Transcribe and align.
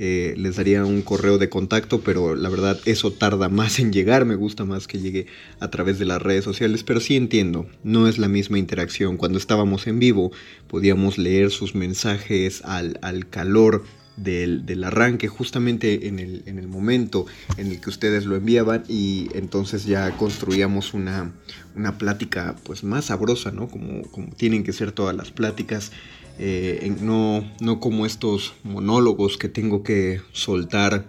Eh, 0.00 0.34
les 0.36 0.54
daría 0.56 0.84
un 0.84 1.02
correo 1.02 1.38
de 1.38 1.48
contacto, 1.48 2.00
pero 2.02 2.36
la 2.36 2.48
verdad 2.48 2.78
eso 2.84 3.12
tarda 3.12 3.48
más 3.48 3.80
en 3.80 3.92
llegar. 3.92 4.26
Me 4.26 4.36
gusta 4.36 4.66
más 4.66 4.86
que 4.86 4.98
llegue 4.98 5.26
a 5.58 5.70
través 5.70 5.98
de 5.98 6.04
las 6.04 6.20
redes 6.20 6.44
sociales, 6.44 6.84
pero 6.84 7.00
sí 7.00 7.16
entiendo, 7.16 7.66
no 7.82 8.08
es 8.08 8.18
la 8.18 8.28
misma 8.28 8.58
interacción. 8.58 9.16
Cuando 9.16 9.38
estábamos 9.38 9.86
en 9.86 9.98
vivo 9.98 10.30
podíamos 10.68 11.16
leer 11.18 11.50
sus 11.50 11.74
mensajes 11.74 12.62
al, 12.64 12.98
al 13.02 13.28
calor 13.28 13.84
del, 14.22 14.84
arranque, 14.84 15.28
justamente 15.28 16.08
en 16.08 16.18
el, 16.18 16.42
en 16.46 16.58
el, 16.58 16.68
momento 16.68 17.26
en 17.56 17.68
el 17.68 17.80
que 17.80 17.90
ustedes 17.90 18.24
lo 18.24 18.36
enviaban 18.36 18.84
y 18.88 19.28
entonces 19.34 19.84
ya 19.84 20.10
construíamos 20.16 20.94
una, 20.94 21.32
una 21.76 21.98
plática 21.98 22.56
pues 22.64 22.84
más 22.84 23.06
sabrosa, 23.06 23.50
¿no? 23.50 23.68
Como, 23.68 24.02
como 24.10 24.28
tienen 24.34 24.64
que 24.64 24.72
ser 24.72 24.92
todas 24.92 25.14
las 25.16 25.30
pláticas, 25.30 25.92
eh, 26.38 26.94
no, 27.00 27.50
no 27.60 27.80
como 27.80 28.06
estos 28.06 28.54
monólogos 28.62 29.38
que 29.38 29.48
tengo 29.48 29.82
que 29.82 30.20
soltar 30.32 31.06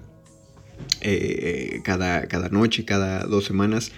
eh, 1.02 1.82
cada, 1.84 2.28
cada 2.28 2.50
noche, 2.50 2.86
cada 2.86 3.26
dos 3.26 3.46
semanas. 3.46 3.92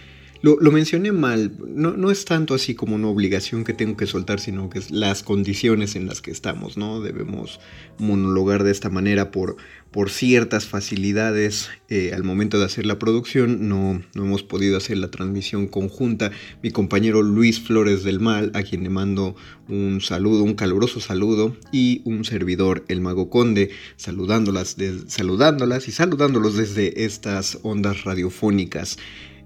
Lo, 0.44 0.58
mencioné 0.72 1.12
mal, 1.12 1.52
no, 1.68 1.92
no, 1.92 2.10
es 2.10 2.26
tanto 2.26 2.56
así 2.56 2.74
como 2.74 2.96
una 2.96 3.08
obligación 3.08 3.64
que 3.64 3.74
tengo 3.74 3.96
que 3.96 4.08
soltar, 4.08 4.40
sino 4.40 4.72
que 4.72 4.80
es 4.80 4.90
las 4.90 5.22
condiciones 5.22 5.96
en 5.96 6.08
las 6.08 6.22
que 6.22 6.32
estamos, 6.32 6.78
¿no? 6.78 7.00
Debemos 7.00 7.60
monologar 8.00 8.64
de 8.64 8.72
esta 8.72 8.90
manera 8.90 9.30
por, 9.30 9.58
por 9.92 10.10
ciertas 10.10 10.66
facilidades 10.66 11.70
eh, 11.90 12.12
al 12.16 12.24
momento 12.24 12.58
de 12.58 12.66
hacer 12.66 12.88
la 12.88 12.98
producción, 12.98 13.70
no, 13.70 14.02
no 14.16 14.24
hemos 14.24 14.42
podido 14.42 14.78
hacer 14.78 14.98
la 14.98 15.12
transmisión 15.12 15.68
conjunta. 15.68 16.32
Mi 16.64 16.72
compañero 16.72 17.22
Luis 17.22 17.60
Flores 17.60 18.04
del 18.04 18.20
Mal, 18.20 18.50
a 18.56 18.64
quien 18.64 18.82
le 18.82 18.90
mando 18.90 19.36
un 19.70 20.02
saludo, 20.02 20.42
un 20.42 20.56
caluroso 20.56 21.00
saludo, 21.00 21.56
y 21.72 22.02
un 22.04 22.26
servidor, 22.26 22.84
el 22.88 23.00
Mago 23.00 23.30
Conde, 23.30 23.70
saludándolas, 23.96 24.76
saludándolas 25.06 25.88
y 25.88 25.92
saludándolos 25.92 26.58
desde 26.58 27.06
estas 27.06 27.60
ondas 27.62 28.06
radiofónicas. 28.06 28.98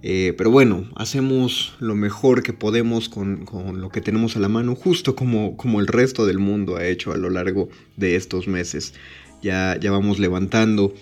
Eh, 0.07 0.35
pero 0.37 0.51
bueno, 0.51 0.87
hacemos 0.95 1.73
lo 1.79 1.95
mejor 1.95 2.43
que 2.43 2.53
podemos 2.53 3.09
con, 3.09 3.47
lo 3.81 3.89
que 3.89 4.01
tenemos 4.01 4.35
a 4.35 4.39
la 4.39 4.49
mano, 4.49 4.75
justo 4.75 5.15
como, 5.15 5.57
como 5.57 5.79
el 5.79 5.87
resto 5.87 6.27
del 6.27 6.37
mundo 6.37 6.75
ha 6.75 6.85
hecho 6.85 7.11
a 7.11 7.17
lo 7.17 7.31
largo 7.31 7.69
de 7.97 8.15
estos 8.15 8.47
meses. 8.47 8.93
Ya, 9.41 9.79
ya 9.81 9.89
vamos 9.89 10.19
levantando, 10.19 10.93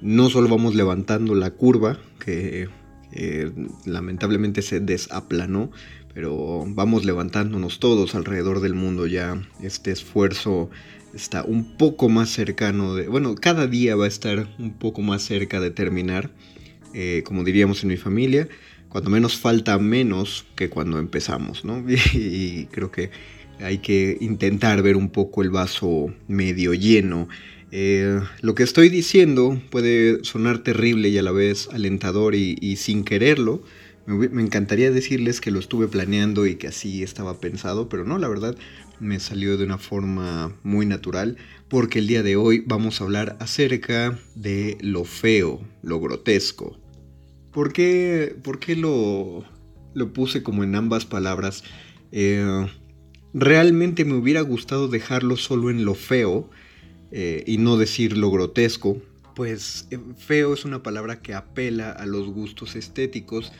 no 0.00 0.30
solo 0.30 0.48
vamos 0.48 0.76
levantando 0.76 1.34
la 1.34 1.50
curva, 1.50 1.98
que 2.24 2.68
lamentablemente 3.84 4.62
se 4.62 4.78
desaplanó, 4.78 5.72
pero 6.14 6.64
vamos 6.68 7.04
levantándonos 7.04 7.80
todos 7.80 8.14
alrededor 8.14 8.60
del 8.60 8.74
mundo 8.74 9.08
ya. 9.08 9.42
Este 9.60 9.90
esfuerzo 9.90 10.70
está 11.14 11.42
un 11.42 11.76
poco 11.76 12.08
más 12.08 12.30
cercano 12.30 12.94
de, 12.94 13.08
bueno, 13.08 13.34
cada 13.34 13.66
día 13.66 13.96
va 13.96 14.04
a 14.04 14.08
estar 14.08 14.46
un 14.60 14.72
poco 14.74 15.02
más 15.02 15.22
cerca 15.22 15.60
de 15.60 15.72
terminar. 15.72 16.30
Eh, 16.94 17.22
como 17.24 17.44
diríamos 17.44 17.82
en 17.82 17.88
mi 17.88 17.96
familia, 17.96 18.48
cuando 18.88 19.10
menos 19.10 19.38
falta 19.38 19.78
menos 19.78 20.44
que 20.54 20.68
cuando 20.68 20.98
empezamos, 20.98 21.64
¿no? 21.64 21.84
Y, 22.12 22.66
creo 22.70 22.90
que 22.90 23.10
hay 23.60 23.78
que 23.78 24.18
intentar 24.20 24.82
ver 24.82 24.96
un 24.96 25.08
poco 25.08 25.42
el 25.42 25.50
vaso 25.50 26.14
medio 26.28 26.74
lleno. 26.74 27.28
Eh, 27.70 28.20
lo 28.42 28.54
que 28.54 28.64
estoy 28.64 28.90
diciendo 28.90 29.60
puede 29.70 30.22
sonar 30.24 30.58
terrible 30.58 31.08
y 31.08 31.16
a 31.16 31.22
la 31.22 31.32
vez 31.32 31.68
alentador 31.72 32.34
y, 32.34 32.76
sin 32.76 33.04
quererlo. 33.04 33.62
Me, 34.04 34.28
me, 34.28 34.42
encantaría 34.42 34.90
decirles 34.90 35.40
que 35.40 35.52
lo 35.52 35.60
estuve 35.60 35.86
planeando 35.86 36.44
y 36.46 36.56
que 36.56 36.66
así 36.66 37.02
estaba 37.02 37.38
pensado, 37.40 37.88
pero 37.88 38.04
no, 38.04 38.18
la 38.18 38.28
verdad 38.28 38.56
me 38.98 39.20
salió 39.20 39.56
de 39.56 39.64
una 39.64 39.78
forma 39.78 40.54
muy 40.62 40.86
natural 40.86 41.36
porque 41.68 42.00
el 42.00 42.06
día 42.06 42.22
de 42.22 42.36
hoy 42.36 42.62
vamos 42.66 43.00
a 43.00 43.04
hablar 43.04 43.36
acerca 43.40 44.18
de 44.34 44.76
lo 44.80 45.04
feo, 45.04 45.60
lo 45.82 45.98
grotesco. 46.00 46.81
¿Por 47.52 47.72
qué, 47.72 48.34
por 48.42 48.58
qué 48.58 48.76
lo, 48.76 49.44
lo 49.94 50.12
puse 50.12 50.42
como 50.42 50.64
en 50.64 50.74
ambas 50.74 51.04
palabras? 51.04 51.64
Eh, 52.10 52.66
realmente 53.34 54.04
me 54.04 54.14
hubiera 54.14 54.40
gustado 54.40 54.88
dejarlo 54.88 55.36
solo 55.36 55.70
en 55.70 55.84
lo 55.84 55.94
feo 55.94 56.50
eh, 57.10 57.44
y 57.46 57.58
no 57.58 57.76
decir 57.76 58.16
lo 58.16 58.30
grotesco, 58.30 59.02
pues 59.34 59.86
eh, 59.90 59.98
feo 60.16 60.54
es 60.54 60.64
una 60.64 60.82
palabra 60.82 61.20
que 61.20 61.34
apela 61.34 61.90
a 61.90 62.06
los 62.06 62.28
gustos 62.28 62.74
estéticos, 62.74 63.52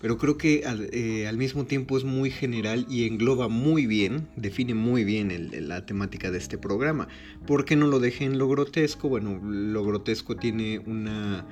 pero 0.00 0.18
creo 0.18 0.36
que 0.36 0.64
al, 0.64 1.36
mismo 1.36 1.64
tiempo 1.64 1.96
es 1.96 2.04
muy 2.04 2.30
general 2.30 2.86
y 2.88 3.06
engloba 3.06 3.48
muy 3.48 3.86
bien, 3.86 4.28
define 4.36 4.74
muy 4.74 5.04
bien 5.04 5.50
la 5.68 5.86
temática 5.86 6.30
de 6.30 6.38
este 6.38 6.56
programa. 6.56 7.08
¿Por 7.46 7.64
qué 7.64 7.76
no 7.76 7.88
lo 7.88 7.98
dejé 7.98 8.24
en 8.24 8.38
lo 8.38 8.48
grotesco? 8.48 9.08
Bueno, 9.08 9.40
lo 9.42 9.84
grotesco 9.84 10.36
tiene 10.36 10.78
una, 10.78 11.44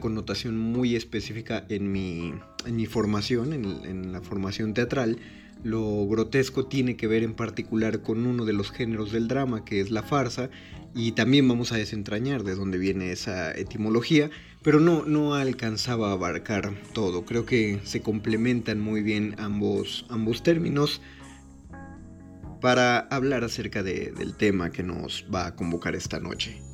connotación 0.00 0.58
muy 0.58 0.96
específica 0.96 1.64
en 1.68 1.90
mi, 1.90 2.34
en 2.66 2.76
mi 2.76 2.86
formación, 2.86 3.52
en 3.52 4.12
la 4.12 4.20
formación 4.20 4.74
teatral 4.74 5.18
lo 5.64 6.06
grotesco 6.08 6.66
tiene 6.66 6.96
que 6.96 7.06
ver 7.06 7.22
en 7.22 7.34
particular 7.34 8.02
con 8.02 8.26
uno 8.26 8.44
de 8.44 8.52
los 8.52 8.70
géneros 8.70 9.12
del 9.12 9.28
drama, 9.28 9.64
que 9.64 9.80
es 9.80 9.90
la 9.90 10.02
farsa, 10.02 10.50
y 10.94 11.12
también 11.12 11.46
vamos 11.46 11.72
a 11.72 11.76
desentrañar 11.76 12.42
de 12.42 12.54
dónde 12.54 12.78
viene 12.78 13.12
esa 13.12 13.52
etimología, 13.52 14.30
pero 14.62 14.80
no, 14.80 15.04
no 15.04 15.34
alcanzaba 15.34 16.10
a 16.10 16.12
abarcar 16.12 16.74
todo. 16.92 17.24
Creo 17.24 17.46
que 17.46 17.80
se 17.84 18.02
complementan 18.02 18.80
muy 18.80 19.02
bien 19.02 19.34
ambos, 19.38 20.04
ambos 20.08 20.42
términos 20.42 21.00
para 22.60 22.98
hablar 22.98 23.44
acerca 23.44 23.82
del 23.82 24.34
tema 24.34 24.70
que 24.70 24.82
nos 24.82 25.26
va 25.32 25.46
a 25.46 25.56
convocar 25.56 25.94
esta 25.96 26.20
noche. 26.20 26.71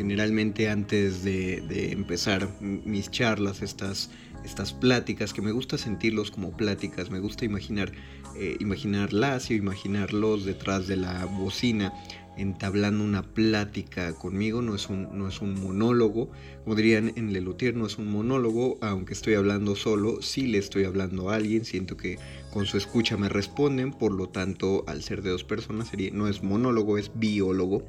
Generalmente 0.00 0.70
antes 0.70 1.22
de, 1.24 1.92
empezar 1.92 2.48
mis 2.62 3.10
charlas, 3.10 3.60
estas 3.60 4.10
estas 4.42 4.72
pláticas, 4.72 5.34
que 5.34 5.42
me 5.42 5.52
gusta 5.52 5.76
sentirlos 5.76 6.30
como 6.30 6.56
pláticas, 6.56 7.10
me 7.10 7.18
gusta 7.18 7.44
imaginar, 7.44 7.92
eh, 8.34 8.56
imaginarlas 8.60 9.50
y 9.50 9.56
imaginarlos 9.56 10.46
detrás 10.46 10.86
de 10.86 10.96
la 10.96 11.26
bocina, 11.26 11.92
entablando 12.38 13.04
una 13.04 13.22
plática 13.22 14.14
conmigo, 14.14 14.62
no 14.62 14.74
es 14.74 14.88
un, 14.88 15.06
no 15.12 15.28
es 15.28 15.42
un 15.42 15.60
monólogo, 15.60 16.30
como 16.64 16.76
dirían 16.76 17.12
en 17.16 17.34
Lelutier, 17.34 17.76
no 17.76 17.84
es 17.84 17.98
un 17.98 18.10
monólogo, 18.10 18.78
aunque 18.80 19.12
estoy 19.12 19.34
hablando 19.34 19.76
solo, 19.76 20.22
sí 20.22 20.46
le 20.46 20.56
estoy 20.56 20.84
hablando 20.84 21.28
a 21.28 21.34
alguien, 21.34 21.66
siento 21.66 21.98
que 21.98 22.18
con 22.50 22.64
su 22.64 22.78
escucha 22.78 23.18
me 23.18 23.28
responden, 23.28 23.92
por 23.92 24.12
lo 24.12 24.30
tanto, 24.30 24.84
al 24.86 25.02
ser 25.02 25.20
de 25.20 25.28
dos 25.28 25.44
personas, 25.44 25.88
sería, 25.88 26.10
no 26.10 26.26
es 26.26 26.42
monólogo, 26.42 26.96
es 26.96 27.10
biólogo, 27.14 27.84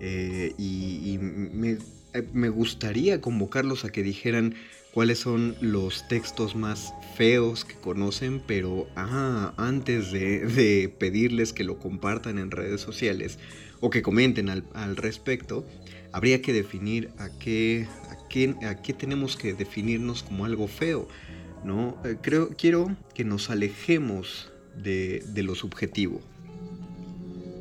eh, 0.00 0.54
y, 0.58 1.18
me, 1.18 1.78
eh, 2.14 2.28
me 2.32 2.48
gustaría 2.48 3.20
convocarlos 3.20 3.84
a 3.84 3.90
que 3.90 4.02
dijeran, 4.02 4.54
cuáles 4.92 5.20
son 5.20 5.56
los 5.60 6.06
textos 6.08 6.54
más 6.56 6.92
feos 7.16 7.64
que 7.64 7.74
conocen, 7.74 8.42
pero 8.46 8.88
ah, 8.96 9.54
antes 9.56 10.10
de, 10.12 10.92
pedirles 10.98 11.52
que 11.52 11.64
lo 11.64 11.78
compartan 11.78 12.38
en 12.38 12.50
redes 12.50 12.80
sociales 12.80 13.38
o 13.80 13.90
que 13.90 14.02
comenten 14.02 14.48
al, 14.48 14.96
respecto, 14.96 15.64
habría 16.12 16.42
que 16.42 16.52
definir 16.52 17.10
a 17.18 17.30
qué, 17.38 17.86
a, 18.10 18.28
qué, 18.28 18.54
a 18.62 18.82
qué 18.82 18.92
tenemos 18.92 19.36
que 19.36 19.54
definirnos 19.54 20.22
como 20.22 20.44
algo 20.44 20.68
feo. 20.68 21.08
¿no? 21.64 21.96
Eh, 22.04 22.16
creo, 22.20 22.50
quiero 22.56 22.96
que 23.14 23.24
nos 23.24 23.50
alejemos 23.50 24.50
de 24.74 25.42
lo 25.42 25.54
subjetivo. 25.54 26.20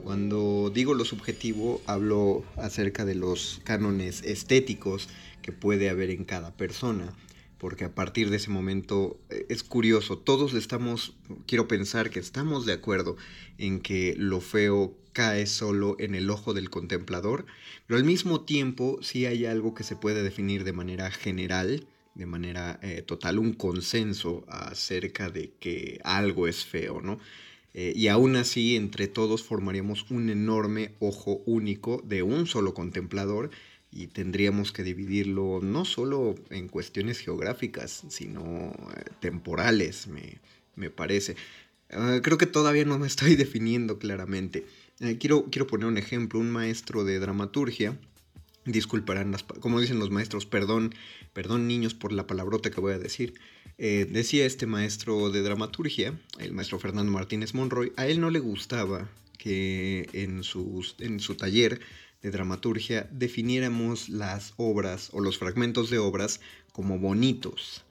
Cuando 0.10 0.72
digo 0.74 0.96
lo 0.96 1.06
subjetivo, 1.06 1.84
hablo 1.86 2.44
acerca 2.58 3.06
de 3.06 3.14
los 3.14 3.62
cánones 3.64 4.24
estéticos 4.24 5.08
que 5.44 5.52
puede 5.52 5.88
haber 5.88 6.10
en 6.10 6.26
cada 6.26 6.52
persona, 6.58 7.14
porque 7.60 7.86
a 7.86 7.94
partir 7.94 8.32
de 8.32 8.38
ese 8.38 8.50
momento 8.50 9.20
eh, 9.30 9.46
es 9.50 9.62
curioso, 9.62 10.18
todos 10.18 10.56
estamos, 10.56 11.14
quiero 11.46 11.68
pensar 11.68 12.10
que 12.10 12.18
estamos 12.18 12.66
de 12.66 12.74
acuerdo 12.74 13.18
en 13.60 13.82
que 13.82 14.16
lo 14.18 14.42
feo 14.42 14.98
cae 15.14 15.46
solo 15.46 15.96
en 16.00 16.16
el 16.16 16.32
ojo 16.32 16.56
del 16.56 16.72
contemplador, 16.72 17.46
pero 17.86 18.00
al 18.00 18.04
mismo 18.04 18.42
tiempo 18.42 18.98
sí 19.04 19.28
hay 19.28 19.46
algo 19.46 19.76
que 19.76 19.84
se 19.84 19.96
puede 19.96 20.24
definir 20.24 20.64
de 20.64 20.74
manera 20.74 21.12
general, 21.12 21.86
de 22.16 22.26
manera 22.26 22.80
eh, 22.82 23.04
total, 23.04 23.38
un 23.38 23.54
consenso 23.54 24.44
acerca 24.48 25.30
de 25.30 25.52
que 25.60 26.00
algo 26.04 26.48
es 26.48 26.66
feo, 26.66 27.00
¿no? 27.00 27.20
Eh, 27.74 27.94
y 27.96 28.08
aún 28.08 28.36
así, 28.36 28.76
entre 28.76 29.08
todos 29.08 29.44
formaríamos 29.44 30.10
un 30.10 30.30
enorme 30.30 30.96
ojo 31.00 31.42
único 31.46 32.02
de 32.04 32.24
un 32.24 32.48
solo 32.48 32.74
contemplador 32.74 33.52
y 33.92 34.08
tendríamos 34.08 34.72
que 34.72 34.84
dividirlo 34.84 35.60
no 35.62 35.86
solo 35.86 36.36
en 36.50 36.68
cuestiones 36.68 37.20
geográficas, 37.20 38.04
sino 38.10 38.72
eh, 38.96 39.04
temporales, 39.20 40.08
me, 40.08 40.90
parece. 40.90 41.36
Ah, 41.92 42.20
creo 42.22 42.38
que 42.38 42.46
todavía 42.46 42.86
no 42.86 43.00
me 43.00 43.08
estoy 43.08 43.36
definiendo 43.38 44.00
claramente. 44.00 44.66
Eh, 45.00 45.18
quiero, 45.20 45.46
quiero 45.52 45.68
poner 45.68 45.88
un 45.88 45.98
ejemplo, 45.98 46.40
un 46.40 46.52
maestro 46.52 47.04
de 47.04 47.20
dramaturgia, 47.20 47.98
disculparán 48.66 49.32
las, 49.32 49.44
como 49.44 49.80
dicen 49.80 50.00
los 50.00 50.12
maestros, 50.12 50.46
perdón, 50.46 50.94
perdón 51.34 51.68
niños 51.68 51.94
por 51.94 52.12
la 52.12 52.28
palabrota 52.28 52.70
que 52.70 52.82
voy 52.82 52.94
a 52.94 53.00
decir. 53.00 53.34
Eh, 53.82 54.06
decía 54.12 54.46
este 54.46 54.66
maestro 54.66 55.30
de 55.30 55.42
dramaturgia, 55.42 56.20
el 56.38 56.52
maestro 56.52 56.80
Fernando 56.80 57.14
Martínez 57.14 57.54
Monroy, 57.54 57.94
a 57.96 58.08
él 58.08 58.20
no 58.20 58.30
le 58.30 58.40
gustaba 58.40 59.10
que 59.38 60.10
en, 60.12 60.44
sus, 60.44 60.98
en 61.00 61.22
su 61.22 61.36
taller 61.36 61.80
de 62.22 62.30
dramaturgia 62.30 63.08
definiéramos 63.10 64.10
las 64.10 64.54
obras 64.58 65.08
o 65.14 65.22
los 65.22 65.38
fragmentos 65.38 65.90
de 65.90 65.98
obras 65.98 66.42
como 66.74 67.00
bonitos, 67.00 67.86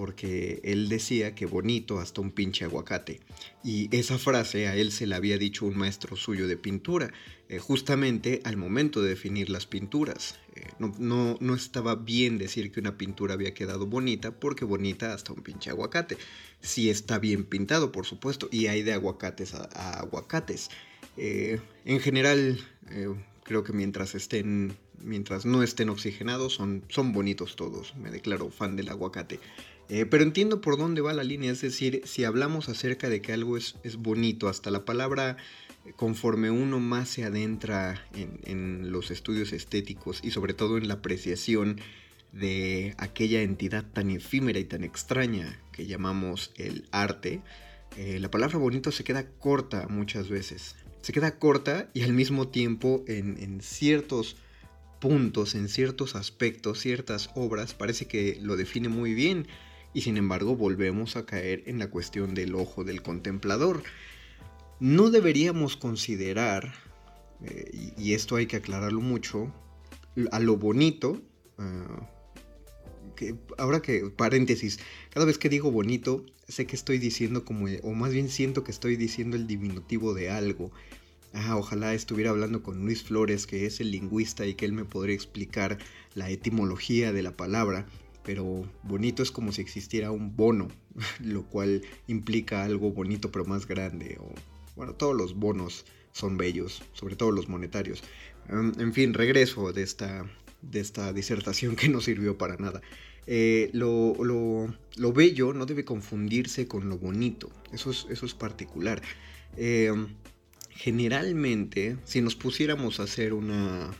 porque 0.00 0.62
él 0.64 0.88
decía 0.88 1.34
que 1.34 1.44
bonito 1.44 2.00
hasta 2.00 2.22
un 2.22 2.30
pinche 2.30 2.64
aguacate. 2.64 3.20
Y 3.62 3.94
esa 3.94 4.16
frase 4.16 4.66
a 4.66 4.74
él 4.74 4.92
se 4.92 5.06
la 5.06 5.16
había 5.16 5.36
dicho 5.36 5.66
un 5.66 5.76
maestro 5.76 6.16
suyo 6.16 6.48
de 6.48 6.56
pintura, 6.56 7.12
eh, 7.50 7.58
justamente 7.58 8.40
al 8.44 8.56
momento 8.56 9.02
de 9.02 9.10
definir 9.10 9.50
las 9.50 9.66
pinturas. 9.66 10.38
Eh, 10.56 10.62
no, 10.78 11.36
no, 11.38 11.54
estaba 11.54 11.96
bien 11.96 12.38
decir 12.38 12.72
que 12.72 12.80
una 12.80 12.96
pintura 12.96 13.34
había 13.34 13.52
quedado 13.52 13.86
bonita, 13.86 14.30
porque 14.30 14.64
bonita 14.64 15.12
hasta 15.12 15.34
un 15.34 15.42
pinche 15.42 15.68
aguacate. 15.68 16.16
Si 16.62 16.88
está 16.88 17.18
bien 17.18 17.44
pintado, 17.44 17.92
por 17.92 18.06
supuesto, 18.06 18.48
y 18.50 18.68
hay 18.68 18.80
de 18.80 18.94
aguacates 18.94 19.52
a, 19.52 20.00
aguacates. 20.00 20.70
Eh, 21.18 21.60
en 21.84 22.00
general, 22.00 22.58
Creo 23.50 23.64
que 23.64 23.72
mientras 23.72 24.14
estén, 24.14 24.76
mientras 25.00 25.44
no 25.44 25.64
estén 25.64 25.88
oxigenados, 25.88 26.54
son, 26.54 26.84
son 26.88 27.10
bonitos 27.12 27.56
todos. 27.56 27.96
Me 27.96 28.12
declaro 28.12 28.48
fan 28.48 28.76
del 28.76 28.90
aguacate. 28.90 29.40
Eh, 29.90 30.06
pero 30.06 30.22
entiendo 30.22 30.60
por 30.60 30.78
dónde 30.78 31.00
va 31.00 31.12
la 31.12 31.24
línea, 31.24 31.52
es 31.52 31.60
decir, 31.60 32.02
si 32.04 32.24
hablamos 32.24 32.68
acerca 32.68 33.08
de 33.08 33.20
que 33.20 33.32
algo 33.32 33.56
es, 33.56 33.74
bonito, 33.98 34.48
hasta 34.48 34.70
la 34.70 34.84
palabra, 34.84 35.36
conforme 35.96 36.50
uno 36.50 36.78
más 36.78 37.08
se 37.08 37.24
adentra 37.24 38.06
en, 38.14 38.40
en, 38.44 38.92
los 38.92 39.10
estudios 39.10 39.52
estéticos 39.52 40.20
y 40.22 40.30
sobre 40.30 40.54
todo 40.54 40.78
en 40.78 40.86
la 40.86 40.94
apreciación 40.94 41.80
de 42.32 42.94
aquella 42.98 43.42
entidad 43.42 43.84
tan 43.84 44.10
efímera 44.10 44.60
y 44.60 44.64
tan 44.64 44.84
extraña 44.84 45.60
que 45.72 45.86
llamamos 45.86 46.52
el 46.56 46.86
arte, 46.92 47.42
eh, 47.96 48.20
la 48.20 48.30
palabra 48.30 48.58
bonito 48.58 48.92
se 48.92 49.02
queda 49.02 49.26
corta 49.26 49.88
muchas 49.88 50.28
veces 50.28 50.76
se 51.02 51.12
queda 51.12 51.38
corta 51.38 51.88
y 51.94 52.02
al 52.02 52.12
mismo 52.12 52.48
tiempo 52.48 53.04
en, 53.06 53.60
ciertos 53.60 54.36
puntos, 55.00 55.54
en 55.54 55.68
ciertos 55.68 56.14
aspectos, 56.14 56.80
ciertas 56.80 57.30
obras, 57.34 57.74
parece 57.74 58.06
que 58.06 58.38
lo 58.40 58.56
define 58.56 58.88
muy 58.88 59.14
bien. 59.14 59.46
Y 59.92 60.02
sin 60.02 60.16
embargo 60.16 60.56
volvemos 60.56 61.16
a 61.16 61.26
caer 61.26 61.62
en 61.66 61.78
la 61.78 61.90
cuestión 61.90 62.34
del 62.34 62.54
ojo 62.54 62.84
del 62.84 63.02
contemplador. 63.02 63.82
No 64.78 65.10
deberíamos 65.10 65.76
considerar, 65.76 66.72
eh, 67.44 67.92
y, 67.98 68.14
esto 68.14 68.36
hay 68.36 68.46
que 68.46 68.56
aclararlo 68.56 69.00
mucho, 69.00 69.52
a 70.30 70.40
lo 70.40 70.56
bonito, 70.56 71.20
ah, 71.58 72.08
ahora 73.58 73.82
que, 73.82 74.10
paréntesis, 74.10 74.78
cada 75.10 75.26
vez 75.26 75.38
que 75.38 75.48
digo 75.48 75.70
bonito, 75.70 76.24
sé 76.48 76.66
que 76.66 76.76
estoy 76.76 76.98
diciendo 76.98 77.44
como, 77.44 77.66
o 77.82 77.92
más 77.92 78.12
bien 78.12 78.28
siento 78.28 78.64
que 78.64 78.70
estoy 78.70 78.96
diciendo 78.96 79.36
el 79.36 79.46
diminutivo 79.46 80.14
de 80.14 80.30
algo. 80.30 80.70
Ah, 81.32 81.56
ojalá 81.56 81.94
estuviera 81.94 82.30
hablando 82.30 82.62
con 82.62 82.80
Luis 82.84 83.04
Flores, 83.04 83.46
que 83.46 83.66
es 83.66 83.80
el 83.80 83.92
lingüista 83.92 84.46
y 84.46 84.54
que 84.54 84.64
él 84.64 84.72
me 84.72 84.84
podría 84.84 85.14
explicar 85.14 85.78
la 86.14 86.28
etimología 86.28 87.12
de 87.12 87.22
la 87.22 87.36
palabra, 87.36 87.86
pero 88.24 88.70
bonito 88.82 89.22
es 89.22 89.30
como 89.30 89.52
si 89.52 89.60
existiera 89.60 90.10
un 90.10 90.36
bono, 90.36 90.68
lo 91.20 91.44
cual 91.44 91.82
implica 92.06 92.64
algo 92.64 92.90
bonito 92.92 93.30
pero 93.30 93.44
más 93.44 93.66
grande. 93.66 94.18
O, 94.20 94.32
bueno, 94.76 94.94
todos 94.94 95.16
los 95.16 95.34
bonos 95.34 95.84
son 96.12 96.36
bellos, 96.36 96.82
sobre 96.92 97.16
todo 97.16 97.30
los 97.30 97.48
monetarios. 97.48 98.02
en 98.48 98.92
fin, 98.92 99.14
regreso 99.14 99.72
de 99.72 99.82
esta, 99.82 100.24
de 100.62 100.80
esta 100.80 101.12
disertación 101.12 101.76
que 101.76 101.88
no 101.88 102.00
sirvió 102.00 102.36
para 102.38 102.56
nada. 102.56 102.80
Eh, 103.26 103.70
lo, 103.72 104.14
lo, 104.24 105.12
bello 105.12 105.52
no 105.52 105.66
debe 105.66 105.84
confundirse 105.84 106.66
con 106.66 106.88
lo 106.88 106.98
bonito, 106.98 107.50
eso 107.72 107.90
es, 107.90 108.06
eso 108.10 108.26
es 108.26 108.34
particular. 108.34 109.02
Eh, 109.56 109.92
generalmente, 110.70 111.96
si 112.04 112.22
nos 112.22 112.34
pusiéramos 112.34 112.98
a 112.98 113.04
hacer 113.04 113.32
una, 113.34 113.94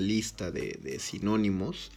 lista 0.00 0.50
de, 0.50 0.98
sinónimos, 0.98 1.92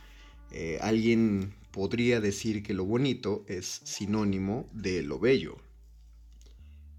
eh, 0.52 0.78
alguien 0.82 1.54
podría 1.72 2.22
decir 2.22 2.64
que 2.64 2.74
lo 2.74 2.86
bonito 2.86 3.46
es 3.48 3.82
sinónimo 3.84 4.70
de 4.74 5.04
lo 5.04 5.20
bello. 5.20 5.58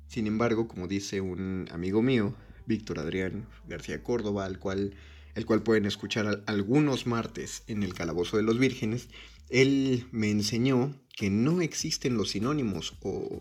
Sin 0.09 0.27
embargo, 0.27 0.67
como 0.67 0.89
dice 0.89 1.21
un 1.21 1.69
amigo 1.71 2.03
mío, 2.03 2.35
Víctor 2.67 2.99
Adrián 2.99 3.47
García 3.69 4.03
Córdoba, 4.03 4.45
al 4.45 4.59
cual, 4.59 4.95
el 5.35 5.47
cual 5.47 5.63
pueden 5.63 5.87
escuchar 5.87 6.43
algunos 6.47 7.07
martes 7.07 7.63
en 7.67 7.83
el 7.83 7.95
Calabozo 7.95 8.37
de 8.37 8.43
los 8.43 8.59
Vírgenes, 8.59 9.09
él 9.49 10.07
me 10.13 10.31
enseñó 10.31 10.95
que 11.17 11.29
no 11.29 11.61
existen 11.61 12.17
los 12.17 12.31
sinónimos 12.31 12.95
o, 13.03 13.41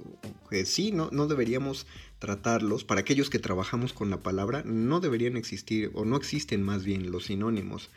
que 0.49 0.65
sí, 0.65 0.91
no, 0.91 1.09
no 1.11 1.27
deberíamos 1.27 1.87
tratarlos. 2.17 2.83
Para 2.83 3.01
aquellos 3.01 3.29
que 3.29 3.39
trabajamos 3.39 3.93
con 3.93 4.09
la 4.09 4.21
palabra, 4.21 4.63
no 4.65 4.99
deberían 4.99 5.37
existir 5.37 5.91
o 5.93 6.05
no 6.05 6.17
existen 6.17 6.61
más 6.61 6.83
bien 6.83 7.11
los 7.11 7.25
sinónimos. 7.25 7.89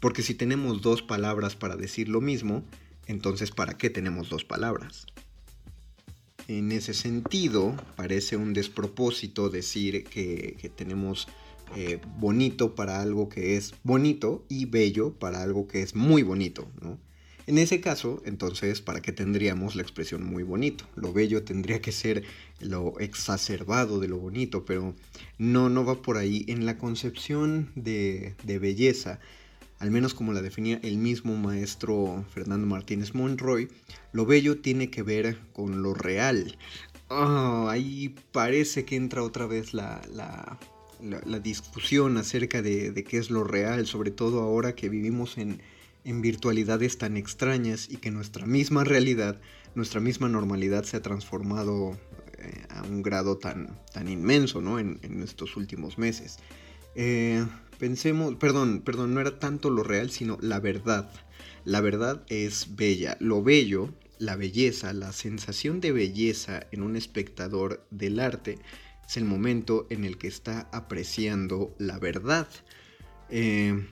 Porque 0.00 0.22
si 0.22 0.34
tenemos 0.34 0.82
dos 0.82 1.02
palabras 1.02 1.56
para 1.56 1.76
decir 1.76 2.08
lo 2.08 2.20
mismo, 2.20 2.64
entonces 3.06 3.50
¿para 3.50 3.76
qué 3.76 3.90
tenemos 3.90 4.28
dos 4.28 4.44
palabras? 4.44 5.06
En 6.46 6.72
ese 6.72 6.94
sentido, 6.94 7.76
parece 7.96 8.36
un 8.36 8.54
despropósito 8.54 9.50
decir 9.50 10.04
que, 10.04 10.70
tenemos 10.76 11.28
eh, 11.76 12.00
bonito 12.18 12.74
para 12.74 13.02
algo 13.02 13.28
que 13.28 13.56
es 13.56 13.74
bonito 13.82 14.44
y 14.48 14.64
bello 14.64 15.12
para 15.12 15.42
algo 15.42 15.68
que 15.68 15.82
es 15.82 15.94
muy 15.94 16.22
bonito, 16.22 16.66
¿no? 16.80 16.98
En 17.48 17.56
ese 17.56 17.80
caso, 17.80 18.20
entonces, 18.26 18.82
¿para 18.82 19.00
qué 19.00 19.10
tendríamos 19.10 19.74
la 19.74 19.80
expresión 19.80 20.22
muy 20.22 20.42
bonito? 20.42 20.84
Lo 20.96 21.14
bello 21.14 21.44
tendría 21.44 21.80
que 21.80 21.92
ser 21.92 22.22
lo 22.60 23.00
exacerbado 23.00 24.00
de 24.00 24.06
lo 24.06 24.18
bonito, 24.18 24.66
pero 24.66 24.94
no, 25.38 25.70
no 25.70 25.82
va 25.82 26.02
por 26.02 26.18
ahí. 26.18 26.44
En 26.48 26.66
la 26.66 26.76
concepción 26.76 27.72
de, 27.74 28.34
belleza, 28.44 29.18
al 29.78 29.90
menos 29.90 30.14
como 30.14 30.32
la 30.32 30.42
definía 30.42 30.80
el 30.82 30.98
mismo 30.98 31.36
maestro 31.36 32.24
Fernando 32.32 32.66
Martínez 32.66 33.14
Monroy, 33.14 33.68
lo 34.12 34.26
bello 34.26 34.60
tiene 34.60 34.90
que 34.90 35.02
ver 35.02 35.38
con 35.52 35.82
lo 35.82 35.94
real. 35.94 36.56
Ah, 37.10 37.68
ahí 37.70 38.14
parece 38.32 38.84
que 38.84 38.96
entra 38.96 39.22
otra 39.22 39.46
vez 39.46 39.72
la, 39.72 40.00
discusión 41.42 42.16
acerca 42.16 42.60
de, 42.60 42.92
de, 42.92 43.04
qué 43.04 43.18
es 43.18 43.30
lo 43.30 43.44
real, 43.44 43.86
sobre 43.86 44.10
todo 44.10 44.40
ahora 44.40 44.74
que 44.74 44.88
vivimos 44.88 45.38
en, 45.38 45.60
en 46.04 46.22
virtualidades 46.22 46.98
tan 46.98 47.16
extrañas 47.16 47.88
y 47.90 47.98
que 47.98 48.10
nuestra 48.10 48.46
misma 48.46 48.84
realidad, 48.84 49.40
nuestra 49.74 50.00
misma 50.00 50.28
normalidad 50.28 50.84
se 50.84 50.96
ha 50.96 51.02
transformado 51.02 51.98
eh, 52.38 52.64
a 52.70 52.82
un 52.82 53.02
grado 53.02 53.36
tan, 53.36 53.78
tan 53.92 54.08
inmenso 54.08 54.60
¿no? 54.60 54.78
en, 54.78 54.98
estos 55.22 55.56
últimos 55.56 55.98
meses. 55.98 56.38
Eh, 56.94 57.44
pensemos, 57.78 58.34
perdón, 58.36 58.82
perdón, 58.84 59.14
no 59.14 59.20
era 59.20 59.38
tanto 59.38 59.70
lo 59.70 59.82
real, 59.82 60.10
sino 60.10 60.38
la 60.40 60.60
verdad. 60.60 61.10
La 61.64 61.80
verdad 61.80 62.24
es 62.28 62.76
bella. 62.76 63.16
Lo 63.20 63.42
bello, 63.42 63.94
la 64.18 64.36
belleza, 64.36 64.92
la 64.92 65.12
sensación 65.12 65.80
de 65.80 65.92
belleza 65.92 66.66
en 66.72 66.82
un 66.82 66.96
espectador 66.96 67.86
del 67.90 68.20
arte 68.20 68.58
es 69.06 69.16
el 69.16 69.24
momento 69.24 69.86
en 69.90 70.04
el 70.04 70.18
que 70.18 70.28
está 70.28 70.68
apreciando 70.72 71.74
la 71.78 71.98
verdad. 71.98 72.48
Eh, 73.30 73.86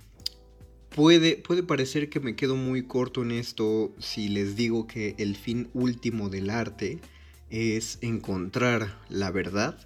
Puede, 0.97 1.37
parecer 1.37 2.09
que 2.09 2.21
me 2.21 2.37
quedo 2.37 2.57
muy 2.57 2.87
corto 2.87 3.21
en 3.21 3.31
esto 3.31 3.95
si 3.99 4.31
les 4.31 4.57
digo 4.57 4.87
que 4.87 5.15
el 5.19 5.37
fin 5.37 5.69
último 5.75 6.31
del 6.31 6.49
arte 6.49 7.01
es 7.51 7.99
encontrar 8.01 8.99
la 9.11 9.31
verdad. 9.31 9.79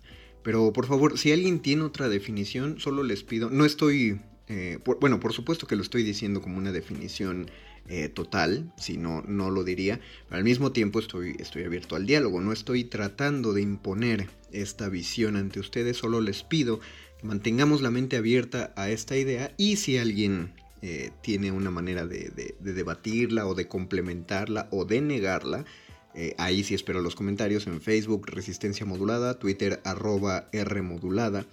Pero 0.42 0.72
por 0.72 0.86
favor, 0.86 1.18
si 1.18 1.32
alguien 1.32 1.60
tiene 1.60 1.82
otra 1.82 2.08
definición, 2.08 2.80
solo 2.80 3.02
les 3.02 3.22
pido, 3.22 3.50
no 3.50 3.64
estoy, 3.64 4.20
eh, 4.48 4.78
bueno, 5.00 5.20
por 5.20 5.32
supuesto 5.32 5.66
que 5.66 5.76
lo 5.76 5.82
estoy 5.82 6.02
diciendo 6.02 6.40
como 6.40 6.58
una 6.58 6.72
definición 6.72 7.50
eh, 7.88 8.08
total, 8.08 8.72
si 8.76 8.96
no, 8.96 9.22
no 9.26 9.50
lo 9.50 9.64
diría, 9.64 10.00
pero 10.28 10.38
al 10.38 10.44
mismo 10.44 10.72
tiempo 10.72 11.00
estoy, 11.00 11.36
estoy 11.38 11.64
abierto 11.64 11.96
al 11.96 12.06
diálogo, 12.06 12.40
no 12.40 12.52
estoy 12.52 12.84
tratando 12.84 13.52
de 13.52 13.62
imponer 13.62 14.28
esta 14.52 14.88
visión 14.88 15.36
ante 15.36 15.60
ustedes, 15.60 15.96
solo 15.96 16.20
les 16.20 16.42
pido 16.42 16.80
que 17.20 17.26
mantengamos 17.26 17.82
la 17.82 17.90
mente 17.90 18.16
abierta 18.16 18.72
a 18.76 18.90
esta 18.90 19.16
idea 19.16 19.52
y 19.56 19.76
si 19.76 19.98
alguien 19.98 20.52
eh, 20.82 21.10
tiene 21.20 21.52
una 21.52 21.70
manera 21.70 22.06
de, 22.06 22.54
debatirla 22.60 23.46
o 23.46 23.54
de 23.54 23.68
complementarla 23.68 24.68
o 24.70 24.86
de 24.86 25.02
negarla. 25.02 25.66
Eh, 26.14 26.34
ahí 26.38 26.64
sí 26.64 26.74
espero 26.74 27.00
los 27.00 27.14
comentarios 27.14 27.66
en 27.66 27.80
Facebook, 27.80 28.26
Resistencia 28.26 28.84
Modulada, 28.86 29.38
Twitter, 29.38 29.80
arroba 29.84 30.48
R 30.52 30.82
Modulada. 30.82 31.46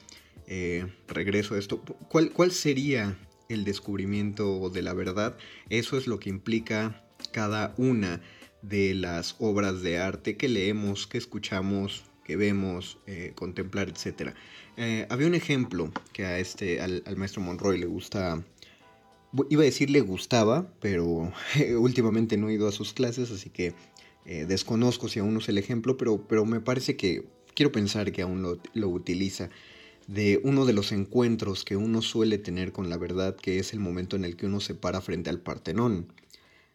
Eh, 0.47 0.87
regreso 1.07 1.55
a 1.55 1.59
esto. 1.59 1.79
¿Cuál, 2.09 2.31
¿Cuál 2.31 2.51
sería 2.51 3.17
el 3.49 3.63
descubrimiento 3.63 4.69
de 4.69 4.81
la 4.81 4.93
verdad? 4.93 5.37
Eso 5.69 5.97
es 5.97 6.07
lo 6.07 6.19
que 6.19 6.29
implica 6.29 7.03
cada 7.31 7.73
una 7.77 8.21
de 8.61 8.93
las 8.93 9.35
obras 9.39 9.81
de 9.81 9.99
arte 9.99 10.37
que 10.37 10.47
leemos, 10.47 11.07
que 11.07 11.17
escuchamos, 11.17 12.05
que 12.25 12.35
vemos, 12.35 12.97
contemplar, 13.35 13.87
etc. 13.87 14.33
había 15.09 15.27
un 15.27 15.35
ejemplo 15.35 15.93
que 16.11 16.25
a 16.25 16.39
este, 16.39 16.81
al, 16.81 17.01
al, 17.05 17.15
maestro 17.15 17.41
Monroy 17.41 17.77
le 17.77 17.85
gusta 17.85 18.43
iba 19.49 19.61
a 19.61 19.65
decir 19.65 19.89
le 19.89 20.01
gustaba, 20.01 20.67
pero 20.79 21.31
últimamente 21.77 22.37
no 22.37 22.49
he 22.49 22.53
ido 22.53 22.67
a 22.67 22.71
sus 22.71 22.93
clases, 22.93 23.31
así 23.31 23.49
que 23.49 23.73
eh, 24.25 24.45
desconozco 24.45 25.07
si 25.07 25.19
aún 25.19 25.37
usa 25.37 25.51
el 25.51 25.57
ejemplo, 25.57 25.97
pero, 25.97 26.27
pero 26.27 26.45
me 26.45 26.59
parece 26.59 26.97
que 26.97 27.25
quiero 27.53 27.71
pensar 27.71 28.11
que 28.11 28.21
aún 28.21 28.41
lo, 28.41 28.59
lo, 28.73 28.89
utiliza 28.89 29.49
de 30.07 30.39
uno 30.43 30.65
de 30.65 30.73
los 30.73 30.91
encuentros 30.91 31.63
que 31.63 31.75
uno 31.75 32.01
suele 32.01 32.37
tener 32.37 32.71
con 32.71 32.89
la 32.89 32.97
verdad, 32.97 33.35
que 33.35 33.59
es 33.59 33.73
el 33.73 33.79
momento 33.79 34.15
en 34.15 34.25
el 34.25 34.35
que 34.35 34.45
uno 34.45 34.59
se 34.59 34.75
para 34.75 35.01
frente 35.01 35.29
al 35.29 35.39
Partenón 35.39 36.07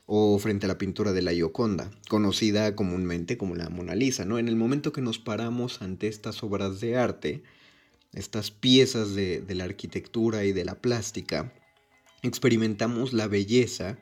o 0.07 0.39
frente 0.39 0.67
a 0.67 0.69
la 0.69 0.79
pintura 0.79 1.13
de 1.13 1.23
la 1.23 1.33
Gioconda, 1.33 1.91
conocida 2.09 2.75
comúnmente 2.75 3.39
como 3.39 3.55
la 3.55 3.69
Mona 3.69 3.95
Lisa, 3.95 4.25
¿no? 4.25 4.39
En 4.39 4.49
el 4.49 4.57
momento 4.57 4.93
que 4.93 5.01
nos 5.01 5.19
paramos 5.19 5.81
ante 5.81 6.09
estas 6.09 6.43
obras 6.43 6.81
de 6.81 6.97
arte, 6.97 7.43
estas 8.13 8.51
piezas 8.51 9.15
de, 9.15 9.41
de 9.41 9.55
la 9.55 9.65
arquitectura 9.65 10.45
y 10.45 10.53
de 10.53 10.65
la 10.65 10.75
plástica, 10.75 11.53
experimentamos 12.23 13.13
la 13.13 13.29
belleza 13.29 13.99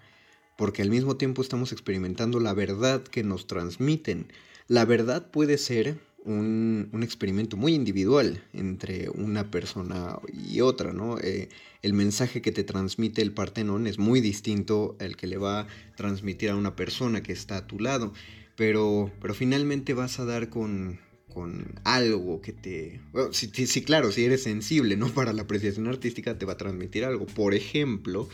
porque 0.61 0.83
al 0.83 0.90
mismo 0.90 1.17
tiempo 1.17 1.40
estamos 1.40 1.73
experimentando 1.73 2.38
la 2.38 2.52
verdad 2.52 3.02
que 3.02 3.25
nos 3.25 3.47
transmiten. 3.47 4.26
La 4.69 4.85
verdad 4.85 5.31
puede 5.31 5.57
ser 5.57 5.97
un, 6.26 6.90
experimento 7.02 7.57
muy 7.57 7.73
individual 7.73 8.45
entre 8.52 9.09
una 9.09 9.50
persona 9.50 10.19
y 10.31 10.61
otra, 10.61 10.93
¿no? 10.93 11.19
Eh, 11.19 11.49
el 11.81 11.95
mensaje 11.95 12.43
que 12.43 12.52
te 12.52 12.62
transmite 12.62 13.23
el 13.23 13.33
Partenón 13.33 13.87
es 13.87 13.99
muy 13.99 14.21
distinto 14.21 14.99
al 15.00 15.17
que 15.17 15.26
le 15.26 15.38
va 15.38 15.61
a 15.61 15.67
transmitir 15.97 16.50
a 16.50 16.57
una 16.57 16.76
persona 16.76 17.23
que 17.23 17.33
está 17.33 17.57
a 17.57 17.67
tu 17.67 17.81
lado, 17.81 18.12
pero, 18.55 19.11
pero 19.19 19.33
finalmente 19.33 19.95
vas 19.95 20.21
a 20.21 20.26
dar 20.26 20.50
con, 20.50 21.00
con 21.33 21.81
algo 21.85 22.43
que 22.43 22.52
te... 22.52 23.00
sí, 23.33 23.83
claro, 23.83 24.12
si 24.12 24.26
eres 24.26 24.43
sensible, 24.43 24.99
¿no? 24.99 25.09
Para 25.14 25.33
la 25.33 25.40
apreciación 25.40 25.87
artística 25.87 26.37
te 26.37 26.45
va 26.45 26.52
a 26.52 26.59
transmitir 26.59 27.07
algo. 27.07 27.25
Por 27.25 27.55
ejemplo, 27.55 28.29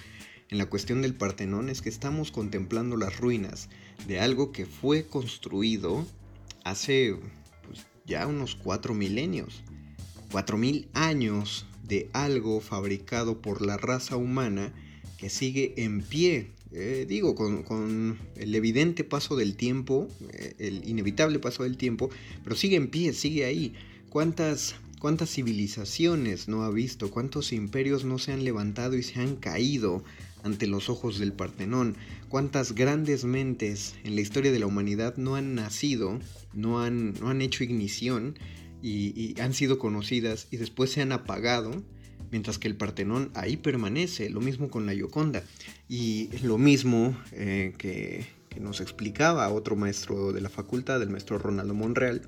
en 0.51 0.59
la 0.59 0.67
cuestión 0.67 1.03
del 1.03 1.15
Partenón 1.15 1.69
es 1.69 1.83
que 1.83 1.89
estamos 1.89 2.31
contemplando 2.31 2.97
las 2.97 3.19
ruinas 3.19 3.69
de 4.07 4.21
algo 4.21 4.53
que 4.53 4.67
fue 4.67 5.07
construido 5.07 6.07
hace 6.65 7.17
pues, 7.67 7.87
ya 8.05 8.27
unos 8.27 8.55
cuatro 8.55 8.95
milenios. 8.95 9.63
Cuatro 10.31 10.59
mil 10.59 10.89
años 10.93 11.67
de 11.85 12.11
algo 12.13 12.61
fabricado 12.61 13.41
por 13.41 13.65
la 13.65 13.77
raza 13.77 14.17
humana 14.17 14.73
que 15.19 15.31
sigue 15.31 15.75
en 15.77 16.03
pie 16.03 16.51
eh, 16.73 17.07
digo, 17.09 17.35
con, 17.35 18.19
el 18.37 18.55
evidente 18.55 19.05
paso 19.05 19.37
del 19.37 19.57
tiempo, 19.57 20.09
eh, 20.33 20.55
el 20.59 20.87
inevitable 20.87 21.39
paso 21.39 21.63
del 21.63 21.77
tiempo, 21.77 22.11
pero 22.45 22.57
sigue 22.57 22.77
en 22.77 22.89
pie, 22.89 23.13
sigue 23.13 23.45
ahí. 23.45 23.73
¿Cuántas, 24.11 24.75
¿Cuántas 24.99 25.31
civilizaciones 25.31 26.49
no 26.49 26.65
ha 26.65 26.71
visto? 26.71 27.11
¿Cuántos 27.11 27.53
imperios 27.53 28.05
no 28.05 28.19
se 28.19 28.33
han 28.33 28.45
levantado 28.45 28.97
y 28.97 29.03
se 29.03 29.21
han 29.21 29.37
caído 29.37 30.05
ante 30.47 30.67
los 30.67 30.89
ojos 30.89 31.19
del 31.19 31.33
Partenón? 31.33 31.97
¿Cuántas 32.29 32.75
grandes 32.75 33.25
mentes 33.25 33.95
en 34.05 34.15
la 34.15 34.23
historia 34.23 34.53
de 34.53 34.59
la 34.59 34.67
humanidad 34.67 35.17
no 35.17 35.37
han 35.37 35.55
nacido, 35.55 36.19
no 36.55 36.81
han, 36.81 37.15
no 37.21 37.29
han 37.29 37.43
hecho 37.43 37.65
ignición 37.65 38.39
y 38.83 39.35
han 39.41 39.53
sido 39.53 39.79
conocidas 39.79 40.47
y 40.51 40.59
después 40.59 40.93
se 40.93 41.03
han 41.03 41.13
apagado? 41.13 41.83
mientras 42.31 42.59
que 42.59 42.69
el 42.69 42.77
Partenón 42.77 43.31
ahí 43.35 43.57
permanece, 43.57 44.31
lo 44.31 44.41
mismo 44.41 44.69
con 44.69 44.87
la 44.87 44.93
Gioconda, 44.93 45.43
y 45.89 46.29
lo 46.43 46.59
mismo 46.59 47.17
eh, 47.33 47.75
que, 47.79 48.35
nos 48.61 48.81
explicaba 48.81 49.47
otro 49.51 49.77
maestro 49.77 50.33
de 50.33 50.41
la 50.41 50.49
facultad, 50.49 51.03
el 51.03 51.11
maestro 51.11 51.37
Ronaldo 51.37 51.75
Monreal, 51.75 52.23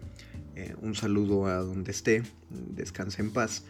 eh, 0.57 0.75
un 0.83 0.95
saludo 0.95 1.47
a 1.47 1.55
donde 1.55 1.91
esté, 1.91 2.23
descanse 2.51 3.23
en 3.23 3.31
paz. 3.31 3.65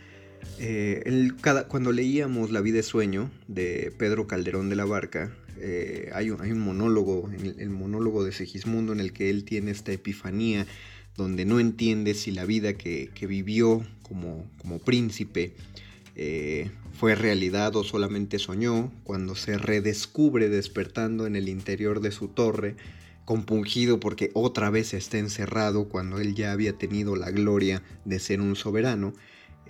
Eh, 0.59 1.31
cuando 1.69 1.93
leíamos 1.93 2.51
La 2.51 2.61
vida 2.61 2.81
es 2.81 2.87
sueño 2.87 3.31
de 3.47 3.93
Pedro 3.97 4.27
Calderón 4.27 4.69
de 4.69 4.77
la 4.77 4.85
Barca, 4.85 5.33
hay, 6.13 6.31
un, 6.31 6.41
hay, 6.41 6.53
un, 6.53 6.61
monólogo, 6.61 7.29
el, 7.37 7.57
el 7.59 7.71
monólogo 7.71 8.23
de 8.23 8.31
Segismundo 8.31 8.93
en 8.93 9.01
el 9.01 9.13
que 9.13 9.29
él 9.29 9.45
tiene 9.45 9.73
esta 9.73 9.91
epifanía 9.91 10.67
donde 11.19 11.45
no 11.45 11.59
entiende 11.59 12.15
si 12.15 12.31
la 12.31 12.47
vida 12.47 12.75
que, 12.75 13.11
vivió 13.29 13.85
como, 14.03 14.49
como 14.57 14.79
príncipe 14.79 15.53
eh, 16.15 16.71
fue 16.93 17.17
realidad 17.17 17.75
o 17.77 17.85
solamente 17.85 18.39
soñó, 18.39 18.93
cuando 19.03 19.35
se 19.35 19.59
redescubre 19.59 20.49
despertando 20.49 21.27
en 21.27 21.35
el 21.37 21.49
interior 21.49 22.01
de 22.01 22.13
su 22.13 22.29
torre, 22.29 22.77
compungido 23.25 24.01
porque 24.01 24.31
otra 24.33 24.71
vez 24.71 24.95
está 24.95 25.19
encerrado 25.19 25.89
cuando 25.89 26.21
él 26.21 26.35
ya 26.37 26.53
había 26.53 26.73
tenido 26.73 27.17
la 27.17 27.33
gloria 27.33 27.83
de 28.05 28.21
ser 28.21 28.41
un 28.41 28.55
soberano, 28.55 29.13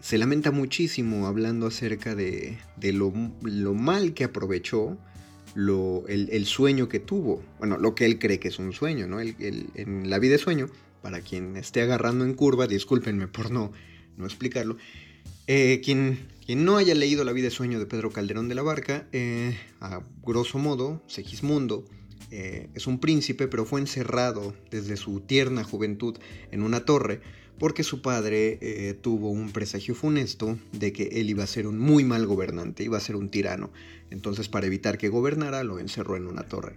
se 0.01 0.19
lamenta 0.19 0.51
muchísimo 0.51 1.27
hablando 1.27 1.67
acerca 1.67 2.15
de, 2.15 2.59
lo, 2.81 3.11
mal 3.75 4.15
que 4.15 4.25
aprovechó 4.25 4.99
lo, 5.55 6.05
el, 6.09 6.47
sueño 6.47 6.89
que 6.89 7.01
tuvo. 7.01 7.43
Bueno, 7.59 7.79
lo 7.79 7.95
que 7.95 8.05
él 8.05 8.19
cree 8.19 8.39
que 8.39 8.49
es 8.49 8.59
un 8.59 8.73
sueño, 8.73 9.07
¿no? 9.07 9.21
en 9.21 10.11
la 10.11 10.19
vida 10.19 10.33
de 10.33 10.39
sueño, 10.39 10.69
para 11.03 11.21
quien 11.21 11.57
esté 11.57 11.83
agarrando 11.83 12.25
en 12.25 12.35
curva, 12.35 12.67
discúlpenme 12.67 13.29
por 13.29 13.51
no, 13.51 13.73
no 14.17 14.27
explicarlo. 14.27 14.77
Eh, 15.47 15.81
quien, 15.83 16.29
quien, 16.45 16.65
no 16.65 16.77
haya 16.77 16.95
leído 16.95 17.25
La 17.25 17.33
vida 17.33 17.45
de 17.45 17.51
sueño 17.51 17.79
de 17.79 17.87
Pedro 17.87 18.11
Calderón 18.11 18.49
de 18.49 18.55
la 18.55 18.63
Barca, 18.63 19.07
eh, 19.13 19.57
a 19.81 20.03
grosso 20.23 20.59
modo, 20.59 21.03
Segismundo 21.07 21.87
eh, 22.31 22.69
es 22.75 22.87
un 22.87 23.01
príncipe, 23.01 23.49
pero 23.49 23.65
fue 23.65 23.81
encerrado 23.81 24.55
desde 24.71 24.97
su 24.99 25.21
tierna 25.21 25.65
juventud 25.65 26.19
en 26.51 26.63
una 26.63 26.85
torre 26.85 27.23
porque 27.59 27.83
su 27.83 28.01
padre 28.03 28.59
eh, 28.61 28.95
tuvo 28.95 29.31
un 29.31 29.51
presagio 29.53 29.95
funesto 29.95 30.59
de 30.73 30.93
que 30.93 31.05
él 31.21 31.31
iba 31.31 31.45
a 31.45 31.47
ser 31.47 31.67
un 31.67 31.79
muy 31.79 32.05
mal 32.05 32.27
gobernante, 32.27 32.85
iba 32.85 32.97
a 32.97 33.01
ser 33.01 33.17
un 33.17 33.31
tirano. 33.31 33.71
Entonces, 34.11 34.49
para 34.49 34.67
evitar 34.67 34.99
que 34.99 35.09
gobernara, 35.09 35.65
lo 35.65 35.79
encerró 35.79 36.17
en 36.17 36.27
una 36.27 36.45
torre. 36.45 36.77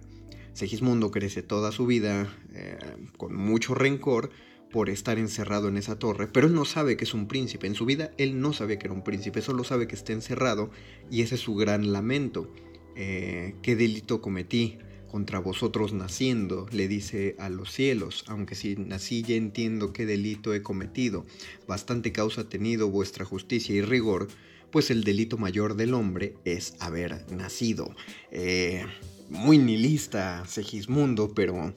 Segismundo 0.52 1.10
crece 1.10 1.42
toda 1.42 1.72
su 1.72 1.86
vida 1.86 2.34
eh, 2.52 2.76
con 3.16 3.34
mucho 3.34 3.74
rencor 3.74 4.30
por 4.70 4.90
estar 4.90 5.18
encerrado 5.18 5.68
en 5.68 5.76
esa 5.76 5.98
torre, 5.98 6.26
pero 6.26 6.46
él 6.46 6.54
no 6.54 6.64
sabe 6.64 6.96
que 6.96 7.04
es 7.04 7.14
un 7.14 7.28
príncipe. 7.28 7.66
En 7.66 7.74
su 7.74 7.84
vida 7.84 8.10
él 8.18 8.40
no 8.40 8.52
sabe 8.52 8.78
que 8.78 8.86
era 8.86 8.94
un 8.94 9.04
príncipe, 9.04 9.42
solo 9.42 9.64
sabe 9.64 9.86
que 9.86 9.94
está 9.94 10.12
encerrado 10.12 10.70
y 11.10 11.22
ese 11.22 11.36
es 11.36 11.42
su 11.42 11.54
gran 11.54 11.92
lamento. 11.92 12.52
¿Qué 12.94 13.76
delito 13.76 14.20
cometí? 14.20 14.78
Contra 15.12 15.40
vosotros 15.40 15.92
naciendo, 15.92 16.66
le 16.72 16.88
dice 16.88 17.36
a 17.38 17.50
los 17.50 17.70
cielos, 17.70 18.24
aunque 18.28 18.54
si 18.54 18.76
nací 18.76 19.22
ya 19.22 19.34
entiendo 19.34 19.92
qué 19.92 20.06
delito 20.06 20.54
he 20.54 20.62
cometido, 20.62 21.26
bastante 21.68 22.12
causa 22.12 22.40
ha 22.40 22.48
tenido 22.48 22.88
vuestra 22.88 23.26
justicia 23.26 23.74
y 23.74 23.82
rigor, 23.82 24.28
pues 24.70 24.90
el 24.90 25.04
delito 25.04 25.36
mayor 25.36 25.76
del 25.76 25.92
hombre 25.92 26.34
es 26.46 26.76
haber 26.80 27.30
nacido. 27.30 27.94
Eh, 28.30 28.86
muy 29.28 29.58
nihilista 29.58 30.46
Segismundo, 30.46 31.34
pero 31.34 31.74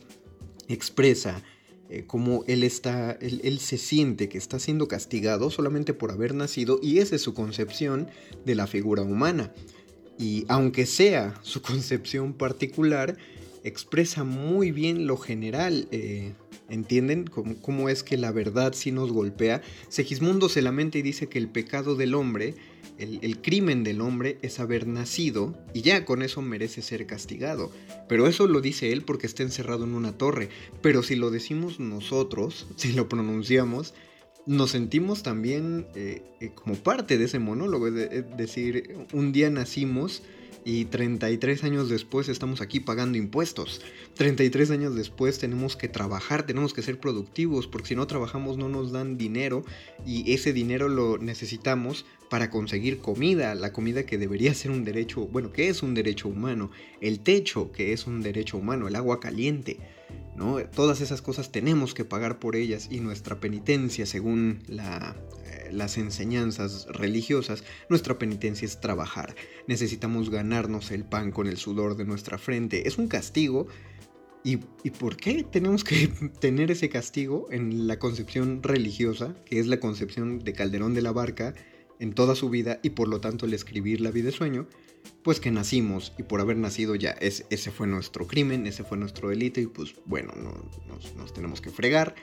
expresa 0.69 1.43
eh, 1.89 2.05
cómo 2.07 2.45
él 2.47 2.63
está, 2.63 3.11
él, 3.19 3.41
él, 3.43 3.59
se 3.59 3.77
siente 3.77 4.29
que 4.29 4.37
está 4.37 4.59
siendo 4.59 4.87
castigado 4.87 5.51
solamente 5.51 5.93
por 5.93 6.11
haber 6.11 6.33
nacido 6.33 6.79
y 6.81 6.99
esa 6.99 7.17
es 7.17 7.21
su 7.21 7.33
concepción 7.33 8.07
de 8.45 8.55
la 8.55 8.65
figura 8.65 9.01
humana 9.01 9.51
y 10.17 10.45
aunque 10.47 10.85
sea 10.85 11.39
su 11.41 11.61
concepción 11.63 12.33
particular, 12.33 13.17
expresa 13.63 14.23
muy 14.23 14.71
bien 14.71 15.07
lo 15.07 15.17
general. 15.17 15.87
Eh, 15.91 16.33
¿Entienden 16.67 17.25
cómo, 17.25 17.89
es 17.89 18.01
que 18.01 18.17
la 18.17 18.31
verdad 18.31 18.73
sí 18.73 18.91
nos 18.91 19.11
golpea? 19.11 19.61
Segismundo 19.87 20.49
se 20.49 20.63
lamenta 20.63 20.97
y 20.97 21.03
dice 21.03 21.27
que 21.27 21.37
el 21.37 21.47
pecado 21.47 21.95
del 21.95 22.15
hombre, 22.15 22.55
el, 22.97 23.19
el, 23.21 23.39
crimen 23.39 23.83
del 23.83 24.01
hombre 24.01 24.39
es 24.41 24.59
haber 24.59 24.87
nacido 24.87 25.55
y 25.75 25.81
ya 25.81 26.05
con 26.05 26.23
eso 26.23 26.41
merece 26.41 26.81
ser 26.81 27.05
castigado. 27.05 27.71
Pero 28.09 28.27
eso 28.27 28.47
lo 28.47 28.61
dice 28.61 28.91
él 28.91 29.03
porque 29.03 29.27
está 29.27 29.43
encerrado 29.43 29.83
en 29.83 29.93
una 29.93 30.17
torre. 30.17 30.49
Pero 30.81 31.03
si 31.03 31.15
lo 31.15 31.29
decimos 31.29 31.79
nosotros, 31.79 32.65
si 32.77 32.93
lo 32.93 33.07
pronunciamos, 33.07 33.93
nos 34.45 34.71
sentimos 34.71 35.23
también 35.23 35.87
eh, 35.95 36.23
eh, 36.39 36.51
como 36.53 36.75
parte 36.75 37.17
de 37.17 37.25
ese 37.25 37.39
monólogo, 37.39 37.87
es 37.87 38.37
decir, 38.37 38.95
un 39.11 39.31
día 39.31 39.49
nacimos 39.49 40.21
y 40.67 40.85
33 40.85 41.63
años 41.63 41.89
después 41.89 42.27
estamos 42.27 42.59
aquí 42.59 42.79
pagando 42.79 43.19
impuestos. 43.19 43.81
33 44.15 44.71
años 44.71 44.95
después 44.95 45.37
tenemos 45.37 45.75
que 45.75 45.87
trabajar, 45.87 46.45
tenemos 46.47 46.73
que 46.73 46.81
ser 46.81 46.99
productivos, 46.99 47.67
porque 47.67 47.89
si 47.89 47.95
no 47.95 48.07
trabajamos 48.07 48.57
no 48.57 48.67
nos 48.67 48.91
dan 48.91 49.17
dinero 49.17 49.63
y 50.05 50.33
ese 50.33 50.53
dinero 50.53 50.89
lo 50.89 51.19
necesitamos 51.19 52.05
para 52.31 52.49
conseguir 52.49 52.97
comida, 52.97 53.53
la 53.53 53.71
comida 53.71 54.07
que 54.07 54.17
debería 54.17 54.55
ser 54.55 54.71
un 54.71 54.83
derecho, 54.83 55.27
bueno, 55.27 55.51
que 55.51 55.69
es 55.69 55.83
un 55.83 55.93
derecho 55.93 56.27
humano, 56.27 56.71
el 56.99 57.19
techo 57.19 57.71
que 57.71 57.93
es 57.93 58.07
un 58.07 58.23
derecho 58.23 58.57
humano, 58.57 58.87
el 58.87 58.95
agua 58.95 59.19
caliente. 59.19 59.77
Todas 60.75 60.99
esas 60.99 61.21
cosas 61.21 61.51
tenemos 61.51 61.93
que 61.93 62.03
pagar 62.03 62.39
por 62.39 62.57
ellas 62.57 62.89
y 62.91 62.99
nuestra 62.99 63.39
penitencia, 63.39 64.05
según 64.05 64.61
eh, 64.67 65.69
las 65.71 65.97
enseñanzas 65.97 66.87
religiosas, 66.89 67.63
nuestra 67.89 68.19
penitencia 68.19 68.65
es 68.65 68.81
trabajar. 68.81 69.35
Necesitamos 69.67 70.29
ganarnos 70.29 70.91
el 70.91 71.05
pan 71.05 71.31
con 71.31 71.47
el 71.47 71.57
sudor 71.57 71.95
de 71.95 72.03
nuestra 72.03 72.37
frente. 72.37 72.87
Es 72.87 72.97
un 72.97 73.07
castigo. 73.07 73.67
¿Y, 74.43 74.59
¿Y 74.83 74.91
por 74.91 75.15
qué 75.15 75.43
tenemos 75.43 75.83
que 75.83 76.07
tener 76.39 76.69
ese 76.69 76.89
castigo 76.89 77.47
en 77.49 77.87
la 77.87 77.97
concepción 77.97 78.61
religiosa, 78.61 79.35
que 79.45 79.59
es 79.59 79.67
la 79.67 79.79
concepción 79.79 80.39
de 80.39 80.53
Calderón 80.53 80.93
de 80.93 81.01
la 81.01 81.13
Barca 81.13 81.55
en 81.99 82.13
toda 82.13 82.35
su 82.35 82.49
vida 82.49 82.79
y 82.83 82.91
por 82.91 83.07
lo 83.07 83.21
tanto 83.21 83.45
el 83.45 83.53
escribir 83.53 84.01
la 84.01 84.11
vida 84.11 84.25
de 84.25 84.31
sueño? 84.33 84.67
Pues 85.23 85.39
que 85.39 85.51
nacimos 85.51 86.13
y 86.17 86.23
por 86.23 86.41
haber 86.41 86.57
nacido 86.57 86.95
ya 86.95 87.11
ese 87.11 87.71
fue 87.71 87.87
nuestro 87.87 88.27
crimen, 88.27 88.67
ese 88.67 88.83
fue 88.83 88.97
nuestro 88.97 89.29
delito 89.29 89.59
y 89.59 89.67
pues 89.67 89.95
bueno, 90.05 90.33
nos, 91.17 91.33
tenemos 91.33 91.61
que 91.61 91.69
fregar. 91.69 92.15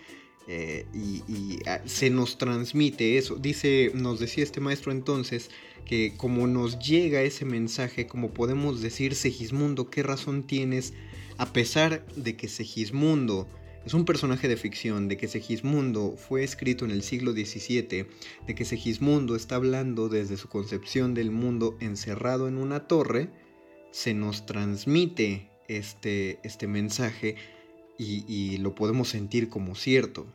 Eh, 0.49 0.87
y, 0.93 1.61
ah, 1.67 1.81
se 1.85 2.11
nos 2.11 2.37
transmite 2.37 3.17
eso. 3.17 3.37
Dice, 3.37 3.93
nos 3.95 4.19
decía 4.19 4.43
este 4.43 4.61
maestro 4.61 4.91
entonces 4.91 5.51
que 5.85 6.15
como 6.17 6.47
nos 6.47 6.79
llega 6.79 7.23
ese 7.23 7.45
mensaje, 7.45 8.07
como 8.07 8.33
podemos 8.33 8.81
decir, 8.81 9.15
Segismundo, 9.15 9.91
¿qué 9.91 10.03
razón 10.03 10.45
tienes? 10.45 10.95
A 11.39 11.53
pesar 11.53 12.07
de 12.17 12.37
que 12.37 12.49
Segismundo 12.49 13.49
es 13.85 13.95
un 13.95 14.05
personaje 14.05 14.49
de 14.49 14.57
ficción, 14.57 15.09
de 15.09 15.17
que 15.17 15.29
Segismundo 15.29 16.17
fue 16.17 16.45
escrito 16.45 16.85
en 16.85 16.93
el 16.93 17.03
siglo 17.03 17.33
XVII, 17.33 18.07
de 18.47 18.55
que 18.55 18.65
Segismundo 18.65 19.35
está 19.35 19.57
hablando 19.57 20.09
desde 20.09 20.37
su 20.37 20.49
concepción 20.49 21.15
del 21.15 21.31
mundo 21.31 21.77
encerrado 21.81 22.47
en 22.47 22.59
una 22.59 22.87
torre, 22.87 23.31
se 23.91 24.15
nos 24.15 24.47
transmite 24.47 25.51
este, 25.69 26.39
este 26.45 26.67
mensaje 26.67 27.37
y, 27.99 28.57
lo 28.59 28.75
podemos 28.75 29.09
sentir 29.09 29.49
como 29.49 29.75
cierto. 29.75 30.27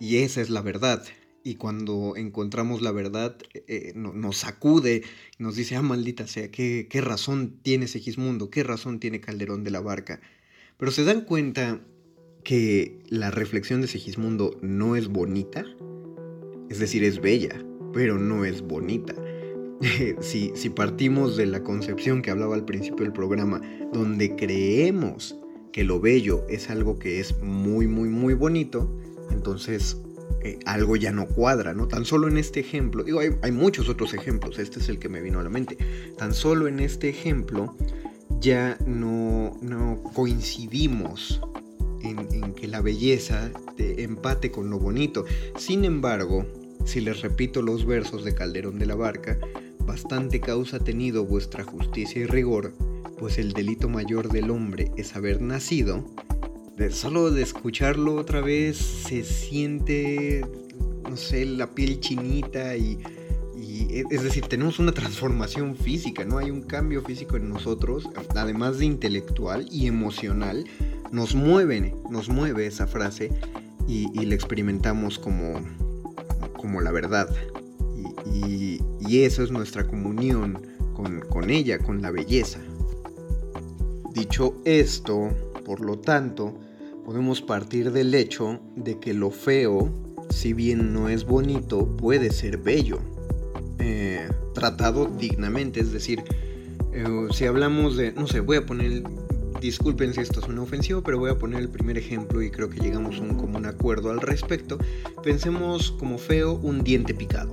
Y 0.00 0.18
esa 0.18 0.42
es 0.42 0.50
la 0.50 0.60
verdad. 0.60 1.02
Y 1.42 1.54
cuando 1.54 2.14
encontramos 2.16 2.82
la 2.82 2.92
verdad, 2.92 3.36
eh, 3.54 3.92
nos 3.94 4.36
sacude, 4.36 5.02
nos 5.38 5.56
dice, 5.56 5.76
ah, 5.76 5.82
maldita 5.82 6.26
sea, 6.26 6.50
¿qué, 6.50 6.86
¿qué 6.90 7.00
razón 7.00 7.58
tiene 7.62 7.88
Segismundo? 7.88 8.50
¿Qué 8.50 8.64
razón 8.64 9.00
tiene 9.00 9.20
Calderón 9.20 9.64
de 9.64 9.70
la 9.70 9.80
Barca? 9.80 10.20
Pero 10.76 10.92
se 10.92 11.04
dan 11.04 11.22
cuenta 11.22 11.80
que 12.48 12.98
la 13.10 13.30
reflexión 13.30 13.82
de 13.82 13.88
Segismundo 13.88 14.56
no 14.62 14.96
es 14.96 15.08
bonita, 15.08 15.66
es 16.70 16.78
decir, 16.78 17.04
es 17.04 17.20
bella, 17.20 17.62
pero 17.92 18.16
no 18.16 18.46
es 18.46 18.62
bonita. 18.62 19.14
si, 20.20 20.52
si 20.54 20.70
partimos 20.70 21.36
de 21.36 21.44
la 21.44 21.62
concepción 21.62 22.22
que 22.22 22.30
hablaba 22.30 22.54
al 22.54 22.64
principio 22.64 23.04
del 23.04 23.12
programa, 23.12 23.60
donde 23.92 24.34
creemos 24.34 25.38
que 25.72 25.84
lo 25.84 26.00
bello 26.00 26.46
es 26.48 26.70
algo 26.70 26.98
que 26.98 27.20
es 27.20 27.38
muy, 27.42 27.86
muy, 27.86 28.08
muy 28.08 28.32
bonito, 28.32 28.98
entonces 29.30 29.98
eh, 30.42 30.58
algo 30.64 30.96
ya 30.96 31.12
no 31.12 31.26
cuadra, 31.26 31.74
¿no? 31.74 31.86
Tan 31.86 32.06
solo 32.06 32.28
en 32.28 32.38
este 32.38 32.60
ejemplo, 32.60 33.04
digo, 33.04 33.20
hay, 33.20 33.28
hay, 33.42 33.52
muchos 33.52 33.90
otros 33.90 34.14
ejemplos, 34.14 34.58
este 34.58 34.78
es 34.78 34.88
el 34.88 34.98
que 34.98 35.10
me 35.10 35.20
vino 35.20 35.38
a 35.38 35.42
la 35.42 35.50
mente, 35.50 35.76
tan 36.16 36.32
solo 36.32 36.66
en 36.66 36.80
este 36.80 37.10
ejemplo 37.10 37.76
ya 38.40 38.78
no, 38.86 39.58
no 39.60 40.02
coincidimos 40.14 41.42
en, 42.02 42.54
que 42.54 42.66
la 42.68 42.80
belleza 42.80 43.50
te 43.76 44.02
empate 44.02 44.50
con 44.50 44.70
lo 44.70 44.78
bonito. 44.78 45.24
Sin 45.56 45.84
embargo, 45.84 46.46
si 46.84 47.00
les 47.00 47.20
repito 47.20 47.62
los 47.62 47.86
versos 47.86 48.24
de 48.24 48.34
Calderón 48.34 48.78
de 48.78 48.86
la 48.86 48.94
Barca, 48.94 49.38
bastante 49.80 50.40
causa 50.40 50.78
ha 50.78 50.80
tenido 50.80 51.24
vuestra 51.24 51.64
justicia 51.64 52.22
y 52.22 52.26
rigor, 52.26 52.72
pues 53.18 53.38
el 53.38 53.52
delito 53.52 53.88
mayor 53.88 54.28
del 54.30 54.50
hombre 54.50 54.90
es 54.96 55.16
haber 55.16 55.40
nacido. 55.40 56.04
De, 56.76 56.90
solo 56.90 57.30
de 57.30 57.42
escucharlo 57.42 58.14
otra 58.14 58.40
vez 58.40 58.76
se 58.76 59.24
siente, 59.24 60.44
no 61.08 61.16
sé, 61.16 61.44
la 61.44 61.74
piel 61.74 62.00
chinita 62.00 62.76
y, 62.76 62.98
y, 63.78 64.04
es 64.10 64.22
decir, 64.22 64.46
tenemos 64.46 64.78
una 64.78 64.92
transformación 64.92 65.76
física, 65.76 66.24
¿no? 66.24 66.38
Hay 66.38 66.50
un 66.50 66.62
cambio 66.62 67.02
físico 67.02 67.36
en 67.36 67.48
nosotros, 67.48 68.08
además 68.34 68.78
de 68.78 68.86
intelectual 68.86 69.68
y 69.70 69.86
emocional, 69.86 70.64
nos 71.12 71.34
mueve, 71.34 71.94
nos 72.10 72.28
mueve 72.28 72.66
esa 72.66 72.86
frase 72.86 73.30
y, 73.86 74.08
la 74.24 74.34
experimentamos 74.34 75.18
como, 75.18 75.60
la 76.80 76.90
verdad. 76.90 77.28
Y, 78.34 78.80
eso 79.22 79.42
es 79.42 79.50
nuestra 79.50 79.86
comunión 79.86 80.60
con 80.92 81.50
ella, 81.50 81.78
con 81.78 82.02
la 82.02 82.10
belleza. 82.10 82.58
Dicho 84.12 84.60
esto, 84.64 85.30
por 85.64 85.80
lo 85.80 85.98
tanto, 85.98 86.58
podemos 87.04 87.40
partir 87.40 87.92
del 87.92 88.14
hecho 88.14 88.60
de 88.74 88.98
que 88.98 89.14
lo 89.14 89.30
feo, 89.30 89.90
si 90.30 90.52
bien 90.52 90.92
no 90.92 91.08
es 91.08 91.24
bonito, 91.24 91.86
puede 91.86 92.32
ser 92.32 92.58
bello. 92.58 93.00
Eh, 93.78 94.28
tratado 94.54 95.06
dignamente, 95.06 95.80
es 95.80 95.92
decir, 95.92 96.24
eh, 96.92 97.28
si 97.32 97.44
hablamos 97.44 97.96
de, 97.96 98.12
no 98.12 98.26
sé, 98.26 98.40
voy 98.40 98.56
a 98.56 98.66
poner, 98.66 99.04
disculpen 99.60 100.12
si 100.14 100.20
esto 100.20 100.40
suena 100.40 100.62
ofensivo, 100.62 101.02
pero 101.02 101.18
voy 101.18 101.30
a 101.30 101.38
poner 101.38 101.60
el 101.60 101.68
primer 101.68 101.96
ejemplo 101.96 102.42
y 102.42 102.50
creo 102.50 102.68
que 102.68 102.80
llegamos 102.80 103.18
a 103.18 103.20
un 103.20 103.36
común 103.36 103.66
acuerdo 103.66 104.10
al 104.10 104.20
respecto. 104.20 104.78
Pensemos 105.22 105.92
como 105.92 106.18
feo 106.18 106.54
un 106.54 106.82
diente 106.82 107.14
picado, 107.14 107.52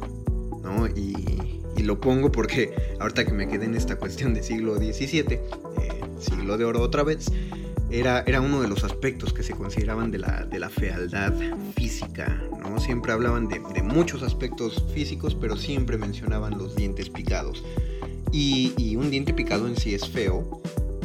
¿no? 0.63 0.87
Y, 0.87 1.61
lo 1.83 2.01
pongo 2.01 2.31
porque 2.31 2.73
ahorita 2.99 3.25
que 3.25 3.31
me 3.31 3.47
quedé 3.47 3.65
en 3.65 3.75
esta 3.75 3.97
cuestión 3.97 4.33
de 4.33 4.41
siglo 4.41 4.75
XVII, 4.77 5.33
eh, 5.33 5.39
siglo 6.19 6.57
de 6.57 6.65
oro 6.65 6.81
otra 6.81 7.03
vez, 7.03 7.31
era, 7.91 8.23
era, 8.25 8.41
uno 8.41 8.59
de 8.59 8.67
los 8.67 8.83
aspectos 8.83 9.33
que 9.33 9.43
se 9.43 9.53
consideraban 9.53 10.09
de 10.09 10.17
la, 10.17 10.45
de 10.45 10.57
la 10.57 10.69
fealdad 10.69 11.31
física, 11.75 12.41
Siempre 12.79 13.11
hablaban 13.11 13.47
de, 13.47 13.61
de, 13.73 13.81
muchos 13.81 14.23
aspectos 14.23 14.83
físicos, 14.93 15.35
pero 15.35 15.55
siempre 15.55 15.97
mencionaban 15.97 16.57
los 16.57 16.75
dientes 16.75 17.09
picados. 17.09 17.63
Y, 18.37 18.97
un 18.97 19.11
diente 19.11 19.33
picado 19.33 19.65
en 19.65 19.77
sí 19.77 19.93
es 19.93 20.09
feo, 20.09 20.61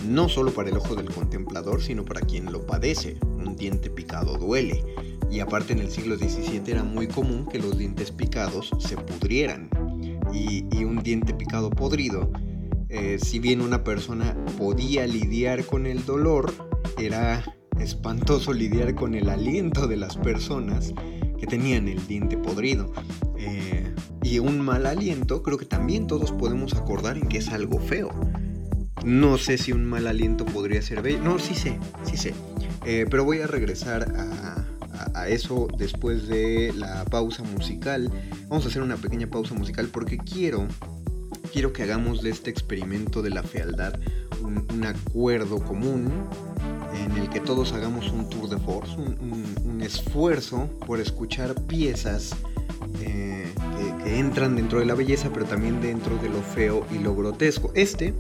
no 0.09 0.29
solo 0.29 0.51
para 0.53 0.69
el 0.69 0.77
ojo 0.77 0.97
del 0.97 1.13
contemplador, 1.13 1.81
sino 1.81 2.05
para 2.05 2.23
quien 2.23 2.51
lo 2.51 2.67
padece. 2.67 3.19
Un 3.23 3.55
diente 3.55 3.89
picado 3.89 4.37
duele. 4.37 4.83
Y 5.31 5.39
aparte 5.39 5.73
en 5.73 5.79
el 5.79 5.93
siglo 5.93 6.17
XVII 6.17 6.63
era 6.67 6.83
muy 6.83 7.07
común 7.07 7.47
que 7.47 7.61
los 7.61 7.79
dientes 7.79 8.11
picados 8.11 8.71
se 8.81 8.97
pudrieran. 8.97 9.71
Y, 10.33 10.83
un 10.83 11.05
diente 11.05 11.33
picado 11.33 11.71
podrido, 11.71 12.33
eh, 12.89 13.19
si 13.23 13.39
bien 13.39 13.61
una 13.61 13.85
persona 13.85 14.37
podía 14.59 15.07
lidiar 15.07 15.65
con 15.65 15.87
el 15.87 16.05
dolor, 16.05 16.53
era 16.99 17.45
espantoso 17.79 18.53
lidiar 18.55 18.97
con 18.97 19.15
el 19.15 19.29
aliento 19.29 19.87
de 19.87 19.97
las 19.97 20.17
personas 20.17 20.93
que 21.41 21.47
tenían 21.47 21.89
el 21.89 22.07
diente 22.07 22.37
podrido. 22.37 22.93
Eh, 23.39 23.93
y 24.23 24.39
un 24.39 24.61
mal 24.61 24.87
aliento, 24.87 25.43
creo 25.43 25.59
que 25.59 25.65
también 25.65 26.07
todos 26.07 26.33
podemos 26.33 26.75
acordar 26.75 27.17
en 27.17 27.29
que 27.29 27.39
es 27.39 27.49
algo 27.49 27.79
feo. 27.81 28.11
No 29.05 29.39
sé 29.39 29.57
si 29.57 29.73
un 29.73 29.87
mal 29.87 30.07
aliento 30.07 30.45
podría 30.45 30.83
ser 30.83 31.03
bello. 31.03 31.23
No, 31.23 31.39
sí 31.39 31.55
sé, 31.55 31.79
sí 32.05 32.17
sé. 32.17 32.35
Eh, 32.85 33.07
pero 33.11 33.25
voy 33.25 33.41
a 33.41 33.47
regresar 33.47 34.13
a, 34.15 34.67
eso 35.29 35.69
después 35.79 36.29
de 36.29 36.73
la 36.77 37.05
pausa 37.05 37.43
musical. 37.43 38.11
Vamos 38.49 38.65
a 38.65 38.69
hacer 38.69 38.83
una 38.83 38.97
pequeña 38.97 39.27
pausa 39.29 39.55
musical 39.55 39.89
porque 39.89 40.19
quiero, 40.19 40.67
quiero 41.53 41.73
que 41.73 41.83
hagamos 41.83 42.23
de 42.23 42.31
este 42.31 42.51
experimento 42.51 43.23
de 43.23 43.31
la 43.31 43.43
fealdad 43.43 43.95
un, 44.43 44.85
acuerdo 44.85 45.63
común 45.63 46.11
en 46.95 47.17
el 47.19 47.29
que 47.29 47.41
todos 47.41 47.73
hagamos 47.73 48.11
un 48.11 48.29
tour 48.31 48.49
de 48.49 48.59
force, 48.59 48.97
un 48.97 49.81
esfuerzo 49.83 50.69
por 50.87 51.01
escuchar 51.01 51.55
piezas 51.67 52.35
eh, 53.01 53.47
que, 54.05 54.19
entran 54.19 54.57
dentro 54.57 54.81
de 54.81 54.87
la 54.87 54.95
belleza, 54.95 55.31
pero 55.33 55.47
también 55.47 55.81
dentro 55.81 56.17
de 56.19 56.29
lo 56.29 56.43
feo 56.43 56.87
y 56.91 56.99
lo 56.99 57.15
grotesco. 57.15 57.71
Este 57.75 58.15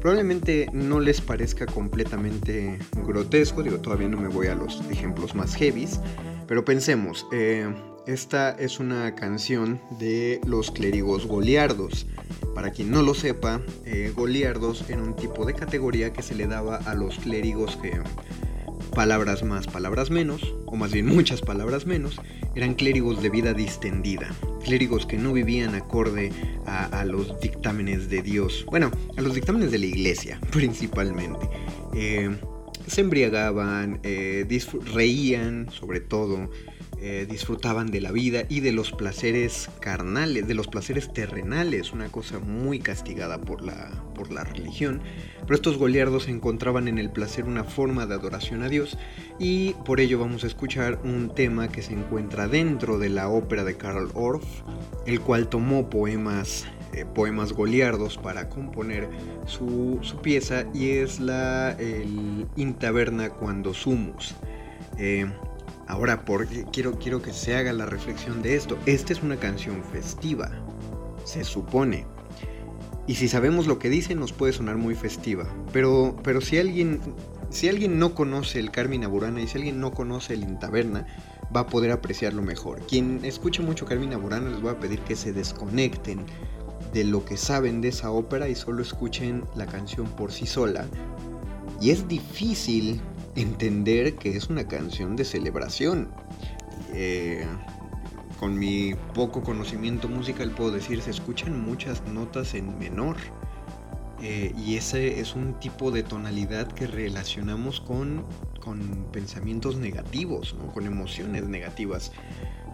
probablemente 0.00 0.68
no 0.72 1.00
les 1.00 1.20
parezca 1.20 1.66
completamente 1.66 2.78
grotesco, 3.06 3.62
digo, 3.62 3.78
todavía 3.78 4.08
no 4.08 4.18
me 4.18 4.28
voy 4.28 4.48
a 4.48 4.54
los 4.54 4.82
ejemplos 4.90 5.34
más 5.34 5.54
heavies, 5.54 6.00
pero 6.46 6.64
pensemos, 6.64 7.26
eh, 7.32 7.68
esta 8.06 8.50
es 8.50 8.78
una 8.78 9.14
canción 9.14 9.80
de 9.98 10.40
los 10.46 10.70
clérigos 10.70 11.26
goliardos. 11.26 12.06
Para 12.54 12.70
quien 12.70 12.90
no 12.90 13.02
lo 13.02 13.14
sepa, 13.14 13.60
eh, 13.84 14.12
goliardos 14.14 14.88
era 14.88 15.02
un 15.02 15.16
tipo 15.16 15.44
de 15.44 15.54
categoría 15.54 16.12
que 16.12 16.22
se 16.22 16.34
le 16.34 16.46
daba 16.46 16.76
a 16.76 16.94
los 16.94 17.18
clérigos 17.18 17.76
que 17.76 18.00
palabras 18.94 19.42
más, 19.42 19.66
palabras 19.66 20.10
menos, 20.10 20.54
o 20.64 20.76
más 20.76 20.92
bien 20.92 21.06
muchas 21.06 21.42
palabras 21.42 21.84
menos, 21.84 22.18
eran 22.54 22.74
clérigos 22.74 23.22
de 23.22 23.28
vida 23.28 23.52
distendida, 23.52 24.30
clérigos 24.64 25.04
que 25.04 25.18
no 25.18 25.34
vivían 25.34 25.74
acorde 25.74 26.32
a, 26.64 27.04
los 27.04 27.38
dictámenes 27.40 28.08
de 28.08 28.22
Dios, 28.22 28.64
bueno, 28.70 28.90
a 29.18 29.20
los 29.20 29.34
dictámenes 29.34 29.70
de 29.70 29.78
la 29.78 29.86
iglesia 29.86 30.40
principalmente. 30.50 31.46
Eh, 31.94 32.34
se 32.86 33.00
embriagaban, 33.02 34.00
eh, 34.02 34.46
reían 34.94 35.68
sobre 35.70 36.00
todo, 36.00 36.48
eh, 36.98 37.26
disfrutaban 37.28 37.90
de 37.90 38.00
la 38.00 38.10
vida 38.10 38.44
y 38.48 38.60
de 38.60 38.72
los 38.72 38.92
placeres 38.92 39.68
carnales, 39.80 40.48
de 40.48 40.54
los 40.54 40.66
placeres 40.66 41.12
terrenales, 41.12 41.92
una 41.92 42.08
cosa 42.08 42.38
muy 42.38 42.78
castigada 42.78 43.38
por 43.38 43.62
la, 43.62 43.90
por 44.14 44.32
la 44.32 44.44
religión. 44.44 45.02
Pero 45.42 45.54
estos 45.54 45.76
goliardos 45.76 46.26
encontraban 46.28 46.88
en 46.88 46.98
el 46.98 47.10
placer 47.10 47.44
una 47.44 47.64
forma 47.64 48.06
de 48.06 48.14
adoración 48.14 48.62
a 48.62 48.68
Dios 48.68 48.96
y 49.38 49.74
por 49.84 50.00
ello 50.00 50.18
vamos 50.18 50.44
a 50.44 50.46
escuchar 50.46 50.98
un 51.04 51.34
tema 51.34 51.68
que 51.68 51.82
se 51.82 51.92
encuentra 51.92 52.48
dentro 52.48 52.98
de 52.98 53.10
la 53.10 53.28
ópera 53.28 53.64
de 53.64 53.76
Karl 53.76 54.10
Orff, 54.14 54.46
el 55.04 55.20
cual 55.20 55.48
tomó 55.48 55.90
poemas 55.90 56.66
eh, 56.92 57.04
poemas 57.04 57.52
goliardos 57.52 58.16
para 58.16 58.48
componer 58.48 59.10
su, 59.44 60.00
pieza 60.22 60.64
y 60.72 60.90
es 60.90 61.20
la 61.20 61.72
el 61.72 62.46
In 62.56 62.74
Taberna 62.74 63.28
cuando 63.28 63.74
sumus. 63.74 64.34
Eh, 64.96 65.26
Ahora, 65.86 66.24
porque 66.24 66.64
quiero, 66.72 66.98
quiero 66.98 67.22
que 67.22 67.32
se 67.32 67.54
haga 67.54 67.72
la 67.72 67.86
reflexión 67.86 68.42
de 68.42 68.56
esto. 68.56 68.76
Esta 68.86 69.12
es 69.12 69.22
una 69.22 69.36
canción 69.36 69.82
festiva, 69.84 70.50
se 71.24 71.44
supone. 71.44 72.06
Y 73.06 73.14
si 73.14 73.28
sabemos 73.28 73.68
lo 73.68 73.78
que 73.78 73.88
dice, 73.88 74.16
nos 74.16 74.32
puede 74.32 74.52
sonar 74.52 74.76
muy 74.76 74.96
festiva. 74.96 75.46
Pero, 75.72 76.16
pero 76.24 76.40
si, 76.40 76.58
alguien, 76.58 77.00
si 77.50 77.68
alguien 77.68 78.00
no 78.00 78.14
conoce 78.14 78.58
el 78.58 78.72
Carmina 78.72 79.06
Burana 79.06 79.40
y 79.40 79.46
si 79.46 79.58
alguien 79.58 79.78
no 79.78 79.92
conoce 79.92 80.34
el 80.34 80.42
Intaberna, 80.42 81.06
va 81.54 81.60
a 81.60 81.66
poder 81.68 81.92
apreciarlo 81.92 82.42
mejor. 82.42 82.80
Quien 82.86 83.24
escucha 83.24 83.62
mucho 83.62 83.86
Carmina 83.86 84.16
Burana 84.16 84.50
les 84.50 84.60
voy 84.60 84.72
a 84.72 84.80
pedir 84.80 84.98
que 85.00 85.14
se 85.14 85.32
desconecten 85.32 86.26
de 86.92 87.04
lo 87.04 87.24
que 87.24 87.36
saben 87.36 87.80
de 87.80 87.88
esa 87.88 88.10
ópera 88.10 88.48
y 88.48 88.56
solo 88.56 88.82
escuchen 88.82 89.44
la 89.54 89.66
canción 89.66 90.06
por 90.06 90.32
sí 90.32 90.46
sola. 90.46 90.86
Y 91.80 91.90
es 91.90 92.08
difícil 92.08 93.00
entender 93.36 94.16
que 94.16 94.36
es 94.36 94.48
una 94.48 94.66
canción 94.66 95.16
de 95.16 95.24
celebración. 95.24 96.10
Eh, 96.92 97.44
con 98.38 98.58
mi 98.58 98.94
poco 99.14 99.42
conocimiento 99.42 100.08
musical 100.08 100.50
puedo 100.50 100.72
decir, 100.72 101.00
se 101.00 101.10
escuchan 101.10 101.60
muchas 101.64 102.02
notas 102.08 102.54
en 102.54 102.78
menor. 102.78 103.16
Eh, 104.22 104.54
y 104.56 104.76
ese 104.76 105.20
es 105.20 105.34
un 105.34 105.58
tipo 105.60 105.90
de 105.90 106.02
tonalidad 106.02 106.68
que 106.72 106.86
relacionamos 106.86 107.80
con, 107.80 108.24
con 108.60 109.06
pensamientos 109.12 109.76
negativos, 109.76 110.56
con 110.72 110.86
emociones 110.86 111.46
negativas. 111.46 112.12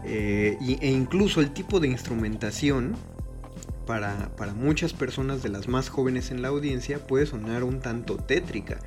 Eh, 0.04 0.56
e 0.60 0.90
incluso 0.90 1.40
el 1.40 1.52
tipo 1.52 1.78
de 1.78 1.88
instrumentación 1.88 2.94
para, 3.86 4.34
para 4.36 4.52
muchas 4.54 4.92
personas 4.92 5.42
de 5.42 5.48
las 5.48 5.68
más 5.68 5.88
jóvenes 5.88 6.30
en 6.30 6.42
la 6.42 6.48
audiencia 6.48 7.04
puede 7.06 7.26
sonar 7.26 7.64
un 7.64 7.80
tanto 7.80 8.16
tétrica. 8.16 8.78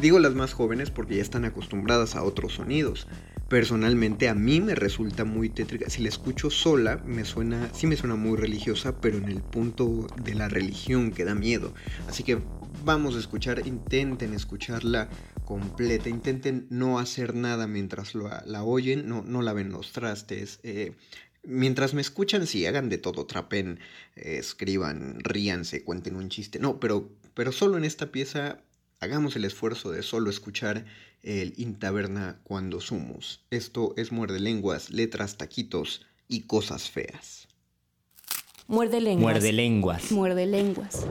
Digo 0.00 0.18
las 0.18 0.34
más 0.34 0.54
jóvenes 0.54 0.90
porque 0.90 1.16
ya 1.16 1.22
están 1.22 1.44
acostumbradas 1.44 2.16
a 2.16 2.22
otros 2.22 2.54
sonidos. 2.54 3.06
Personalmente 3.50 4.30
a 4.30 4.34
mí 4.34 4.58
me 4.62 4.74
resulta 4.74 5.26
muy 5.26 5.50
tétrica. 5.50 5.90
Si 5.90 6.02
la 6.02 6.08
escucho 6.08 6.48
sola, 6.48 7.02
me 7.04 7.26
suena, 7.26 7.68
sí 7.74 7.86
me 7.86 7.96
suena 7.96 8.14
muy 8.14 8.38
religiosa, 8.38 8.98
pero 8.98 9.18
en 9.18 9.28
el 9.28 9.42
punto 9.42 10.06
de 10.22 10.34
la 10.34 10.48
religión 10.48 11.10
que 11.10 11.26
da 11.26 11.34
miedo. 11.34 11.74
Así 12.08 12.22
que 12.22 12.38
vamos 12.82 13.14
a 13.14 13.18
escuchar, 13.18 13.66
intenten 13.66 14.32
escucharla 14.32 15.10
completa, 15.44 16.08
intenten 16.08 16.66
no 16.70 16.98
hacer 16.98 17.34
nada 17.34 17.66
mientras 17.66 18.14
la, 18.14 18.62
oyen, 18.62 19.06
no, 19.06 19.22
no 19.22 19.42
laven 19.42 19.70
los 19.70 19.92
trastes. 19.92 20.60
Eh, 20.62 20.92
mientras 21.42 21.92
me 21.92 22.00
escuchan, 22.00 22.46
sí, 22.46 22.64
hagan 22.64 22.88
de 22.88 22.96
todo, 22.96 23.26
trapen, 23.26 23.80
eh, 24.16 24.38
escriban, 24.38 25.20
ríanse, 25.20 25.84
cuenten 25.84 26.16
un 26.16 26.30
chiste. 26.30 26.58
No, 26.58 26.80
pero, 26.80 27.10
pero 27.34 27.52
solo 27.52 27.76
en 27.76 27.84
esta 27.84 28.10
pieza 28.10 28.60
hagamos 29.00 29.34
el 29.36 29.46
esfuerzo 29.46 29.90
de 29.90 30.02
solo 30.02 30.30
escuchar 30.30 30.84
el 31.22 31.54
Intaberna 31.56 32.38
cuando 32.44 32.80
sumos. 32.80 33.40
Esto 33.50 33.94
es 33.96 34.12
muerde 34.12 34.40
lenguas, 34.40 34.90
letras, 34.90 35.36
taquitos 35.36 36.02
y 36.28 36.42
cosas 36.42 36.90
feas. 36.90 37.48
Muerde 38.68 39.00
lenguas. 39.00 39.22
Muerde 39.22 39.52
lenguas. 39.52 40.12
Muerde 40.12 40.46
lenguas. 40.46 41.06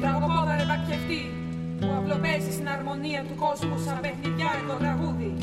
τραγωγόδα 0.00 0.56
ρεβακιευτή 0.56 1.22
που 1.80 1.86
αυλοπαίζει 1.98 2.52
στην 2.52 2.68
αρμονία 2.68 3.24
του 3.28 3.34
κόσμου 3.34 3.78
σαν 3.84 3.98
παιχνιδιάρικο 4.00 4.74
τραγούδι. 4.78 5.34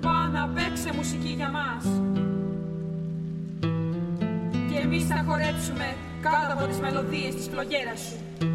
Πάνα 0.00 0.50
παίξε 0.54 0.90
μουσική 0.96 1.28
για 1.28 1.50
μας 1.50 1.84
και 4.70 4.78
εμείς 4.84 5.04
θα 5.06 5.24
χορέψουμε 5.26 5.94
κάτω 6.20 6.52
από 6.52 6.66
τις 6.66 6.78
μελωδίες 6.78 7.34
της 7.34 7.48
φλογέρας 7.52 8.00
σου. 8.00 8.47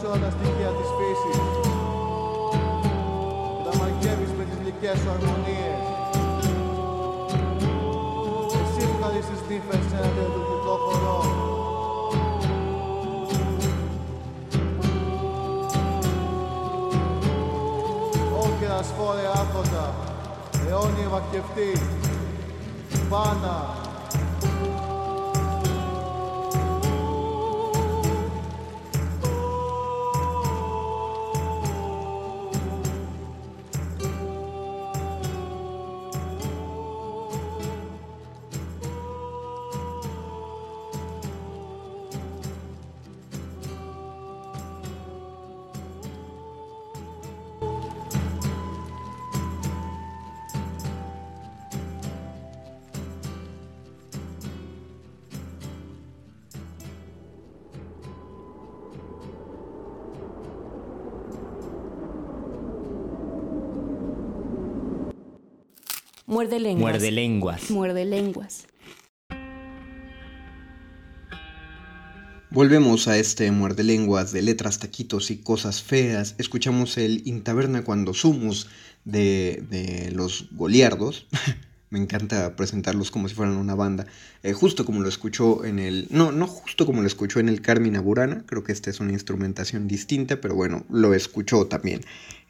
σε 0.00 0.06
όλα 0.06 0.30
στην 0.30 0.57
Muerde 66.38 66.60
lenguas. 66.60 66.92
Muerde 66.92 67.10
lenguas. 67.10 67.70
Muerde 67.72 68.04
lenguas. 68.04 68.66
Volvemos 72.50 73.08
a 73.08 73.18
este 73.18 73.50
muerde 73.50 73.82
lenguas 73.82 74.30
de 74.30 74.42
letras, 74.42 74.78
taquitos 74.78 75.32
y 75.32 75.38
cosas 75.38 75.82
feas. 75.82 76.36
Escuchamos 76.38 76.96
el 76.96 77.26
Intaberna 77.26 77.82
cuando 77.82 78.14
sumus 78.14 78.68
de, 79.04 79.64
de 79.68 80.12
los 80.12 80.46
Goliardos. 80.52 81.26
Me 81.90 81.98
encanta 81.98 82.54
presentarlos 82.54 83.10
como 83.10 83.28
si 83.28 83.34
fueran 83.34 83.56
una 83.56 83.74
banda. 83.74 84.06
Eh, 84.44 84.52
justo 84.52 84.84
como 84.84 85.00
lo 85.00 85.08
escuchó 85.08 85.64
en 85.64 85.80
el. 85.80 86.06
No, 86.10 86.30
no 86.30 86.46
justo 86.46 86.86
como 86.86 87.00
lo 87.00 87.08
escuchó 87.08 87.40
en 87.40 87.48
el 87.48 87.62
Carmina 87.62 88.00
Burana. 88.00 88.44
Creo 88.46 88.62
que 88.62 88.70
esta 88.70 88.90
es 88.90 89.00
una 89.00 89.10
instrumentación 89.10 89.88
distinta, 89.88 90.40
pero 90.40 90.54
bueno, 90.54 90.86
lo 90.88 91.14
escuchó 91.14 91.66
también 91.66 92.02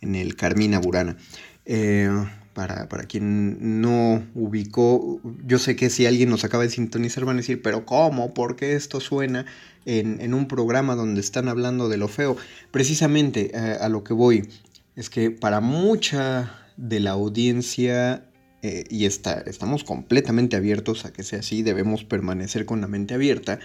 en 0.03 0.15
el 0.15 0.37
Carmina 0.37 0.79
Burana. 0.79 1.17
Eh, 1.65 2.11
para, 2.59 2.89
para, 2.89 3.05
quien 3.05 3.81
no 3.81 4.27
ubicó, 4.35 5.21
yo 5.47 5.61
sé 5.61 5.77
que 5.77 5.91
si 5.91 6.07
alguien 6.07 6.29
nos 6.29 6.43
acaba 6.43 6.65
de 6.65 6.71
sintonizar 6.71 7.25
van 7.25 7.37
a 7.37 7.43
decir, 7.43 7.63
pero 7.63 7.87
¿cómo? 7.87 8.35
¿Por 8.35 8.57
qué 8.57 8.73
esto 8.73 8.99
suena 8.99 9.47
en, 9.87 10.21
en 10.21 10.35
un 10.35 10.49
programa 10.49 10.97
donde 10.97 11.21
están 11.21 11.47
hablando 11.47 11.89
de 11.89 11.99
lo 11.99 12.09
feo? 12.09 12.37
Precisamente 12.73 13.53
eh, 13.55 13.77
a 13.81 13.89
lo 13.89 14.03
que 14.03 14.13
voy 14.13 14.49
es 14.97 15.09
que 15.09 15.31
para 15.31 15.61
mucha 15.61 16.53
de 16.77 16.99
la 16.99 17.13
audiencia 17.13 18.25
eh, 18.63 18.83
y 18.91 19.05
está, 19.05 19.35
estamos 19.47 19.85
completamente 19.85 20.57
abiertos 20.57 21.05
a 21.05 21.13
que 21.13 21.23
sea 21.23 21.39
así, 21.39 21.63
debemos 21.63 22.03
permanecer 22.03 22.67
con 22.67 22.81
la 22.81 22.89
mente 22.89 23.15
abierta, 23.15 23.61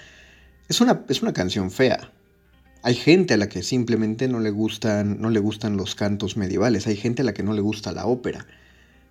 es 0.69 0.81
una, 0.81 1.03
es 1.09 1.23
una 1.23 1.33
canción 1.33 1.71
fea. 1.71 2.11
Hay 2.83 2.93
gente 2.93 3.33
a 3.33 3.37
la 3.37 3.49
que 3.49 3.63
simplemente 3.63 4.27
no 4.27 4.39
le, 4.39 4.51
gustan, 4.51 5.19
no 5.19 5.31
le 5.31 5.39
gustan 5.39 5.77
los 5.77 5.95
cantos 5.95 6.37
medievales, 6.37 6.85
hay 6.85 6.95
gente 6.95 7.23
a 7.23 7.25
la 7.25 7.33
que 7.33 7.41
no 7.41 7.53
le 7.53 7.61
gusta 7.61 7.91
la 7.91 8.05
ópera. 8.05 8.45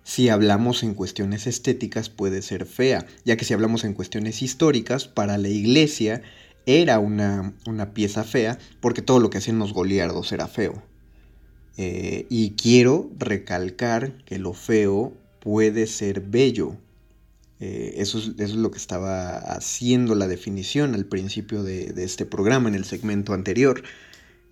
Si 0.03 0.29
hablamos 0.29 0.83
en 0.83 0.93
cuestiones 0.93 1.47
estéticas 1.47 2.09
puede 2.09 2.41
ser 2.41 2.65
fea, 2.65 3.05
ya 3.23 3.37
que 3.37 3.45
si 3.45 3.53
hablamos 3.53 3.83
en 3.83 3.93
cuestiones 3.93 4.41
históricas, 4.41 5.07
para 5.07 5.37
la 5.37 5.47
iglesia 5.47 6.21
era 6.65 6.99
una, 6.99 7.53
una 7.65 7.93
pieza 7.93 8.23
fea 8.23 8.57
porque 8.79 9.01
todo 9.01 9.19
lo 9.19 9.29
que 9.29 9.37
hacían 9.37 9.59
los 9.59 9.73
goliardos 9.73 10.31
era 10.31 10.47
feo. 10.47 10.83
Eh, 11.77 12.27
y 12.29 12.51
quiero 12.51 13.09
recalcar 13.17 14.13
que 14.25 14.37
lo 14.37 14.53
feo 14.53 15.13
puede 15.39 15.87
ser 15.87 16.21
bello. 16.21 16.77
Eh, 17.59 17.95
eso, 17.97 18.19
es, 18.19 18.27
eso, 18.37 18.43
es, 18.43 18.55
lo 18.55 18.71
que 18.71 18.77
estaba 18.77 19.37
haciendo 19.37 20.15
la 20.15 20.27
definición 20.27 20.93
al 20.95 21.05
principio 21.05 21.63
de, 21.63 21.93
de 21.93 22.03
este 22.03 22.25
programa, 22.25 22.67
en 22.67 22.75
el 22.75 22.83
segmento 22.83 23.33
anterior, 23.33 23.83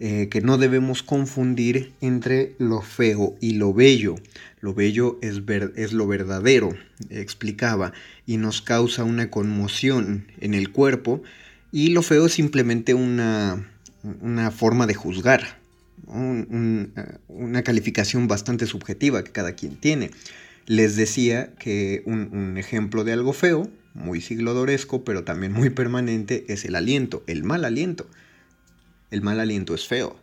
eh, 0.04 0.30
que 0.30 0.42
no 0.42 0.58
debemos 0.58 1.04
confundir 1.04 1.94
entre 2.02 2.56
lo 2.58 2.82
feo 2.82 3.36
y 3.40 3.54
lo 3.54 3.72
bello. 3.72 4.16
Lo 4.62 4.76
bello 4.76 5.18
es, 5.22 5.92
lo 5.92 6.08
verdadero, 6.08 6.76
explicaba, 7.10 7.94
y 8.28 8.38
nos 8.38 8.62
causa 8.62 9.04
una 9.04 9.32
conmoción 9.32 10.28
en 10.40 10.54
el 10.54 10.72
cuerpo, 10.72 11.24
y 11.72 11.90
lo 11.90 12.04
feo 12.04 12.28
es 12.28 12.34
simplemente 12.34 12.94
una, 12.94 13.68
forma 14.56 14.86
de 14.86 14.94
juzgar, 14.94 15.60
un, 16.06 16.94
una 17.28 17.64
calificación 17.64 18.28
bastante 18.28 18.68
subjetiva 18.68 19.24
que 19.24 19.32
cada 19.32 19.54
quien 19.54 19.78
tiene. 19.78 20.12
Les 20.68 20.96
decía 20.96 21.56
que 21.56 22.04
un, 22.06 22.30
un, 22.32 22.58
ejemplo 22.58 23.04
de 23.04 23.14
algo 23.14 23.34
feo, 23.34 23.68
muy 23.96 24.22
siglodoresco, 24.22 25.04
pero 25.04 25.24
también 25.24 25.54
muy 25.54 25.72
permanente, 25.72 26.46
es 26.50 26.66
el 26.66 26.76
aliento, 26.76 27.24
el 27.26 27.44
mal 27.44 27.66
aliento. 27.66 28.08
El 29.10 29.24
mal 29.24 29.40
aliento 29.40 29.74
es 29.74 29.88
feo, 29.88 30.21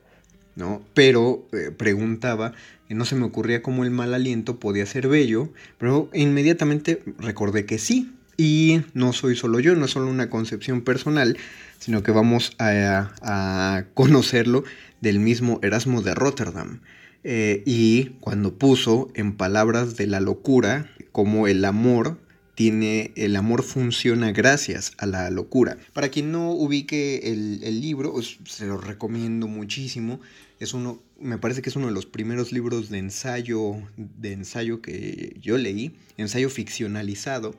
Pero 0.94 1.46
eh, 1.52 1.70
preguntaba, 1.70 2.52
no 2.88 3.04
se 3.04 3.16
me 3.16 3.24
ocurría 3.24 3.62
cómo 3.62 3.84
el 3.84 3.90
mal 3.90 4.14
aliento 4.14 4.58
podía 4.58 4.86
ser 4.86 5.08
bello, 5.08 5.50
pero 5.78 6.10
inmediatamente 6.14 7.02
recordé 7.18 7.66
que 7.66 7.78
sí. 7.78 8.12
Y 8.36 8.82
no 8.94 9.12
soy 9.12 9.34
solo 9.34 9.58
yo, 9.58 9.74
no 9.74 9.86
es 9.86 9.90
solo 9.90 10.08
una 10.08 10.30
concepción 10.30 10.82
personal, 10.82 11.36
sino 11.78 12.04
que 12.04 12.12
vamos 12.12 12.52
a, 12.58 13.84
conocerlo 13.94 14.62
del 15.00 15.18
mismo 15.18 15.58
Erasmo 15.62 16.02
de 16.02 16.14
Rotterdam. 16.14 16.80
Eh, 17.24 17.64
y 17.66 18.10
cuando 18.20 18.54
puso 18.54 19.08
en 19.14 19.36
palabras 19.36 19.96
de 19.96 20.06
la 20.06 20.20
locura 20.20 20.88
como 21.10 21.48
el 21.48 21.64
amor 21.64 22.16
tiene, 22.58 23.12
el 23.14 23.36
amor 23.36 23.62
funciona 23.62 24.32
gracias 24.32 24.92
a 24.98 25.06
la 25.06 25.30
locura. 25.30 25.78
Para 25.92 26.08
quien 26.08 26.32
no 26.32 26.50
ubique 26.50 27.20
el, 27.30 27.80
libro, 27.80 28.14
se 28.22 28.66
lo 28.66 28.78
recomiendo 28.78 29.46
muchísimo. 29.46 30.18
Es 30.60 30.74
uno, 30.74 31.00
me 31.20 31.38
parece 31.38 31.62
que 31.62 31.70
es 31.70 31.76
uno 31.76 31.86
de 31.86 31.92
los 31.92 32.06
primeros 32.06 32.52
libros 32.52 32.90
de 32.90 32.98
ensayo, 32.98 33.74
de 33.96 34.32
ensayo 34.32 34.82
que 34.82 35.36
yo 35.40 35.56
leí, 35.56 35.96
ensayo 36.16 36.50
ficcionalizado. 36.50 37.54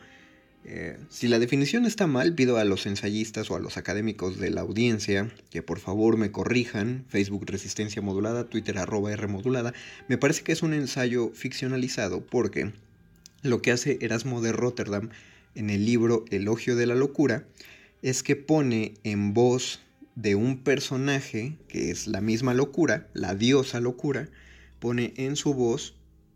Eh, 0.65 0.97
si 1.09 1.29
la 1.29 1.39
definición 1.39 1.85
está 1.85 2.07
mal, 2.07 2.35
pido 2.35 2.57
a 2.57 2.65
los 2.65 2.85
ensayistas 2.85 3.49
o 3.49 3.55
a 3.55 3.59
los 3.59 3.77
académicos 3.77 4.37
de 4.39 4.49
la 4.49 4.61
audiencia 4.61 5.31
que 5.49 5.63
por 5.63 5.79
favor 5.79 6.17
me 6.17 6.31
corrijan. 6.31 7.05
Facebook 7.07 7.45
Resistencia 7.45 8.01
Modulada, 8.01 8.49
Twitter 8.49 8.77
arroba 8.77 9.13
R 9.13 9.27
modulada. 9.27 9.73
Me 10.09 10.17
parece 10.17 10.43
que 10.43 10.51
es 10.51 10.61
un 10.61 10.73
ensayo 10.73 11.31
ficcionalizado 11.33 12.25
porque 12.25 12.73
lo 13.41 13.61
que 13.61 13.71
hace 13.71 13.99
Erasmo 14.01 14.41
de 14.41 14.51
Rotterdam 14.51 15.09
en 15.55 15.69
el 15.69 15.85
libro 15.85 16.25
Elogio 16.29 16.75
de 16.75 16.85
la 16.85 16.95
Locura 16.95 17.45
es 18.01 18.23
que 18.23 18.35
pone 18.35 18.95
en 19.03 19.33
voz 19.33 19.79
de 20.21 20.35
un 20.35 20.63
personaje 20.63 21.57
que 21.69 21.91
es 21.91 22.05
la 22.05 22.19
misma 22.19 22.53
locura, 22.53 23.07
la 23.13 23.35
diosa 23.35 23.79
locura, 23.79 24.27
pone 24.79 25.13
en 25.15 25.37
su 25.37 25.53
voz 25.53 25.95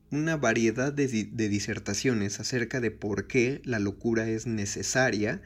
una 0.09 0.37
variedad 0.37 0.93
de, 0.93 1.07
de, 1.07 1.49
disertaciones 1.49 2.39
acerca 2.39 2.79
de 2.79 2.91
por 2.91 3.27
qué 3.27 3.61
la 3.65 3.79
locura 3.79 4.29
es 4.29 4.47
necesaria 4.47 5.41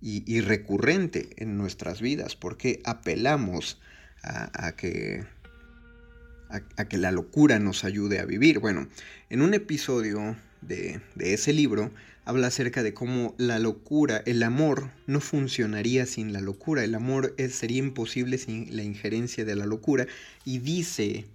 y, 0.00 0.40
recurrente 0.40 1.30
en 1.36 1.58
nuestras 1.58 2.00
vidas, 2.00 2.36
por 2.36 2.56
qué 2.56 2.80
apelamos 2.84 3.80
a, 4.22 4.66
a 4.66 4.76
que, 4.76 5.26
a, 6.48 6.60
a, 6.76 6.88
que 6.88 6.96
la 6.96 7.10
locura 7.10 7.58
nos 7.58 7.84
ayude 7.84 8.20
a 8.20 8.24
vivir. 8.24 8.60
Bueno, 8.60 8.88
en 9.30 9.42
un 9.42 9.52
episodio 9.52 10.36
de, 10.60 11.00
de 11.16 11.34
ese 11.34 11.52
libro 11.52 11.90
habla 12.30 12.46
acerca 12.46 12.84
de 12.84 12.94
cómo 12.94 13.34
la 13.38 13.58
locura, 13.58 14.22
el 14.24 14.44
amor 14.44 14.90
no 15.08 15.20
funcionaría 15.20 16.06
sin 16.06 16.32
la 16.32 16.40
locura, 16.40 16.84
el 16.84 16.94
amor 16.94 17.34
es, 17.38 17.56
sería 17.56 17.78
imposible 17.78 18.38
sin 18.38 18.76
la 18.76 18.84
injerencia 18.84 19.44
de 19.44 19.56
la 19.56 19.66
locura 19.66 20.06
y 20.44 20.58
dice 20.58 21.26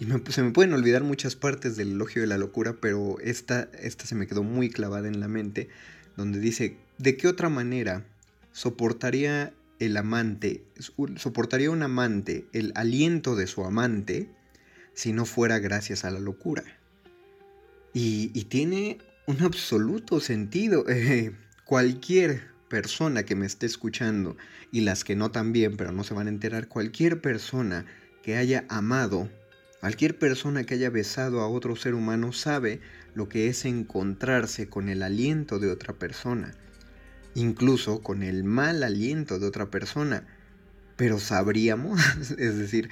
y 0.00 0.06
se 0.32 0.42
me 0.42 0.50
pueden 0.50 0.72
olvidar 0.72 1.04
muchas 1.04 1.36
partes 1.36 1.76
del 1.76 1.92
elogio 1.92 2.22
de 2.22 2.26
la 2.26 2.36
locura, 2.36 2.78
pero 2.80 3.20
esta, 3.20 3.68
esta 3.80 4.06
se 4.06 4.16
me 4.16 4.26
quedó 4.26 4.42
muy 4.42 4.70
clavada 4.70 5.06
en 5.06 5.20
la 5.20 5.28
mente, 5.28 5.68
donde 6.16 6.40
dice, 6.40 6.78
¿de 6.98 7.16
qué 7.16 7.28
otra 7.28 7.48
manera 7.48 8.04
soportaría 8.50 9.52
el 9.78 9.96
amante, 9.96 10.64
soportaría 11.16 11.70
un 11.70 11.82
amante 11.82 12.46
el 12.52 12.72
aliento 12.74 13.36
de 13.36 13.46
su 13.46 13.64
amante 13.64 14.28
si 14.94 15.12
no 15.12 15.26
fuera 15.26 15.60
gracias 15.60 16.04
a 16.04 16.10
la 16.10 16.18
locura? 16.18 16.64
Y, 17.92 18.32
y 18.34 18.44
tiene 18.44 18.98
un 19.30 19.42
absoluto 19.42 20.20
sentido. 20.20 20.84
Eh, 20.88 21.32
cualquier 21.64 22.42
persona 22.68 23.22
que 23.22 23.36
me 23.36 23.46
esté 23.46 23.66
escuchando, 23.66 24.36
y 24.72 24.80
las 24.80 25.04
que 25.04 25.16
no 25.16 25.30
también, 25.30 25.76
pero 25.76 25.92
no 25.92 26.04
se 26.04 26.14
van 26.14 26.26
a 26.26 26.30
enterar, 26.30 26.68
cualquier 26.68 27.20
persona 27.20 27.86
que 28.22 28.36
haya 28.36 28.64
amado 28.68 29.28
Cualquier 29.80 30.18
persona 30.18 30.64
que 30.64 30.74
haya 30.74 30.90
besado 30.90 31.40
a 31.40 31.48
otro 31.48 31.74
ser 31.74 31.94
humano 31.94 32.32
sabe 32.32 32.80
lo 33.14 33.30
que 33.30 33.48
es 33.48 33.64
encontrarse 33.64 34.68
con 34.68 34.90
el 34.90 35.02
aliento 35.02 35.58
de 35.58 35.70
otra 35.70 35.94
persona, 35.94 36.52
incluso 37.34 38.02
con 38.02 38.22
el 38.22 38.44
mal 38.44 38.82
aliento 38.82 39.38
de 39.38 39.46
otra 39.46 39.70
persona. 39.70 40.26
Pero 40.96 41.18
sabríamos, 41.18 41.98
es 42.38 42.58
decir, 42.58 42.90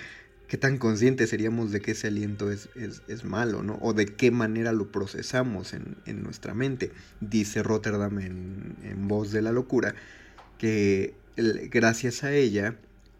qué 0.49 0.57
tan 0.57 0.79
conscientes 0.79 1.31
seríamos 1.31 1.71
de 1.71 1.81
que 1.81 1.93
ese 1.93 2.09
aliento 2.09 2.51
es, 2.51 2.71
es, 2.75 3.03
es 3.07 3.25
malo, 3.25 3.63
¿no? 3.63 3.79
O 3.83 3.93
de 3.93 4.07
qué 4.07 4.31
manera 4.31 4.73
lo 4.73 4.91
procesamos 4.91 5.75
en, 5.75 5.97
en 6.07 6.23
nuestra 6.23 6.55
mente. 6.55 6.91
Dice 7.21 7.63
Rotterdam 7.63 8.19
en, 8.19 8.77
en 8.83 9.07
Voz 9.07 9.31
de 9.31 9.43
la 9.43 9.53
Locura 9.53 9.95
que 10.57 11.15
gracias 11.71 12.25
a 12.25 12.33
ella 12.33 12.77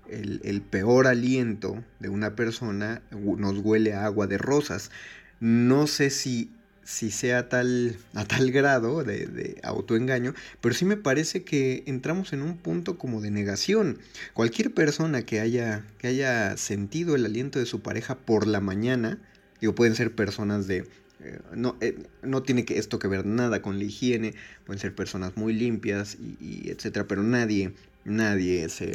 el, 0.09 0.41
el, 0.43 0.63
peor 0.63 1.07
aliento 1.07 1.85
de 2.01 2.09
una 2.09 2.35
persona 2.35 3.03
nos 3.11 3.59
huele 3.59 3.93
a 3.93 4.07
agua 4.07 4.27
de 4.27 4.39
rosas. 4.39 4.91
No 5.39 5.87
sé 5.87 6.11
si, 6.11 6.51
si 6.89 7.11
sea 7.11 7.51
tal, 7.51 7.99
a 8.15 8.25
tal 8.25 8.51
grado 8.51 9.05
de, 9.05 9.61
autoengaño, 9.63 10.33
pero 10.63 10.75
sí 10.75 10.87
me 10.87 10.97
parece 10.97 11.45
que 11.45 11.83
entramos 11.87 12.33
en 12.33 12.41
un 12.41 12.57
punto 12.57 12.97
como 12.97 13.21
de 13.21 13.31
negación. 13.31 13.99
Cualquier 14.33 14.73
persona 14.73 15.21
que 15.21 15.41
haya, 15.41 15.85
que 15.99 16.07
haya 16.07 16.57
sentido 16.57 17.15
el 17.15 17.27
aliento 17.27 17.59
de 17.59 17.67
su 17.67 17.83
pareja 17.83 18.17
por 18.17 18.47
la 18.47 18.61
mañana, 18.61 19.19
digo, 19.61 19.75
pueden 19.75 19.95
ser 19.95 20.15
personas 20.15 20.67
de... 20.67 20.89
Eh, 21.21 21.39
no, 21.55 21.77
eh, 21.83 22.07
no 22.23 22.43
tiene 22.43 22.65
que 22.65 22.79
esto 22.79 22.99
que 22.99 23.07
ver 23.07 23.27
nada 23.27 23.61
con 23.61 23.77
la 23.77 23.85
higiene, 23.85 24.33
pueden 24.65 24.81
ser 24.81 24.95
personas 24.95 25.37
muy 25.37 25.53
limpias 25.53 26.17
y, 26.19 26.39
y 26.41 26.71
etcétera, 26.71 27.07
pero 27.07 27.23
nadie, 27.23 27.75
nadie 28.07 28.67
se, 28.71 28.95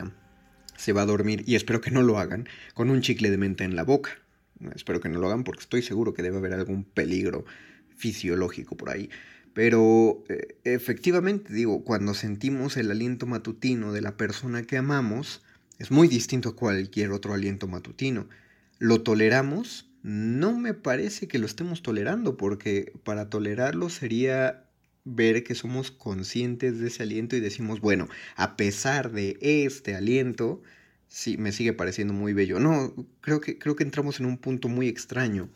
se 0.77 0.93
va 0.93 1.03
a 1.03 1.05
dormir, 1.05 1.43
y 1.45 1.53
espero 1.53 1.79
que 1.79 1.91
no 1.91 2.01
lo 2.01 2.17
hagan, 2.17 2.49
con 2.73 2.89
un 2.89 3.01
chicle 3.01 3.29
de 3.29 3.37
menta 3.37 3.65
en 3.65 3.75
la 3.75 3.83
boca. 3.83 4.17
Espero 4.73 4.99
que 4.99 5.09
no 5.09 5.19
lo 5.19 5.27
hagan 5.27 5.43
porque 5.43 5.59
estoy 5.59 5.81
seguro 5.83 6.13
que 6.13 6.23
debe 6.23 6.37
haber 6.37 6.53
algún 6.53 6.85
peligro 6.85 7.43
fisiológico 7.95 8.75
por 8.75 8.89
ahí. 8.89 9.09
Pero 9.53 10.23
eh, 10.29 10.55
efectivamente, 10.63 11.53
digo, 11.53 11.83
cuando 11.83 12.13
sentimos 12.13 12.75
el 12.77 12.89
aliento 12.91 13.25
matutino 13.25 13.93
de 13.93 14.01
la 14.01 14.17
persona 14.17 14.63
que 14.63 14.77
amamos, 14.77 15.43
es 15.79 15.91
muy 15.91 16.07
distinto 16.07 16.49
a 16.49 16.55
cualquier 16.55 17.11
otro 17.11 17.33
aliento 17.33 17.67
matutino. 17.67 18.27
¿Lo 18.79 19.01
toleramos? 19.01 19.89
No 20.01 20.57
me 20.57 20.73
parece 20.73 21.27
que 21.27 21.39
lo 21.39 21.45
estemos 21.45 21.81
tolerando, 21.81 22.35
porque 22.35 22.93
para 23.03 23.29
tolerarlo 23.29 23.89
sería 23.89 24.65
ver 25.05 25.43
que 25.43 25.55
somos 25.55 25.91
conscientes 25.91 26.79
de 26.79 26.87
ese 26.87 27.03
aliento 27.03 27.35
y 27.35 27.39
decimos, 27.39 27.79
bueno, 27.79 28.07
a 28.35 28.55
pesar 28.55 29.11
de 29.11 29.37
este 29.41 29.95
aliento, 29.95 30.61
sí, 31.07 31.37
me 31.37 31.51
sigue 31.51 31.73
pareciendo 31.73 32.13
muy 32.13 32.33
bello. 32.33 32.59
No, 32.59 32.93
creo 33.21 33.39
que, 33.39 33.57
creo 33.57 33.75
que 33.75 33.83
entramos 33.83 34.19
en 34.19 34.25
un 34.25 34.37
punto 34.37 34.67
muy 34.69 34.87
extraño. 34.87 35.49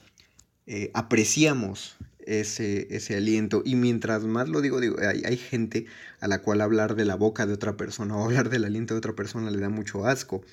Eh, 0.65 0.91
apreciamos 0.93 1.97
ese, 2.27 2.87
ese 2.95 3.15
aliento 3.15 3.61
y 3.65 3.75
mientras 3.75 4.23
más 4.25 4.49
lo 4.49 4.61
digo, 4.61 4.79
digo 4.81 4.97
hay, 4.99 5.23
hay, 5.25 5.37
gente 5.37 5.85
a 6.19 6.27
la 6.27 6.41
cual 6.41 6.61
hablar 6.61 6.95
de 6.95 7.05
la 7.05 7.15
boca 7.15 7.45
de 7.45 7.53
otra 7.53 7.77
persona 7.77 8.15
o 8.15 8.23
hablar 8.25 8.49
del 8.49 8.65
aliento 8.65 8.93
de 8.93 8.99
otra 8.99 9.13
persona 9.13 9.49
le 9.49 9.59
da 9.59 9.69
mucho 9.69 10.05
asco. 10.05 10.43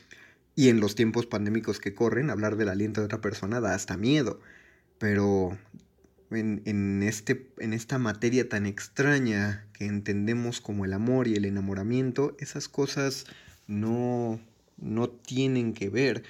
Y 0.57 0.69
en 0.69 0.79
los 0.79 0.95
tiempos 0.95 1.27
pandémicos 1.27 1.81
que 1.81 1.95
corren, 1.95 2.31
hablar 2.31 2.57
del 2.57 2.69
aliento 2.69 3.01
de 3.01 3.07
otra 3.07 3.21
persona 3.21 3.61
da 3.61 3.75
hasta 3.75 3.97
miedo. 3.97 4.41
Pero 4.99 5.59
en, 6.31 6.63
en, 6.65 7.03
este, 7.03 7.51
en 7.59 7.73
esta 7.73 7.99
materia 7.99 8.49
tan 8.49 8.65
extraña 8.67 9.67
que 9.73 9.87
entendemos 9.87 10.61
como 10.61 10.85
el 10.85 10.93
amor 10.93 11.27
y 11.27 11.35
el 11.35 11.45
enamoramiento, 11.45 12.37
esas 12.39 12.69
cosas 12.69 13.27
no, 13.67 14.41
no 14.77 15.09
tienen 15.09 15.75
que 15.75 15.91
ver. 15.91 16.23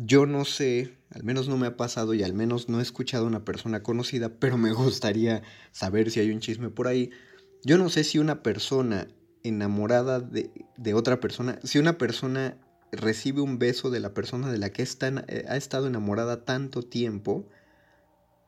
Yo 0.00 0.26
no 0.26 0.44
sé, 0.44 0.96
al 1.10 1.24
menos 1.24 1.48
no 1.48 1.56
me 1.56 1.66
ha 1.66 1.76
pasado 1.76 2.14
y 2.14 2.22
al 2.22 2.32
menos 2.32 2.68
no 2.68 2.78
he 2.78 2.82
escuchado 2.82 3.24
a 3.24 3.26
una 3.26 3.44
persona 3.44 3.82
conocida, 3.82 4.28
pero 4.38 4.56
me 4.56 4.72
gustaría 4.72 5.42
saber 5.72 6.12
si 6.12 6.20
hay 6.20 6.30
un 6.30 6.38
chisme 6.38 6.70
por 6.70 6.86
ahí. 6.86 7.10
Yo 7.64 7.78
no 7.78 7.88
sé 7.88 8.04
si 8.04 8.20
una 8.20 8.44
persona 8.44 9.08
enamorada 9.42 10.20
de, 10.20 10.94
otra 10.94 11.18
persona, 11.18 11.58
si 11.64 11.80
una 11.80 11.98
persona 11.98 12.56
recibe 12.92 13.40
un 13.40 13.58
beso 13.58 13.90
de 13.90 13.98
la 13.98 14.14
persona 14.14 14.52
de 14.52 14.58
la 14.58 14.70
que 14.70 14.82
está, 14.82 15.08
eh, 15.26 15.44
ha 15.48 15.56
estado 15.56 15.88
enamorada 15.88 16.44
tanto 16.44 16.84
tiempo, 16.84 17.48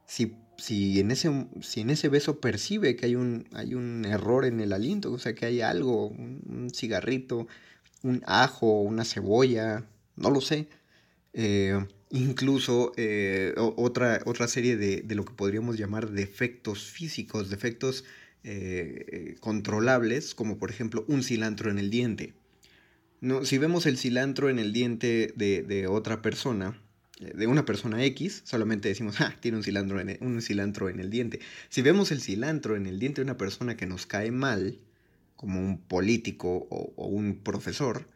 si, 0.06 0.36
si, 0.56 1.00
en 1.00 1.10
ese, 1.10 1.48
si 1.62 1.80
en 1.80 1.90
ese 1.90 2.08
beso 2.08 2.40
percibe 2.40 2.94
que 2.94 3.06
hay 3.06 3.16
un, 3.16 3.48
hay 3.54 3.74
un 3.74 4.04
error 4.04 4.44
en 4.44 4.60
el 4.60 4.72
aliento, 4.72 5.12
o 5.12 5.18
sea, 5.18 5.34
que 5.34 5.46
hay 5.46 5.62
algo, 5.62 6.06
un, 6.06 6.42
un 6.48 6.70
cigarrito, 6.70 7.48
un 8.04 8.22
ajo, 8.24 8.82
una 8.82 9.04
cebolla, 9.04 9.88
no 10.14 10.30
lo 10.30 10.40
sé. 10.40 10.68
Eh, 11.32 11.78
incluso 12.10 12.92
eh, 12.96 13.54
otra, 13.56 14.20
otra 14.26 14.48
serie 14.48 14.76
de, 14.76 15.02
de, 15.02 15.14
lo 15.14 15.24
que 15.24 15.32
podríamos 15.32 15.78
llamar 15.78 16.10
defectos 16.10 16.84
físicos, 16.84 17.50
defectos 17.50 18.04
eh, 18.42 19.36
controlables, 19.40 20.34
como 20.34 20.58
por 20.58 20.70
ejemplo 20.70 21.04
un 21.08 21.22
cilantro 21.22 21.70
en 21.70 21.78
el 21.78 21.90
diente. 21.90 22.34
No, 23.20 23.44
si 23.44 23.58
vemos 23.58 23.86
el 23.86 23.98
cilantro 23.98 24.48
en 24.48 24.58
el 24.58 24.72
diente 24.72 25.32
de, 25.36 25.62
de 25.62 25.86
otra 25.86 26.22
persona, 26.22 26.80
de 27.20 27.46
una 27.46 27.66
persona 27.66 28.02
X, 28.04 28.42
solamente 28.44 28.88
decimos, 28.88 29.20
ah, 29.20 29.36
tiene 29.40 29.58
un 29.58 29.62
cilantro, 29.62 30.00
en 30.00 30.08
el, 30.10 30.18
un 30.22 30.40
cilantro 30.40 30.88
en 30.88 31.00
el 31.00 31.10
diente. 31.10 31.40
Si 31.68 31.82
vemos 31.82 32.12
el 32.12 32.22
cilantro 32.22 32.76
en 32.76 32.86
el 32.86 32.98
diente 32.98 33.20
de 33.20 33.26
una 33.26 33.36
persona 33.36 33.76
que 33.76 33.86
nos 33.86 34.06
cae 34.06 34.30
mal, 34.30 34.78
como 35.36 35.60
un 35.60 35.78
político 35.78 36.66
o, 36.70 36.92
o, 36.96 37.06
un 37.06 37.34
profesor, 37.36 38.06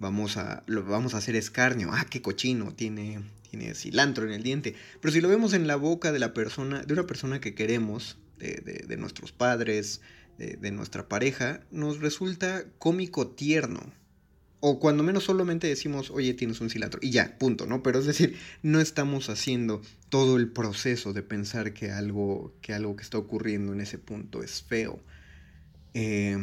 vamos 0.00 0.38
a, 0.38 0.64
lo 0.66 0.82
vamos 0.82 1.14
a 1.14 1.18
hacer 1.18 1.36
escarnio. 1.36 1.90
Ah, 1.92 2.06
qué 2.08 2.22
cochino, 2.22 2.72
tiene, 2.74 3.20
tiene 3.50 3.74
cilantro 3.74 4.24
en 4.26 4.32
el 4.32 4.42
diente. 4.42 4.74
Pero 5.00 5.12
si 5.12 5.20
lo 5.20 5.28
vemos 5.28 5.52
en 5.52 5.66
la 5.66 5.76
boca 5.76 6.10
de 6.10 6.18
la 6.18 6.32
persona, 6.34 6.82
de 6.82 6.92
una 6.94 7.06
persona 7.06 7.40
que 7.40 7.54
queremos, 7.54 8.16
de, 8.38 8.84
de, 8.88 8.96
nuestros 8.96 9.32
padres, 9.32 10.00
de, 10.38 10.56
de, 10.56 10.70
nuestra 10.70 11.06
pareja, 11.08 11.60
nos 11.70 12.00
resulta 12.00 12.64
cómico 12.78 13.28
tierno. 13.28 13.92
O 14.60 14.78
cuando 14.80 15.02
menos 15.02 15.24
solamente 15.24 15.66
decimos, 15.66 16.10
oye, 16.10 16.32
tienes 16.32 16.60
un 16.62 16.70
cilantro. 16.70 17.00
Y 17.02 17.10
ya, 17.10 17.38
punto, 17.38 17.66
¿no? 17.66 17.82
Pero 17.82 17.98
es 17.98 18.06
decir, 18.06 18.38
no 18.62 18.80
estamos 18.80 19.28
haciendo 19.28 19.82
todo 20.08 20.38
el 20.38 20.48
proceso 20.48 21.12
de 21.12 21.22
pensar 21.22 21.74
que 21.74 21.90
algo 21.92 22.54
que, 22.62 22.72
algo 22.72 22.96
que 22.96 23.02
está 23.02 23.18
ocurriendo 23.18 23.74
en 23.74 23.82
ese 23.82 23.98
punto 23.98 24.42
es 24.42 24.62
feo. 24.62 24.98
Eh, 25.92 26.38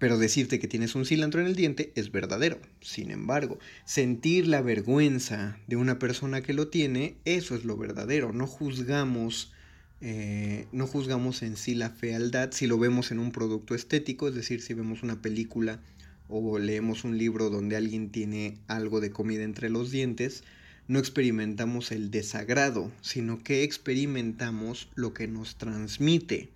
pero 0.00 0.16
decirte 0.16 0.58
que 0.58 0.66
tienes 0.66 0.94
un 0.94 1.04
cilantro 1.04 1.42
en 1.42 1.46
el 1.46 1.54
diente 1.54 1.92
es 1.94 2.10
verdadero. 2.10 2.58
Sin 2.80 3.10
embargo, 3.10 3.58
sentir 3.84 4.48
la 4.48 4.62
vergüenza 4.62 5.58
de 5.66 5.76
una 5.76 5.98
persona 5.98 6.40
que 6.40 6.54
lo 6.54 6.68
tiene, 6.68 7.16
eso 7.26 7.54
es 7.54 7.66
lo 7.66 7.76
verdadero. 7.76 8.32
No 8.32 8.46
juzgamos, 8.46 9.52
eh, 10.00 10.66
no 10.72 10.86
juzgamos 10.86 11.42
en 11.42 11.58
sí 11.58 11.74
la 11.74 11.90
fealdad 11.90 12.52
si 12.52 12.66
lo 12.66 12.78
vemos 12.78 13.12
en 13.12 13.18
un 13.18 13.30
producto 13.30 13.74
estético, 13.74 14.26
es 14.26 14.34
decir, 14.34 14.62
si 14.62 14.72
vemos 14.72 15.02
una 15.02 15.20
película 15.20 15.82
o 16.28 16.58
leemos 16.58 17.04
un 17.04 17.18
libro 17.18 17.50
donde 17.50 17.76
alguien 17.76 18.08
tiene 18.08 18.56
algo 18.68 19.02
de 19.02 19.10
comida 19.10 19.42
entre 19.42 19.68
los 19.68 19.90
dientes, 19.90 20.44
no 20.88 20.98
experimentamos 20.98 21.92
el 21.92 22.10
desagrado, 22.10 22.90
sino 23.02 23.42
que 23.42 23.64
experimentamos 23.64 24.88
lo 24.94 25.12
que 25.12 25.28
nos 25.28 25.56
transmite 25.56 26.48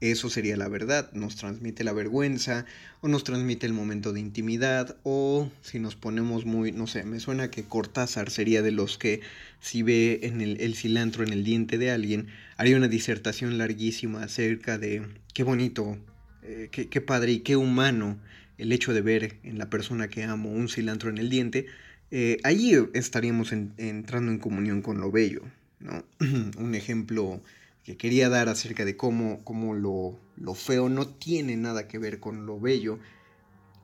eso 0.00 0.28
sería 0.28 0.56
la 0.56 0.68
verdad, 0.68 1.10
nos 1.12 1.36
transmite 1.36 1.84
la 1.84 1.92
vergüenza 1.92 2.66
o 3.00 3.08
nos 3.08 3.24
transmite 3.24 3.66
el 3.66 3.72
momento 3.72 4.12
de 4.12 4.20
intimidad 4.20 4.96
o 5.02 5.50
si 5.62 5.78
nos 5.78 5.96
ponemos 5.96 6.44
muy, 6.44 6.72
no 6.72 6.86
sé, 6.86 7.04
me 7.04 7.20
suena 7.20 7.50
que 7.50 7.64
Cortázar 7.64 8.30
sería 8.30 8.60
de 8.62 8.72
los 8.72 8.98
que 8.98 9.20
si 9.60 9.82
ve 9.82 10.20
en 10.22 10.40
el, 10.40 10.74
cilantro 10.74 11.24
en 11.24 11.32
el 11.32 11.44
diente 11.44 11.78
de 11.78 11.90
alguien, 11.90 12.26
haría 12.56 12.76
una 12.76 12.88
disertación 12.88 13.56
larguísima 13.56 14.22
acerca 14.22 14.78
de 14.78 15.06
qué 15.32 15.42
bonito, 15.42 15.96
eh, 16.42 16.68
qué, 16.70 17.00
padre 17.00 17.32
y 17.32 17.40
qué 17.40 17.56
humano 17.56 18.18
el 18.58 18.72
hecho 18.72 18.92
de 18.92 19.00
ver 19.00 19.38
en 19.42 19.58
la 19.58 19.70
persona 19.70 20.08
que 20.08 20.24
amo 20.24 20.50
un 20.50 20.68
cilantro 20.68 21.08
en 21.08 21.18
el 21.18 21.30
diente, 21.30 21.66
eh, 22.10 22.38
allí 22.44 22.74
estaríamos 22.92 23.52
en, 23.52 23.72
entrando 23.78 24.30
en 24.30 24.38
comunión 24.38 24.82
con 24.82 25.00
lo 25.00 25.10
bello, 25.10 25.42
¿no? 25.80 26.04
un 26.58 26.74
ejemplo 26.74 27.42
que 27.84 27.96
quería 27.96 28.28
dar 28.28 28.48
acerca 28.48 28.84
de 28.84 28.96
cómo, 28.96 29.44
cómo 29.44 29.74
lo, 29.74 30.18
lo, 30.36 30.54
feo 30.54 30.88
no 30.88 31.06
tiene 31.06 31.56
nada 31.56 31.86
que 31.86 31.98
ver 31.98 32.18
con 32.18 32.46
lo 32.46 32.58
bello, 32.58 32.98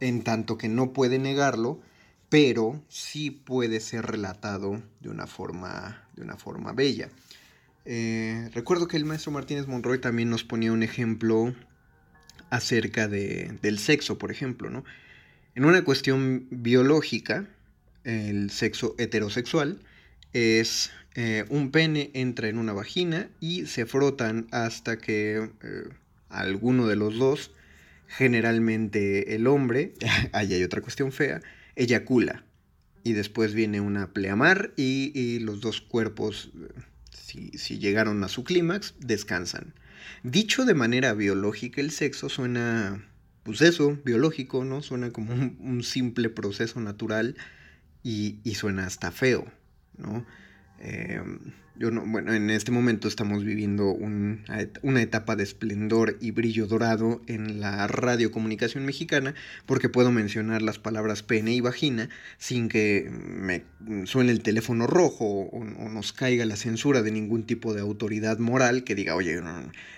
en 0.00 0.24
tanto 0.24 0.56
que 0.56 0.68
no 0.68 0.92
puede 0.92 1.18
negarlo, 1.18 1.80
pero 2.30 2.82
sí 2.88 3.30
puede 3.30 3.80
ser 3.80 4.06
relatado 4.06 4.82
de 5.00 5.10
una 5.10 5.26
forma, 5.26 6.08
de 6.16 6.22
una 6.22 6.36
forma 6.36 6.72
bella. 6.72 7.10
Eh, 7.84 8.50
recuerdo 8.54 8.88
que 8.88 8.96
el 8.96 9.04
maestro 9.04 9.32
Martínez 9.32 9.66
Monroy 9.66 10.00
también 10.00 10.30
nos 10.30 10.44
ponía 10.44 10.72
un 10.72 10.82
ejemplo 10.82 11.54
acerca 12.48 13.08
de, 13.08 13.58
del 13.60 13.78
sexo, 13.78 14.16
por 14.16 14.30
ejemplo, 14.30 14.70
¿no? 14.70 14.84
En 15.54 15.64
una 15.64 15.82
cuestión 15.82 16.46
biológica, 16.50 17.46
el 18.04 18.50
sexo 18.50 18.94
heterosexual 18.98 19.80
es 20.32 20.90
eh, 21.14 21.44
un 21.48 21.72
pene 21.72 22.10
entra 22.14 22.48
en 22.48 22.58
una 22.58 22.72
vagina 22.72 23.28
y 23.40 23.66
se 23.66 23.84
frotan 23.84 24.46
hasta 24.52 24.98
que 24.98 25.50
eh, 25.62 25.88
alguno 26.28 26.86
de 26.86 26.96
los 26.96 27.18
dos, 27.18 27.50
generalmente 28.06 29.34
el 29.34 29.46
hombre, 29.46 29.94
ahí 30.32 30.54
hay 30.54 30.62
otra 30.62 30.80
cuestión 30.80 31.12
fea, 31.12 31.40
eyacula. 31.74 32.44
Y 33.02 33.14
después 33.14 33.54
viene 33.54 33.80
una 33.80 34.12
pleamar 34.12 34.72
y, 34.76 35.38
los 35.40 35.60
dos 35.62 35.80
cuerpos, 35.80 36.50
si, 37.10 37.50
si 37.56 37.78
llegaron 37.78 38.22
a 38.22 38.28
su 38.28 38.44
clímax, 38.44 38.94
descansan. 39.00 39.72
Dicho 40.22 40.66
de 40.66 40.74
manera 40.74 41.14
biológica, 41.14 41.80
el 41.80 41.92
sexo 41.92 42.28
suena, 42.28 43.02
pues 43.42 43.62
eso, 43.62 43.98
biológico, 44.04 44.66
¿no? 44.66 44.82
Suena 44.82 45.10
como 45.12 45.32
un, 45.32 45.56
un 45.60 45.82
simple 45.82 46.28
proceso 46.28 46.78
natural 46.78 47.36
y, 48.02 48.38
y 48.44 48.56
suena 48.56 48.86
hasta 48.86 49.12
feo, 49.12 49.50
¿no? 49.96 50.26
Eh, 50.80 51.20
yo 51.80 51.90
no, 51.90 52.04
bueno, 52.04 52.34
en 52.34 52.50
este 52.50 52.72
momento 52.72 53.08
estamos 53.08 53.42
viviendo 53.42 53.86
un, 53.86 54.44
una 54.82 55.00
etapa 55.00 55.34
de 55.34 55.44
esplendor 55.44 56.18
y 56.20 56.30
brillo 56.30 56.66
dorado 56.66 57.22
en 57.26 57.58
la 57.58 57.86
radiocomunicación 57.86 58.84
mexicana, 58.84 59.34
porque 59.64 59.88
puedo 59.88 60.12
mencionar 60.12 60.60
las 60.60 60.78
palabras 60.78 61.22
pene 61.22 61.54
y 61.54 61.62
vagina 61.62 62.10
sin 62.36 62.68
que 62.68 63.08
me 63.10 63.64
suene 64.04 64.30
el 64.30 64.42
teléfono 64.42 64.86
rojo 64.86 65.24
o, 65.24 65.64
nos 65.64 66.12
caiga 66.12 66.44
la 66.44 66.56
censura 66.56 67.00
de 67.00 67.12
ningún 67.12 67.44
tipo 67.44 67.72
de 67.72 67.80
autoridad 67.80 68.38
moral 68.38 68.84
que 68.84 68.94
diga, 68.94 69.14
oye, 69.14 69.40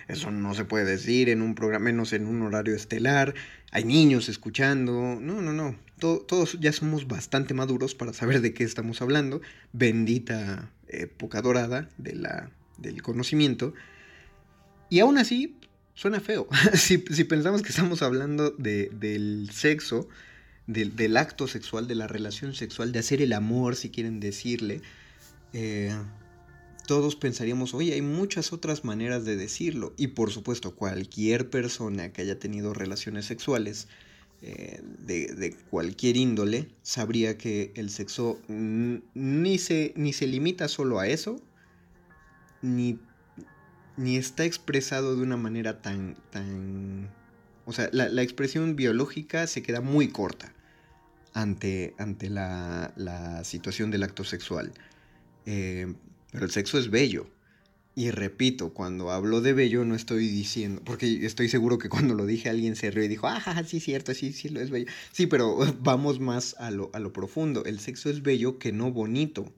eso 0.06 0.30
no 0.30 0.54
se 0.54 0.64
puede 0.64 0.84
decir 0.84 1.30
en 1.30 1.42
un 1.42 1.56
programa, 1.56 1.86
menos 1.86 2.12
en 2.12 2.28
un 2.28 2.42
horario 2.42 2.76
estelar, 2.76 3.34
hay 3.72 3.82
niños 3.82 4.28
escuchando, 4.28 5.18
no, 5.20 5.42
no, 5.42 5.52
no, 5.52 5.74
todos 6.02 6.58
ya 6.60 6.72
somos 6.72 7.06
bastante 7.06 7.54
maduros 7.54 7.94
para 7.94 8.12
saber 8.12 8.40
de 8.40 8.52
qué 8.52 8.64
estamos 8.64 9.00
hablando. 9.00 9.40
Bendita 9.72 10.70
época 10.88 11.40
dorada 11.40 11.88
de 11.96 12.14
la, 12.14 12.50
del 12.78 13.02
conocimiento. 13.02 13.72
Y 14.90 15.00
aún 15.00 15.16
así, 15.16 15.56
suena 15.94 16.20
feo. 16.20 16.48
si, 16.74 16.98
pensamos 16.98 17.62
que 17.62 17.70
estamos 17.70 18.02
hablando 18.02 18.50
de, 18.50 18.90
del 18.92 19.50
sexo, 19.52 20.08
del, 20.66 20.96
del, 20.96 21.16
acto 21.16 21.46
sexual, 21.46 21.86
de 21.86 21.94
la 21.94 22.08
relación 22.08 22.54
sexual, 22.54 22.92
de 22.92 22.98
hacer 22.98 23.22
el 23.22 23.32
amor, 23.32 23.76
si 23.76 23.90
quieren 23.90 24.20
decirle, 24.20 24.82
eh, 25.52 25.96
todos 26.86 27.16
pensaríamos, 27.16 27.74
oye, 27.74 27.94
hay 27.94 28.02
muchas 28.02 28.52
otras 28.52 28.84
maneras 28.84 29.24
de 29.24 29.36
decirlo. 29.36 29.94
Y 29.96 30.08
por 30.08 30.30
supuesto, 30.30 30.74
cualquier 30.74 31.48
persona 31.48 32.12
que 32.12 32.22
haya 32.22 32.38
tenido 32.38 32.74
relaciones 32.74 33.26
sexuales 33.26 33.88
eh, 34.44 34.80
de, 34.82 35.56
cualquier 35.70 36.16
índole 36.16 36.68
sabría 36.82 37.38
que 37.38 37.72
el 37.76 37.90
sexo 37.90 38.40
ni 38.48 39.58
se, 39.58 39.92
ni 39.96 40.12
se 40.12 40.26
limita 40.26 40.66
solo 40.66 40.98
a 40.98 41.06
eso, 41.06 41.40
ni, 42.60 42.98
ni 43.96 44.16
está 44.16 44.44
expresado 44.44 45.16
de 45.16 45.22
una 45.22 45.36
manera 45.36 45.80
tan... 45.80 46.16
tan 46.30 47.10
o 47.64 47.72
sea, 47.72 47.88
la, 47.92 48.22
expresión 48.22 48.74
biológica 48.74 49.46
se 49.46 49.62
queda 49.62 49.80
muy 49.80 50.08
corta 50.08 50.52
ante, 51.32 51.94
ante 51.96 52.28
la, 52.28 52.92
la 52.96 53.44
situación 53.44 53.92
del 53.92 54.02
acto 54.02 54.24
sexual. 54.24 54.72
Eh, 55.46 55.94
pero 56.32 56.44
el 56.46 56.50
sexo 56.50 56.78
es 56.78 56.90
bello. 56.90 57.28
Y 57.94 58.10
repito, 58.10 58.72
cuando 58.72 59.10
hablo 59.10 59.42
de 59.42 59.52
bello 59.52 59.84
no 59.84 59.94
estoy 59.94 60.26
diciendo, 60.26 60.80
porque 60.82 61.26
estoy 61.26 61.48
seguro 61.50 61.76
que 61.76 61.90
cuando 61.90 62.14
lo 62.14 62.24
dije 62.24 62.48
alguien 62.48 62.74
se 62.74 62.90
rió 62.90 63.04
y 63.04 63.08
dijo, 63.08 63.26
ah, 63.28 63.62
sí, 63.66 63.80
cierto, 63.80 64.14
sí, 64.14 64.32
sí, 64.32 64.48
lo 64.48 64.60
es 64.60 64.70
bello. 64.70 64.90
Sí, 65.12 65.26
pero 65.26 65.58
vamos 65.80 66.18
más 66.18 66.56
a 66.58 66.70
lo, 66.70 66.90
a 66.94 67.00
lo 67.00 67.12
profundo. 67.12 67.64
El 67.66 67.80
sexo 67.80 68.08
es 68.08 68.22
bello 68.22 68.58
que 68.58 68.72
no 68.72 68.92
bonito. 68.92 69.52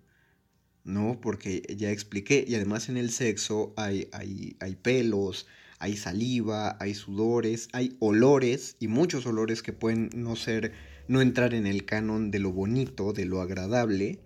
No, 0.83 1.21
porque 1.21 1.63
ya 1.77 1.93
expliqué. 1.93 2.45
Y 2.47 2.57
además 2.57 2.89
en 2.89 2.97
el 2.97 3.11
sexo 3.11 3.73
hay, 3.77 4.09
hay, 4.13 4.57
hay 4.59 4.75
pelos, 4.75 5.47
hay 5.79 5.97
saliva, 5.97 6.77
hay 6.81 6.95
sudores, 6.95 7.69
hay 7.73 7.97
olores 8.01 8.77
y 8.81 8.89
muchos 8.89 9.27
olores 9.27 9.63
que 9.63 9.73
pueden 9.73 10.11
no 10.15 10.35
ser, 10.35 10.73
no 11.07 11.21
entrar 11.23 11.55
en 11.55 11.67
el 11.67 11.85
canon 11.85 12.33
de 12.33 12.41
lo 12.41 12.51
bonito, 12.53 13.13
de 13.13 13.27
lo 13.27 13.41
agradable 13.41 14.21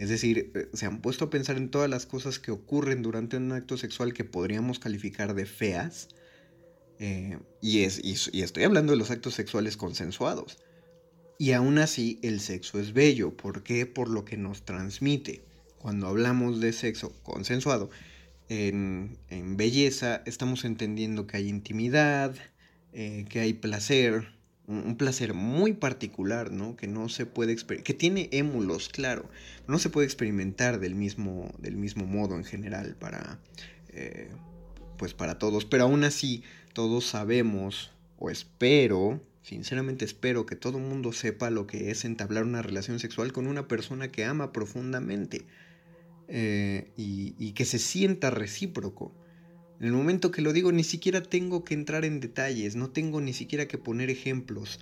es 0.00 0.08
decir, 0.08 0.50
eh, 0.54 0.68
se 0.72 0.86
han 0.86 1.02
puesto 1.02 1.26
a 1.26 1.30
pensar 1.30 1.58
en 1.58 1.70
todas 1.70 1.90
las 1.90 2.06
cosas 2.06 2.38
que 2.38 2.50
ocurren 2.50 3.02
durante 3.02 3.36
un 3.36 3.52
acto 3.52 3.76
sexual 3.76 4.14
que 4.14 4.24
podríamos 4.24 4.78
calificar 4.78 5.34
de 5.34 5.44
feas. 5.44 6.08
Eh, 6.98 7.38
y, 7.60 7.82
es, 7.82 8.00
y, 8.02 8.40
estoy 8.40 8.64
hablando 8.64 8.92
de 8.92 8.98
los 8.98 9.10
actos 9.10 9.34
sexuales 9.34 9.76
consensuados. 9.76 10.56
Y 11.38 11.52
aún 11.52 11.76
así 11.76 12.18
el 12.22 12.40
sexo 12.40 12.80
es 12.80 12.94
bello. 12.94 13.36
¿Por 13.36 13.62
qué? 13.62 13.84
Por 13.84 14.08
lo 14.08 14.24
que 14.24 14.38
nos 14.38 14.64
transmite. 14.64 15.42
Cuando 15.76 16.06
hablamos 16.06 16.60
de 16.60 16.72
sexo 16.72 17.12
consensuado, 17.22 17.90
en, 18.48 19.18
belleza 19.58 20.22
estamos 20.24 20.64
entendiendo 20.64 21.26
que 21.26 21.36
hay 21.36 21.48
intimidad, 21.48 22.34
eh, 22.94 23.26
que 23.28 23.40
hay 23.40 23.52
placer, 23.52 24.32
un, 24.70 24.96
placer 24.96 25.34
muy 25.34 25.72
particular, 25.72 26.52
¿no? 26.52 26.76
Que 26.76 26.86
no 26.86 27.08
se 27.08 27.26
puede 27.26 27.56
que 27.56 27.94
tiene 27.94 28.28
émulos, 28.32 28.88
claro, 28.88 29.28
no 29.66 29.78
se 29.78 29.90
puede 29.90 30.06
experimentar 30.06 30.78
del 30.78 30.94
mismo, 30.94 31.52
del 31.58 31.76
mismo 31.76 32.06
modo 32.06 32.36
en 32.36 32.44
general 32.44 32.96
para, 32.98 33.40
eh, 33.88 34.30
pues 34.96 35.12
para 35.12 35.38
todos, 35.38 35.64
pero 35.64 35.84
aún 35.84 36.04
así 36.04 36.44
todos 36.72 37.04
sabemos, 37.04 37.90
o 38.18 38.30
espero, 38.30 39.20
sinceramente 39.42 40.04
espero 40.04 40.46
que 40.46 40.56
todo 40.56 40.78
el 40.78 40.84
mundo 40.84 41.12
sepa 41.12 41.50
lo 41.50 41.66
que 41.66 41.90
es 41.90 42.04
entablar 42.04 42.44
una 42.44 42.62
relación 42.62 43.00
sexual 43.00 43.32
con 43.32 43.46
una 43.48 43.66
persona 43.66 44.12
que 44.12 44.24
ama 44.24 44.52
profundamente 44.52 45.46
eh, 46.28 46.92
y, 46.96 47.34
y 47.38 47.52
que 47.52 47.64
se 47.64 47.80
sienta 47.80 48.30
recíproco. 48.30 49.12
En 49.80 49.86
el 49.86 49.92
momento 49.92 50.30
que 50.30 50.42
lo 50.42 50.52
digo 50.52 50.72
ni 50.72 50.84
siquiera 50.84 51.22
tengo 51.22 51.64
que 51.64 51.72
entrar 51.72 52.04
en 52.04 52.20
detalles, 52.20 52.76
no 52.76 52.90
tengo 52.90 53.22
ni 53.22 53.32
siquiera 53.32 53.66
que 53.66 53.78
poner 53.78 54.10
ejemplos. 54.10 54.78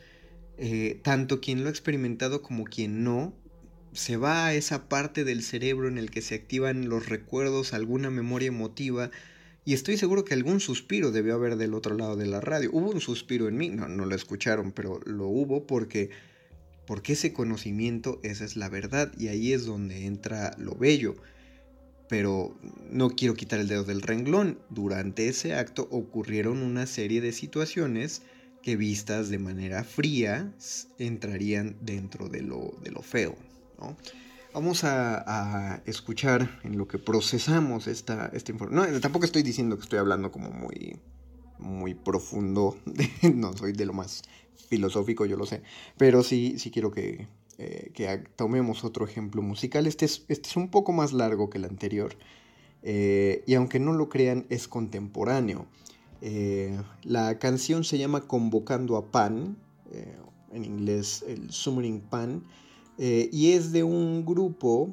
Eh, 0.56 0.98
tanto 1.04 1.40
quien 1.40 1.62
lo 1.62 1.68
ha 1.68 1.70
experimentado 1.70 2.42
como 2.42 2.64
quien 2.64 3.04
no, 3.04 3.32
se 3.92 4.16
va 4.16 4.46
a 4.46 4.54
esa 4.54 4.88
parte 4.88 5.22
del 5.22 5.44
cerebro 5.44 5.86
en 5.86 5.98
el 5.98 6.10
que 6.10 6.20
se 6.20 6.34
activan 6.34 6.88
los 6.88 7.08
recuerdos, 7.08 7.74
alguna 7.74 8.10
memoria 8.10 8.48
emotiva, 8.48 9.12
y 9.64 9.74
estoy 9.74 9.98
seguro 9.98 10.24
que 10.24 10.34
algún 10.34 10.58
suspiro 10.58 11.12
debió 11.12 11.34
haber 11.34 11.56
del 11.56 11.74
otro 11.74 11.96
lado 11.96 12.16
de 12.16 12.26
la 12.26 12.40
radio. 12.40 12.70
Hubo 12.72 12.90
un 12.90 13.00
suspiro 13.00 13.46
en 13.46 13.56
mí, 13.56 13.68
no, 13.68 13.86
no 13.86 14.04
lo 14.04 14.16
escucharon, 14.16 14.72
pero 14.72 14.98
lo 15.06 15.28
hubo 15.28 15.64
porque, 15.64 16.10
porque 16.88 17.12
ese 17.12 17.32
conocimiento, 17.32 18.18
esa 18.24 18.44
es 18.44 18.56
la 18.56 18.68
verdad, 18.68 19.12
y 19.16 19.28
ahí 19.28 19.52
es 19.52 19.64
donde 19.64 20.06
entra 20.06 20.56
lo 20.58 20.74
bello 20.74 21.14
pero 22.08 22.56
no 22.90 23.10
quiero 23.10 23.34
quitar 23.34 23.60
el 23.60 23.68
dedo 23.68 23.84
del 23.84 24.02
renglón. 24.02 24.58
Durante 24.70 25.28
ese 25.28 25.54
acto 25.54 25.88
ocurrieron 25.90 26.62
una 26.62 26.86
serie 26.86 27.20
de 27.20 27.32
situaciones 27.32 28.22
que 28.62 28.76
vistas 28.76 29.28
de 29.28 29.38
manera 29.38 29.84
fría 29.84 30.52
entrarían 30.98 31.76
dentro 31.80 32.28
de 32.28 32.42
lo, 32.42 32.74
de 32.82 32.90
lo 32.90 33.02
feo. 33.02 33.36
Vamos 34.52 34.82
a, 34.84 35.82
escuchar 35.86 36.60
en 36.64 36.78
lo 36.78 36.88
que 36.88 36.98
procesamos 36.98 37.86
esta, 37.86 38.30
esta 38.32 38.50
información. 38.52 38.92
No, 38.92 39.00
tampoco 39.00 39.24
estoy 39.24 39.42
diciendo 39.42 39.76
que 39.76 39.82
estoy 39.82 39.98
hablando 39.98 40.32
como 40.32 40.50
muy, 40.50 40.98
muy 41.58 41.94
profundo, 41.94 42.76
no 43.34 43.56
soy 43.56 43.72
de 43.72 43.86
lo 43.86 43.92
más 43.92 44.22
filosófico, 44.68 45.26
yo 45.26 45.36
lo 45.36 45.46
sé, 45.46 45.62
pero 45.96 46.22
sí, 46.22 46.58
sí 46.58 46.70
quiero 46.70 46.90
que, 46.90 47.28
eh, 47.60 47.90
que 47.92 48.22
tomemos 48.36 48.84
otro 48.84 49.04
ejemplo 49.04 49.42
musical. 49.42 49.88
Este 49.88 50.04
es, 50.04 50.24
este 50.28 50.48
es 50.48 50.56
un 50.56 50.70
poco 50.70 50.92
más 50.92 51.12
largo 51.12 51.50
que 51.50 51.58
el 51.58 51.64
anterior. 51.64 52.16
Eh, 52.84 53.42
y 53.48 53.54
aunque 53.54 53.80
no 53.80 53.92
lo 53.92 54.08
crean, 54.08 54.46
es 54.48 54.68
contemporáneo. 54.68 55.66
Eh, 56.20 56.80
la 57.02 57.40
canción 57.40 57.82
se 57.82 57.98
llama 57.98 58.28
Convocando 58.28 58.96
a 58.96 59.10
Pan, 59.10 59.56
en 60.52 60.64
inglés 60.64 61.24
el 61.26 61.50
Summoning 61.50 62.00
Pan, 62.00 62.44
y 62.96 63.50
es 63.52 63.72
de 63.72 63.82
un 63.82 64.24
grupo 64.24 64.92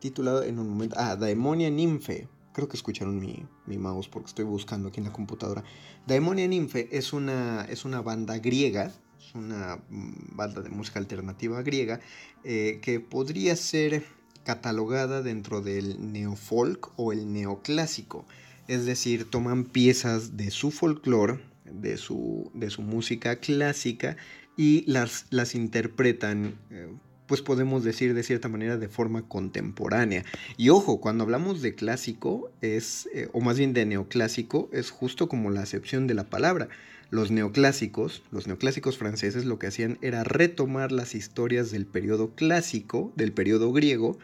titulado 0.00 0.42
en 0.42 0.58
un 0.58 0.68
momento, 0.68 0.96
ah, 0.98 1.16
Daemonia 1.16 1.70
Nymphe. 1.70 2.28
Creo 2.52 2.68
que 2.68 2.76
escucharon 2.76 3.18
mi, 3.18 3.46
mi, 3.66 3.78
mouse 3.78 4.08
porque 4.08 4.26
estoy 4.26 4.44
buscando 4.44 4.88
aquí 4.88 5.00
en 5.00 5.06
la 5.06 5.12
computadora. 5.12 5.64
Daemonia 6.06 6.46
Nymphe 6.46 6.88
es 6.92 7.12
una, 7.14 7.64
es 7.70 7.84
una 7.84 8.02
banda 8.02 8.38
griega 8.38 8.92
una 9.34 9.80
mm, 9.88 10.36
banda 10.36 10.62
de 10.62 10.70
música 10.70 10.98
alternativa 10.98 11.62
griega 11.62 12.00
eh, 12.44 12.78
que 12.82 13.00
podría 13.00 13.56
ser 13.56 14.04
catalogada 14.44 15.22
dentro 15.22 15.60
del 15.60 16.12
neofolk 16.12 16.92
o 16.96 17.12
el 17.12 17.32
neoclásico. 17.32 18.26
Es 18.66 18.86
decir, 18.86 19.28
toman 19.28 19.64
piezas 19.64 20.36
de 20.36 20.50
su 20.50 20.70
folclore, 20.70 21.40
de 21.64 21.96
su, 21.96 22.50
de 22.54 22.70
su 22.70 22.82
música 22.82 23.36
clásica 23.36 24.16
y 24.56 24.90
las, 24.90 25.26
las 25.30 25.54
interpretan 25.54 26.58
eh, 26.70 26.88
pues 27.28 27.42
podemos 27.42 27.84
decir 27.84 28.14
de 28.14 28.22
cierta 28.22 28.48
manera 28.48 28.78
de 28.78 28.88
forma 28.88 29.28
contemporánea. 29.28 30.24
Y 30.56 30.70
ojo, 30.70 30.98
cuando 30.98 31.24
hablamos 31.24 31.60
de 31.60 31.74
clásico 31.74 32.50
es, 32.62 33.08
eh, 33.12 33.28
o 33.32 33.40
más 33.40 33.58
bien 33.58 33.74
de 33.74 33.84
neoclásico, 33.84 34.70
es 34.72 34.90
justo 34.90 35.28
como 35.28 35.50
la 35.50 35.60
acepción 35.60 36.06
de 36.06 36.14
la 36.14 36.24
palabra. 36.24 36.68
Los 37.10 37.30
neoclásicos, 37.30 38.22
los 38.30 38.46
neoclásicos 38.46 38.98
franceses 38.98 39.46
lo 39.46 39.58
que 39.58 39.68
hacían 39.68 39.98
era 40.02 40.24
retomar 40.24 40.92
las 40.92 41.14
historias 41.14 41.70
del 41.70 41.86
periodo 41.86 42.34
clásico, 42.34 43.12
del 43.16 43.32
periodo 43.32 43.72
griego, 43.72 44.18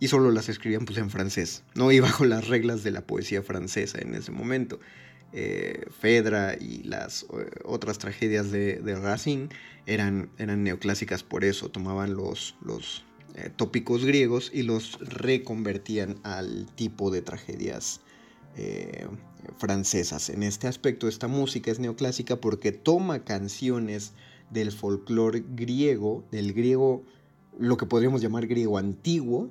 y 0.00 0.08
solo 0.08 0.30
las 0.32 0.48
escribían 0.48 0.84
pues 0.84 0.98
en 0.98 1.10
francés, 1.10 1.62
¿no? 1.74 1.92
Y 1.92 2.00
bajo 2.00 2.24
las 2.24 2.48
reglas 2.48 2.82
de 2.82 2.90
la 2.90 3.06
poesía 3.06 3.42
francesa 3.42 3.98
en 4.00 4.14
ese 4.14 4.32
momento. 4.32 4.80
Eh, 5.32 5.86
Fedra 6.00 6.56
y 6.60 6.82
las 6.84 7.24
eh, 7.24 7.50
otras 7.64 7.98
tragedias 7.98 8.50
de, 8.50 8.98
Racine 9.00 9.48
eran, 9.86 10.30
eran 10.38 10.62
neoclásicas 10.62 11.22
por 11.22 11.44
eso, 11.44 11.70
tomaban 11.70 12.14
los, 12.14 12.56
los 12.64 13.04
eh, 13.34 13.50
tópicos 13.54 14.04
griegos 14.04 14.50
y 14.54 14.62
los 14.62 14.98
reconvertían 15.00 16.20
al 16.22 16.66
tipo 16.76 17.10
de 17.10 17.22
tragedias 17.22 18.00
francesas. 19.58 20.30
En 20.30 20.42
este 20.42 20.68
aspecto, 20.68 21.08
esta 21.08 21.28
música 21.28 21.70
es 21.70 21.78
neoclásica 21.78 22.36
porque 22.36 22.72
toma 22.72 23.24
canciones 23.24 24.12
del 24.50 24.72
folclore 24.72 25.44
griego, 25.54 26.24
del 26.30 26.52
griego, 26.52 27.02
lo 27.58 27.76
que 27.76 27.86
podríamos 27.86 28.20
llamar 28.20 28.46
griego 28.46 28.78
antiguo, 28.78 29.50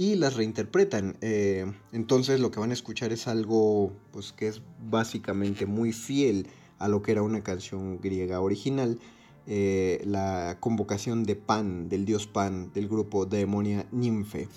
y 0.00 0.14
las 0.14 0.34
reinterpretan. 0.34 1.18
Eh, 1.20 1.70
entonces 1.92 2.40
lo 2.40 2.50
que 2.50 2.58
van 2.58 2.70
a 2.70 2.72
escuchar 2.72 3.12
es 3.12 3.28
algo 3.28 3.92
pues, 4.12 4.32
que 4.32 4.48
es 4.48 4.62
básicamente 4.88 5.66
muy 5.66 5.92
fiel 5.92 6.46
a 6.78 6.88
lo 6.88 7.02
que 7.02 7.12
era 7.12 7.22
una 7.22 7.42
canción 7.42 8.00
griega 8.00 8.40
original. 8.40 8.98
Eh, 9.46 10.00
la 10.06 10.56
convocación 10.58 11.24
de 11.24 11.36
Pan, 11.36 11.90
del 11.90 12.06
dios 12.06 12.26
Pan, 12.26 12.72
del 12.72 12.88
grupo 12.88 13.26
Demonia 13.26 13.86
Nymphe. 13.92 14.48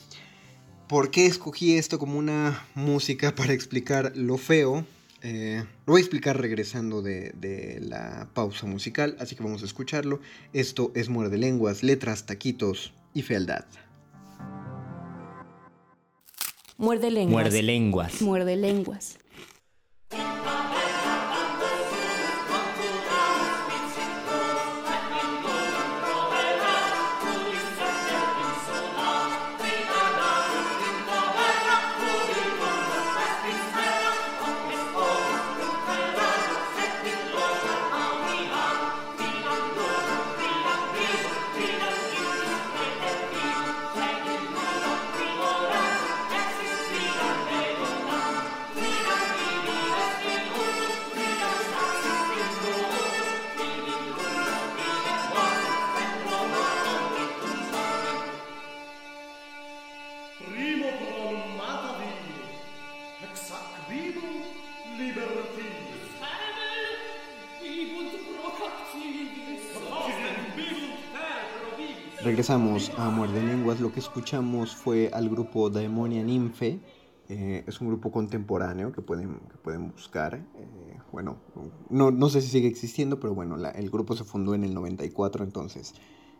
¿Por 0.87 1.11
qué 1.11 1.25
escogí 1.25 1.75
esto 1.75 1.97
como 1.97 2.17
una 2.19 2.65
música 2.75 3.33
para 3.35 3.53
explicar 3.53 4.11
lo 4.15 4.37
feo? 4.37 4.85
Eh, 5.21 5.63
lo 5.85 5.93
voy 5.93 5.99
a 5.99 6.03
explicar 6.03 6.39
regresando 6.39 7.01
de, 7.01 7.79
la 7.81 8.27
pausa 8.33 8.67
musical, 8.67 9.15
así 9.19 9.35
que 9.35 9.43
vamos 9.43 9.61
a 9.61 9.65
escucharlo. 9.65 10.19
Esto 10.51 10.91
es 10.95 11.07
Muerde 11.07 11.37
Lenguas, 11.37 11.81
letras, 11.81 12.25
taquitos 12.25 12.93
y 13.13 13.21
fealdad. 13.21 13.65
Muerde 16.77 17.11
lenguas. 17.11 17.31
Muerde 17.31 17.63
lenguas. 17.63 18.21
Muerde 18.21 18.55
lenguas. 18.57 19.17
Regresamos 72.53 72.91
a 72.99 73.09
Muerde 73.09 73.41
Lenguas. 73.41 73.79
Lo 73.79 73.91
que 73.91 73.99
escuchamos 73.99 74.75
fue 74.75 75.09
al 75.11 75.27
grupo 75.27 75.71
Daemonia 75.71 76.21
Ninfe. 76.21 76.79
Eh, 77.27 77.63
es 77.65 77.81
un 77.81 77.87
grupo 77.87 78.11
contemporáneo 78.11 78.91
que 78.91 79.01
pueden, 79.01 79.39
que 79.49 79.57
pueden 79.57 79.89
buscar. 79.89 80.35
Eh, 80.35 80.99
bueno, 81.11 81.37
no, 81.89 82.11
no, 82.11 82.29
sé 82.29 82.43
si 82.43 82.49
sigue 82.49 82.67
existiendo, 82.67 83.19
pero 83.19 83.33
bueno, 83.33 83.57
la, 83.57 83.71
el 83.71 83.89
grupo 83.89 84.15
se 84.15 84.23
fundó 84.23 84.53
en 84.53 84.63
el 84.63 84.75
94, 84.75 85.43
entonces 85.43 85.95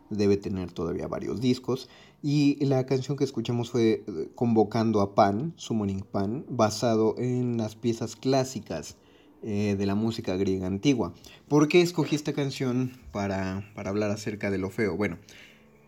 debe 0.08 0.36
tener 0.36 0.70
todavía 0.70 1.08
varios 1.08 1.40
discos. 1.40 1.88
Y 2.22 2.64
la 2.64 2.86
canción 2.86 3.16
que 3.16 3.24
escuchamos 3.24 3.72
fue 3.72 4.04
eh, 4.06 4.30
Convocando 4.36 5.00
a 5.00 5.16
Pan, 5.16 5.52
Summoning 5.56 6.02
Pan, 6.02 6.46
basado 6.48 7.16
en 7.18 7.56
las 7.56 7.74
piezas 7.74 8.14
clásicas 8.14 8.98
eh, 9.42 9.74
de 9.76 9.84
la 9.84 9.96
música 9.96 10.36
griega 10.36 10.68
antigua. 10.68 11.12
¿Por 11.48 11.66
qué 11.66 11.82
escogí 11.82 12.14
esta 12.14 12.34
canción 12.34 12.92
para, 13.10 13.68
para 13.74 13.90
hablar 13.90 14.12
acerca 14.12 14.52
de 14.52 14.58
lo 14.58 14.70
feo? 14.70 14.96
Bueno, 14.96 15.18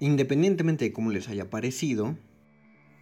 independientemente 0.01 0.84
de 0.84 0.92
cómo 0.92 1.11
les 1.11 1.28
haya 1.28 1.51
parecido, 1.51 2.16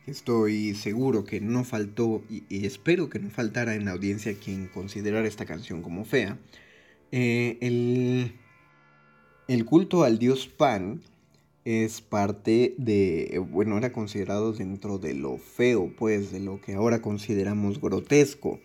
estoy 0.07 0.75
seguro 0.75 1.25
que 1.25 1.41
no 1.41 1.65
faltó 1.65 2.23
y, 2.29 2.67
espero 2.67 3.09
que 3.09 3.19
no 3.19 3.31
faltara 3.31 3.75
en 3.75 3.87
la 3.87 3.93
audiencia 3.93 4.35
quien 4.35 4.69
considerara 4.69 5.27
esta 5.27 5.47
canción 5.47 5.83
como 5.83 6.05
fea. 6.05 6.39
Eh, 7.13 7.59
el, 9.49 9.65
culto 9.65 10.05
al 10.05 10.19
dios 10.19 10.47
Pan 10.49 11.03
es 11.65 12.01
parte 12.01 12.75
de, 12.77 13.41
bueno, 13.51 13.79
era 13.79 13.93
considerado 13.93 14.53
dentro 14.53 14.99
de 14.99 15.15
lo 15.15 15.39
feo, 15.39 15.93
pues, 15.97 16.33
de 16.33 16.41
lo 16.41 16.61
que 16.61 16.75
ahora 16.75 17.01
consideramos 17.01 17.81
grotesco. 17.81 18.61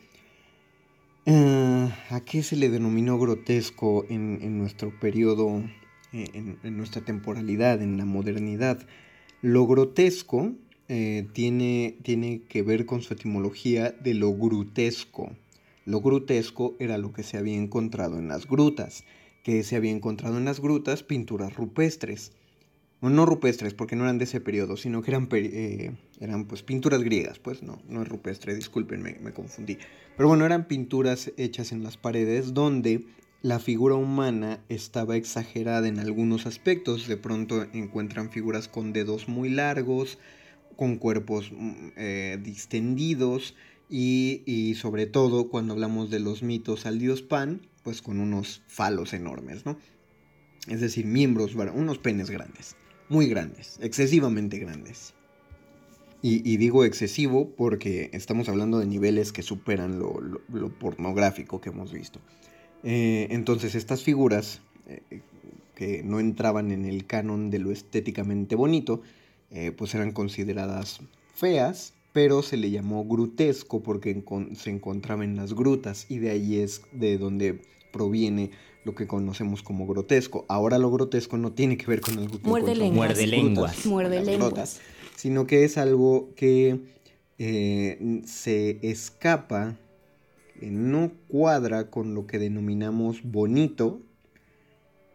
Uh, 1.25 1.89
¿A 2.09 2.21
qué 2.25 2.43
se 2.43 2.55
le 2.55 2.69
denominó 2.69 3.19
grotesco 3.19 4.05
en, 4.09 4.39
en 4.41 4.57
nuestro 4.57 4.97
periodo, 4.99 5.59
eh, 5.59 5.88
en, 6.12 6.57
en, 6.64 6.78
nuestra 6.78 7.01
temporalidad, 7.01 7.82
en 7.82 7.97
la 7.97 8.05
modernidad? 8.05 8.86
Lo 9.41 9.68
grotesco 9.68 10.53
eh, 10.88 11.28
tiene, 11.34 11.97
tiene 12.03 12.41
que 12.49 12.62
ver 12.62 12.86
con 12.86 13.01
su 13.01 13.14
etimología 13.14 13.91
de 13.91 14.14
lo 14.14 14.32
grutesco. 14.34 15.32
Lo 15.86 16.01
grutesco 16.01 16.76
era 16.80 16.97
lo 16.97 17.14
que 17.14 17.24
se 17.24 17.38
había 17.38 17.57
encontrado 17.57 18.18
en 18.20 18.28
las 18.28 18.47
grutas, 18.47 19.03
que 19.43 19.64
se 19.64 19.76
había 19.76 19.91
encontrado 19.91 20.38
en 20.38 20.45
las 20.45 20.60
grutas 20.60 21.03
pinturas 21.03 21.55
rupestres 21.55 22.34
no 23.01 23.26
rupestres, 23.26 23.74
porque 23.74 23.95
no 23.95 24.03
eran 24.03 24.18
de 24.18 24.26
ese 24.26 24.41
periodo, 24.41 24.76
sino 24.76 25.01
que 25.01 25.12
eran, 25.12 25.30
eh, 25.32 25.91
eran 26.20 26.45
pues 26.45 26.64
pinturas 26.64 27.01
griegas, 27.01 27.39
pues 27.39 27.64
no, 27.64 27.82
no 27.88 28.01
es 28.01 28.10
rupestre, 28.10 28.53
discúlpenme, 28.53 29.18
me 29.22 29.32
confundí. 29.32 29.78
Pero 30.18 30.28
bueno, 30.28 30.45
eran 30.45 30.68
pinturas 30.68 31.32
hechas 31.38 31.72
en 31.72 31.84
las 31.84 31.95
paredes 31.95 32.53
donde 32.53 33.05
la 33.41 33.59
figura 33.59 33.95
humana 33.95 34.63
estaba 34.69 35.15
exagerada 35.15 35.87
en 35.87 35.99
algunos 35.99 36.45
aspectos. 36.45 37.07
De 37.07 37.17
pronto 37.17 37.65
encuentran 37.73 38.31
figuras 38.31 38.67
con 38.67 38.93
dedos 38.93 39.27
muy 39.27 39.49
largos, 39.49 40.17
con 40.75 40.97
cuerpos 40.97 41.51
mm, 41.51 41.89
eh, 41.97 42.39
distendidos 42.41 43.55
y, 43.89 44.43
y 44.45 44.75
sobre 44.75 45.05
todo 45.05 45.49
cuando 45.49 45.73
hablamos 45.73 46.09
de 46.09 46.19
los 46.19 46.43
mitos 46.43 46.85
al 46.85 46.99
dios 46.99 47.21
Pan, 47.21 47.67
pues 47.83 48.01
con 48.01 48.19
unos 48.19 48.61
falos 48.67 49.13
enormes, 49.13 49.65
¿no? 49.65 49.77
Es 50.67 50.81
decir, 50.81 51.05
miembros, 51.05 51.55
unos 51.55 51.97
penes 51.97 52.29
grandes 52.29 52.75
muy 53.09 53.27
grandes, 53.27 53.77
excesivamente 53.81 54.59
grandes. 54.59 55.13
Y, 56.21 56.57
digo 56.57 56.83
excesivo 56.83 57.55
porque 57.55 58.09
estamos 58.11 58.49
hablando 58.49 58.79
de 58.79 58.85
niveles 58.85 59.31
que 59.31 59.41
superan 59.41 59.99
lo, 59.99 60.19
lo 60.19 60.69
pornográfico 60.69 61.61
que 61.61 61.69
hemos 61.69 61.93
visto. 61.93 62.19
Eh, 62.84 63.27
entonces 63.32 63.75
estas 63.75 64.03
figuras 64.03 64.61
eh, 64.88 65.21
que 65.75 66.03
no 66.03 66.19
entraban 66.19 66.71
en 66.71 66.86
el 66.86 67.05
canon 67.05 67.49
de 67.49 67.59
lo 67.59 67.71
estéticamente 67.71 68.55
bonito, 68.55 69.01
eh, 69.51 69.71
pues 69.71 69.95
eran 69.95 70.11
consideradas 70.11 70.99
feas, 71.34 71.93
pero 72.13 72.41
se 72.41 72.57
le 72.57 72.69
llamó 72.69 73.05
grutesco 73.05 73.82
porque 73.82 74.23
se 74.55 74.69
encontraba 74.69 75.23
en 75.23 75.36
las 75.36 75.53
grutas 75.53 76.05
y 76.09 76.19
de 76.19 76.32
ahí 76.32 76.57
es 76.57 76.82
de 76.91 77.17
donde 77.17 77.61
proviene 77.91 78.51
lo 78.84 78.95
que 78.95 79.07
conocemos 79.07 79.63
como 79.63 79.88
grotesco. 79.88 80.45
Ahora 80.49 80.77
lo 80.77 80.91
grotesco 80.91 81.38
no 81.38 81.51
tiene 81.53 81.77
que 81.77 81.86
ver 81.86 82.01
con 82.01 82.17
algo 82.17 82.39
que 82.39 82.47
muerde 82.47 82.75
lenguas, 82.75 82.95
muerde 83.07 83.27
lenguas, 83.27 83.86
muerde 83.86 84.23
lenguas, 84.23 84.80
sino 85.15 85.47
que 85.47 85.63
es 85.63 85.77
algo 85.77 86.30
que 86.36 86.80
eh, 87.38 88.21
se 88.25 88.80
escapa, 88.82 89.69
eh, 89.69 89.88
no 90.62 91.12
cuadra 91.28 91.89
con 91.89 92.14
lo 92.14 92.28
que 92.28 92.39
denominamos 92.39 93.24
bonito. 93.24 94.01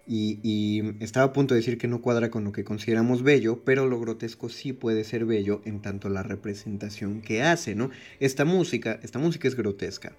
Y, 0.07 0.39
y, 0.43 1.03
estaba 1.03 1.27
a 1.27 1.33
punto 1.33 1.55
de 1.55 1.61
decir 1.61 1.79
que 1.79 1.89
no 1.89 2.03
cuadra 2.03 2.31
con 2.31 2.45
lo 2.45 2.53
que 2.53 2.63
consideramos 2.65 3.23
bello, 3.23 3.65
pero 3.65 3.87
lo 3.87 3.99
grotesco 3.99 4.51
sí 4.51 4.75
puede 4.75 5.03
ser 5.05 5.25
bello 5.25 5.63
en 5.65 5.81
tanto 5.81 6.11
la 6.11 6.23
representación 6.23 7.23
que 7.23 7.43
hace, 7.43 7.75
¿no? 7.75 7.91
Esta 8.21 8.45
música, 8.45 9.01
esta 9.03 9.19
música 9.19 9.49
es 9.49 9.57
grotesca 9.57 10.15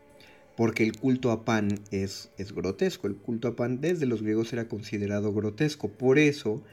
porque 0.55 0.83
el 0.83 0.97
culto 0.97 1.31
a 1.31 1.45
Pan 1.45 1.79
es, 1.91 2.31
es 2.37 2.53
grotesco. 2.53 3.07
El 3.07 3.15
culto 3.15 3.47
a 3.47 3.55
Pan 3.55 3.81
desde 3.81 4.05
los 4.05 4.21
griegos 4.21 4.53
era 4.53 4.67
considerado 4.67 5.33
grotesco. 5.33 5.89
Por 5.89 6.17
eso 6.17 6.63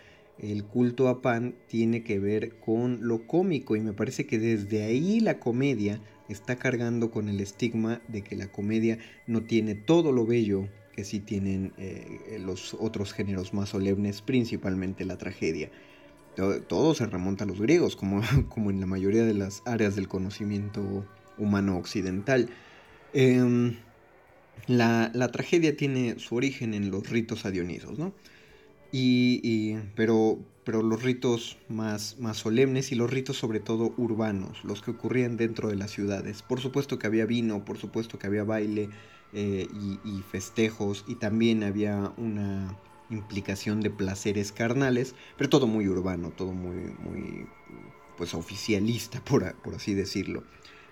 el 0.43 0.65
culto 0.65 1.09
a 1.09 1.23
Pan 1.23 1.55
tiene 1.69 2.03
que 2.03 2.19
ver 2.19 2.57
con 2.59 3.07
lo 3.07 3.27
cómico 3.27 3.77
y 3.77 3.81
me 3.81 3.93
parece 3.93 4.27
que 4.27 4.39
desde 4.39 4.83
ahí 4.83 5.21
la 5.21 5.39
comedia 5.39 6.01
está 6.29 6.57
cargando 6.57 7.11
con 7.13 7.29
el 7.29 7.41
estigma 7.41 8.03
de 8.09 8.23
que 8.23 8.37
la 8.37 8.49
comedia 8.49 8.99
no 9.27 9.43
tiene 9.43 9.77
todo 9.77 10.11
lo 10.11 10.27
bello 10.27 10.69
que 10.95 11.05
sí 11.05 11.21
tienen 11.21 11.73
eh, 11.79 12.39
los 12.45 12.75
otros 12.75 13.13
géneros 13.13 13.55
más 13.55 13.71
solemnes, 13.71 14.21
principalmente 14.21 15.05
la 15.05 15.17
tragedia. 15.17 15.71
Todo, 16.35 16.95
se 16.95 17.07
remonta 17.07 17.45
a 17.45 17.47
los 17.47 17.61
griegos, 17.61 17.95
como, 17.95 18.21
como 18.49 18.71
en 18.71 18.81
la 18.81 18.87
mayoría 18.87 19.25
de 19.25 19.35
las 19.35 19.63
áreas 19.65 19.97
del 19.97 20.09
conocimiento 20.09 21.07
humano 21.39 21.79
occidental. 21.79 22.51
Eh, 23.15 23.77
la, 24.67 25.11
la, 25.15 25.29
tragedia 25.31 25.77
tiene 25.77 26.19
su 26.19 26.35
origen 26.35 26.75
en 26.75 26.91
los 26.91 27.09
ritos 27.09 27.47
adionisos, 27.47 27.99
¿no? 27.99 28.13
Y, 28.95 29.77
pero, 29.97 30.39
pero 30.65 30.83
los 30.83 31.03
ritos 31.03 31.57
más, 31.71 32.19
más 32.19 32.37
solemnes 32.37 32.93
y 32.93 32.95
los 32.95 33.11
ritos 33.11 33.39
sobre 33.39 33.59
todo 33.59 33.95
urbanos, 33.97 34.63
los 34.65 34.83
que 34.83 34.91
ocurrían 34.91 35.39
dentro 35.39 35.71
de 35.71 35.77
las 35.77 35.91
ciudades. 35.91 36.43
Por 36.43 36.61
supuesto 36.61 36.99
que 36.99 37.07
había 37.07 37.25
vino, 37.25 37.65
por 37.65 37.79
supuesto 37.79 38.19
que 38.19 38.27
había 38.27 38.45
baile 38.45 38.91
eh, 39.33 39.67
y, 40.05 40.23
festejos 40.31 41.07
y 41.09 41.15
también 41.15 41.63
había 41.63 42.13
una 42.19 42.77
implicación 43.09 43.81
de 43.81 43.89
placeres 43.89 44.53
carnales, 44.53 45.15
pero 45.39 45.49
todo 45.49 45.67
muy 45.67 45.89
urbano, 45.89 46.31
todo 46.31 46.53
muy, 46.53 46.95
muy 46.99 47.47
pues 48.19 48.35
oficialista, 48.35 49.21
por, 49.25 49.55
por 49.63 49.75
así 49.75 49.95
decirlo. 49.95 50.45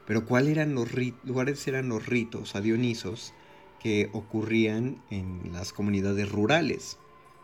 Pero 0.07 0.25
¿cuáles 0.25 0.53
eran 0.53 0.75
los, 0.75 0.89
cuáles 1.31 1.69
eran 1.69 1.91
los 1.91 2.07
ritos 2.07 2.57
adionisos 2.57 3.35
que 3.79 4.09
ocurrían 4.13 5.03
en 5.11 5.53
las 5.53 5.75
comunidades 5.75 6.33
rurales? 6.33 6.99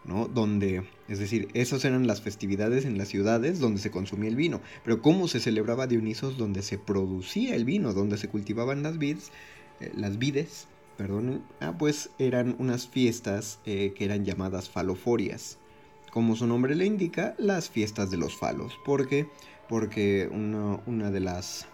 Donde, 0.07 0.85
es 1.09 1.19
decir, 1.19 1.49
esas 1.53 1.85
eran 1.85 2.07
las 2.07 2.23
festividades 2.23 2.85
en 2.85 2.97
las 2.97 3.09
ciudades 3.09 3.59
donde 3.59 3.81
se 3.81 3.91
consumía 3.91 4.31
el 4.31 4.37
vino. 4.37 4.61
Pero 4.85 5.03
¿cómo 5.03 5.27
se 5.27 5.41
celebraba 5.41 5.89
Dionisos 5.89 6.39
donde 6.39 6.63
se 6.63 6.79
producía 6.79 7.57
el 7.57 7.65
vino, 7.65 7.93
donde 7.93 8.17
se 8.17 8.29
cultivaban 8.29 8.85
las 8.85 8.99
vides, 8.99 9.33
eh, 9.81 9.91
las 9.97 10.19
vides, 10.19 10.69
perdón, 10.97 11.43
ah, 11.61 11.75
pues 11.77 12.11
eran 12.19 12.55
unas 12.59 12.87
fiestas 12.87 13.59
eh, 13.67 13.95
que 13.97 14.05
eran 14.05 14.25
llamadas 14.25 14.71
faloforias. 14.71 15.59
Como 16.13 16.37
su 16.37 16.47
nombre 16.47 16.77
le 16.77 16.87
indica, 16.87 17.35
las 17.37 17.69
fiestas 17.69 18.11
de 18.11 18.17
los 18.17 18.39
falos. 18.39 18.75
¿Por 18.85 19.09
qué? 19.09 19.29
Porque 19.69 20.29
una, 20.31 20.81
una 20.87 21.11
de 21.11 21.21
las 21.21 21.67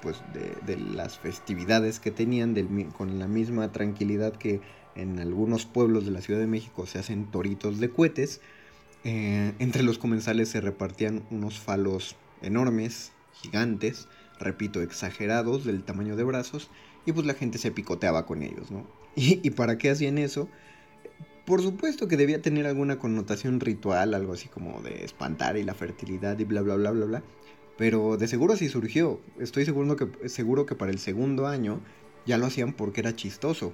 pues 0.00 0.22
de, 0.32 0.54
de, 0.64 0.80
las 0.80 1.18
festividades 1.18 1.98
que 1.98 2.12
tenían 2.12 2.54
del, 2.54 2.68
con 2.96 3.18
la 3.18 3.26
misma 3.26 3.72
tranquilidad 3.72 4.34
que 4.34 4.60
en 4.96 5.18
algunos 5.18 5.66
pueblos 5.66 6.04
de 6.04 6.10
la 6.10 6.20
Ciudad 6.20 6.40
de 6.40 6.46
México 6.46 6.86
se 6.86 6.98
hacen 6.98 7.26
toritos 7.26 7.78
de 7.80 7.90
cohetes. 7.90 8.40
Eh, 9.04 9.52
entre 9.58 9.82
los 9.82 9.98
comensales 9.98 10.48
se 10.48 10.60
repartían 10.60 11.22
unos 11.30 11.58
falos 11.58 12.16
enormes, 12.42 13.12
gigantes, 13.32 14.08
repito, 14.40 14.82
exagerados 14.82 15.64
del 15.64 15.84
tamaño 15.84 16.16
de 16.16 16.24
brazos, 16.24 16.70
y 17.04 17.12
pues 17.12 17.26
la 17.26 17.34
gente 17.34 17.58
se 17.58 17.70
picoteaba 17.70 18.26
con 18.26 18.42
ellos, 18.42 18.70
¿no? 18.70 18.86
¿Y, 19.16 19.46
y 19.46 19.50
para 19.50 19.78
qué 19.78 19.90
hacían 19.90 20.18
eso? 20.18 20.48
Por 21.44 21.62
supuesto 21.62 22.08
que 22.08 22.16
debía 22.16 22.42
tener 22.42 22.66
alguna 22.66 22.98
connotación 22.98 23.60
ritual, 23.60 24.14
algo 24.14 24.32
así 24.32 24.48
como 24.48 24.82
de 24.82 25.04
espantar 25.04 25.56
y 25.56 25.62
la 25.62 25.74
fertilidad 25.74 26.36
y 26.40 26.44
bla 26.44 26.60
bla 26.60 26.74
bla 26.74 26.90
bla 26.90 27.06
bla. 27.06 27.22
Pero 27.78 28.16
de 28.16 28.26
seguro 28.26 28.56
sí 28.56 28.68
surgió. 28.68 29.20
Estoy 29.38 29.64
seguro 29.64 29.94
que, 29.96 30.28
seguro 30.28 30.66
que 30.66 30.74
para 30.74 30.90
el 30.90 30.98
segundo 30.98 31.46
año 31.46 31.80
ya 32.26 32.36
lo 32.36 32.46
hacían 32.46 32.72
porque 32.72 33.00
era 33.00 33.14
chistoso. 33.14 33.72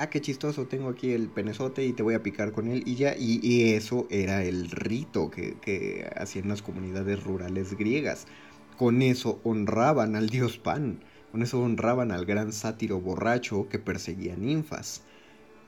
Ah, 0.00 0.10
qué 0.10 0.20
chistoso, 0.20 0.66
tengo 0.68 0.90
aquí 0.90 1.10
el 1.10 1.28
penezote 1.28 1.84
y 1.84 1.92
te 1.92 2.04
voy 2.04 2.14
a 2.14 2.22
picar 2.22 2.52
con 2.52 2.68
él 2.68 2.84
y 2.86 2.94
ya. 2.94 3.16
Y, 3.16 3.40
y 3.42 3.72
eso 3.72 4.06
era 4.10 4.44
el 4.44 4.70
rito 4.70 5.28
que, 5.28 5.56
que 5.60 6.08
hacían 6.16 6.48
las 6.48 6.62
comunidades 6.62 7.24
rurales 7.24 7.76
griegas. 7.76 8.26
Con 8.76 9.02
eso 9.02 9.40
honraban 9.42 10.14
al 10.14 10.28
dios 10.28 10.58
Pan. 10.58 11.00
Con 11.32 11.42
eso 11.42 11.60
honraban 11.60 12.12
al 12.12 12.26
gran 12.26 12.52
sátiro 12.52 13.00
borracho 13.00 13.68
que 13.68 13.80
perseguía 13.80 14.36
ninfas. 14.36 15.02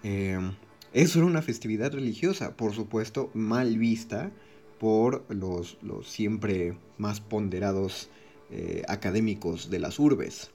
Eh, 0.05 0.39
eso 0.93 1.19
era 1.19 1.27
una 1.27 1.43
festividad 1.43 1.93
religiosa, 1.93 2.57
por 2.57 2.73
supuesto, 2.73 3.31
mal 3.35 3.79
vista 3.79 4.31
por 4.79 5.25
los, 5.29 5.77
los 5.83 6.09
siempre 6.09 6.79
más 6.99 7.21
ponderados 7.21 8.11
eh, 8.51 8.83
académicos 8.87 9.71
de 9.71 9.81
las 9.81 9.99
urbes. 9.99 10.53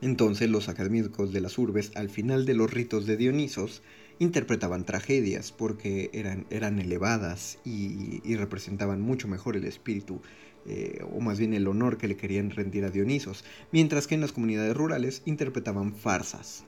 Entonces 0.00 0.50
los 0.50 0.68
académicos 0.68 1.32
de 1.32 1.40
las 1.40 1.58
urbes, 1.58 1.92
al 1.94 2.10
final 2.10 2.44
de 2.46 2.54
los 2.54 2.72
ritos 2.72 3.06
de 3.06 3.16
Dionisos, 3.16 3.82
interpretaban 4.18 4.84
tragedias 4.84 5.52
porque 5.52 6.10
eran, 6.12 6.46
eran 6.50 6.78
elevadas 6.78 7.58
y, 7.64 8.34
representaban 8.36 9.00
mucho 9.00 9.28
mejor 9.28 9.56
el 9.56 9.64
espíritu, 9.64 10.20
eh, 10.66 11.00
o 11.12 11.20
más 11.20 11.38
bien 11.38 11.54
el 11.54 11.66
honor 11.66 11.98
que 11.98 12.08
le 12.08 12.16
querían 12.16 12.50
rendir 12.50 12.84
a 12.84 12.90
Dionisos, 12.90 13.44
mientras 13.72 14.06
que 14.06 14.14
en 14.14 14.20
las 14.20 14.32
comunidades 14.32 14.76
rurales 14.76 15.22
interpretaban 15.24 15.94
farsas, 15.94 16.64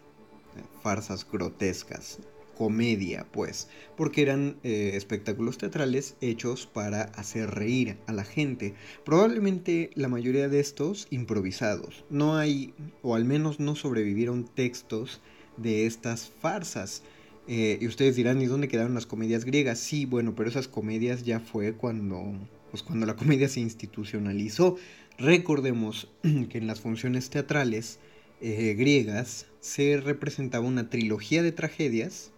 eh, 0.56 0.62
farsas 0.82 1.26
grotescas, 1.30 2.18
comedia, 2.57 3.26
pues, 3.32 3.68
porque 3.96 4.22
eran 4.22 4.57
eh, 4.64 4.92
espectáculos 4.94 5.59
teatrales 5.59 6.16
hechos 6.20 6.66
para 6.66 7.02
hacer 7.02 7.50
reír 7.50 7.98
a 8.07 8.12
la 8.12 8.24
gente. 8.24 8.74
Probablemente 9.04 9.90
la 9.94 10.09
mayoría 10.09 10.48
de 10.48 10.61
estos 10.61 11.07
improvisados. 11.11 12.04
No 12.11 12.36
hay, 12.36 12.74
o 13.02 13.14
al 13.14 13.24
menos 13.24 13.61
no 13.61 13.76
sobrevivieron 13.76 14.46
textos 14.46 15.20
de 15.57 15.86
estas 15.86 16.28
farsas. 16.28 17.02
Eh, 17.48 17.78
y 17.80 17.86
ustedes 17.86 18.16
dirán, 18.16 18.40
¿y 18.40 18.46
dónde 18.46 18.68
quedaron 18.68 18.94
las 18.94 19.07
comedias 19.07 19.44
griegas? 19.44 19.78
Sí, 19.78 20.04
bueno, 20.04 20.34
pero 20.34 20.48
esas 20.48 20.66
comedias 20.66 21.24
ya 21.24 21.40
fue 21.40 21.74
cuando, 21.74 22.32
pues 22.70 22.82
cuando 22.82 23.07
la 23.07 23.16
comedia 23.16 23.48
se 23.48 23.61
institucionalizó. 23.61 24.76
Recordemos 25.18 26.09
que 26.22 26.59
en 26.59 26.66
las 26.66 26.80
funciones 26.80 27.30
teatrales 27.30 28.00
eh, 28.40 28.74
griegas 28.76 29.46
se 29.61 29.98
representaba 29.98 30.66
una 30.66 30.90
trilogía 30.90 31.42
de 31.42 31.52
tragedias 31.52 32.32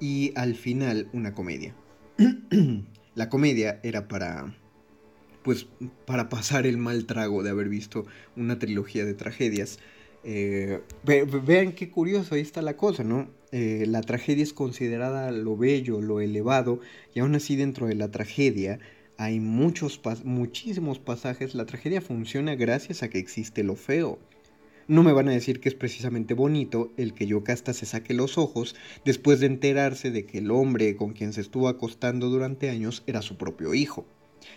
y 0.00 0.32
al 0.36 0.54
final 0.54 1.08
una 1.12 1.34
comedia. 1.34 1.74
la 3.14 3.28
comedia 3.28 3.80
era 3.82 4.08
para 4.08 4.54
pues 5.42 5.68
para 6.06 6.28
pasar 6.28 6.66
el 6.66 6.76
mal 6.76 7.06
trago 7.06 7.44
de 7.44 7.50
haber 7.50 7.68
visto 7.68 8.04
una 8.36 8.58
trilogía 8.58 9.04
de 9.04 9.14
tragedias. 9.14 9.78
Eh, 10.24 10.80
vean 11.04 11.70
qué 11.70 11.88
curioso, 11.88 12.34
ahí 12.34 12.40
está 12.40 12.62
la 12.62 12.76
cosa, 12.76 13.04
¿no? 13.04 13.28
Eh, 13.52 13.84
la 13.86 14.00
tragedia 14.00 14.42
es 14.42 14.52
considerada 14.52 15.30
lo 15.30 15.56
bello, 15.56 16.00
lo 16.00 16.20
elevado, 16.20 16.80
y 17.14 17.20
aún 17.20 17.36
así 17.36 17.54
dentro 17.54 17.86
de 17.86 17.94
la 17.94 18.10
tragedia 18.10 18.80
hay 19.18 19.38
muchos, 19.38 20.00
muchísimos 20.24 20.98
pasajes. 20.98 21.54
La 21.54 21.64
tragedia 21.64 22.00
funciona 22.00 22.56
gracias 22.56 23.02
a 23.04 23.08
que 23.08 23.18
existe 23.18 23.62
lo 23.62 23.76
feo. 23.76 24.18
No 24.88 25.02
me 25.02 25.12
van 25.12 25.28
a 25.28 25.32
decir 25.32 25.58
que 25.58 25.68
es 25.68 25.74
precisamente 25.74 26.34
bonito 26.34 26.92
el 26.96 27.12
que 27.12 27.26
Yocasta 27.26 27.72
se 27.72 27.86
saque 27.86 28.14
los 28.14 28.38
ojos 28.38 28.76
después 29.04 29.40
de 29.40 29.46
enterarse 29.46 30.12
de 30.12 30.26
que 30.26 30.38
el 30.38 30.52
hombre 30.52 30.94
con 30.94 31.12
quien 31.12 31.32
se 31.32 31.40
estuvo 31.40 31.68
acostando 31.68 32.28
durante 32.28 32.70
años 32.70 33.02
era 33.06 33.20
su 33.20 33.36
propio 33.36 33.74
hijo 33.74 34.06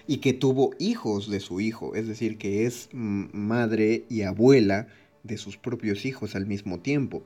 y 0.05 0.17
que 0.17 0.33
tuvo 0.33 0.71
hijos 0.77 1.31
de 1.31 1.39
su 1.39 1.61
hijo, 1.61 1.95
es 1.95 2.07
decir, 2.07 2.37
que 2.37 2.65
es 2.67 2.89
madre 2.93 4.05
y 4.07 4.21
abuela 4.21 4.87
de 5.23 5.37
sus 5.37 5.57
propios 5.57 6.05
hijos 6.05 6.35
al 6.35 6.45
mismo 6.45 6.79
tiempo. 6.79 7.23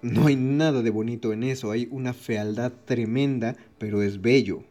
No 0.00 0.26
hay 0.26 0.36
nada 0.36 0.82
de 0.82 0.90
bonito 0.90 1.32
en 1.32 1.42
eso, 1.42 1.70
hay 1.70 1.88
una 1.90 2.12
fealdad 2.12 2.72
tremenda, 2.84 3.56
pero 3.78 4.02
es 4.02 4.20
bello. 4.20 4.64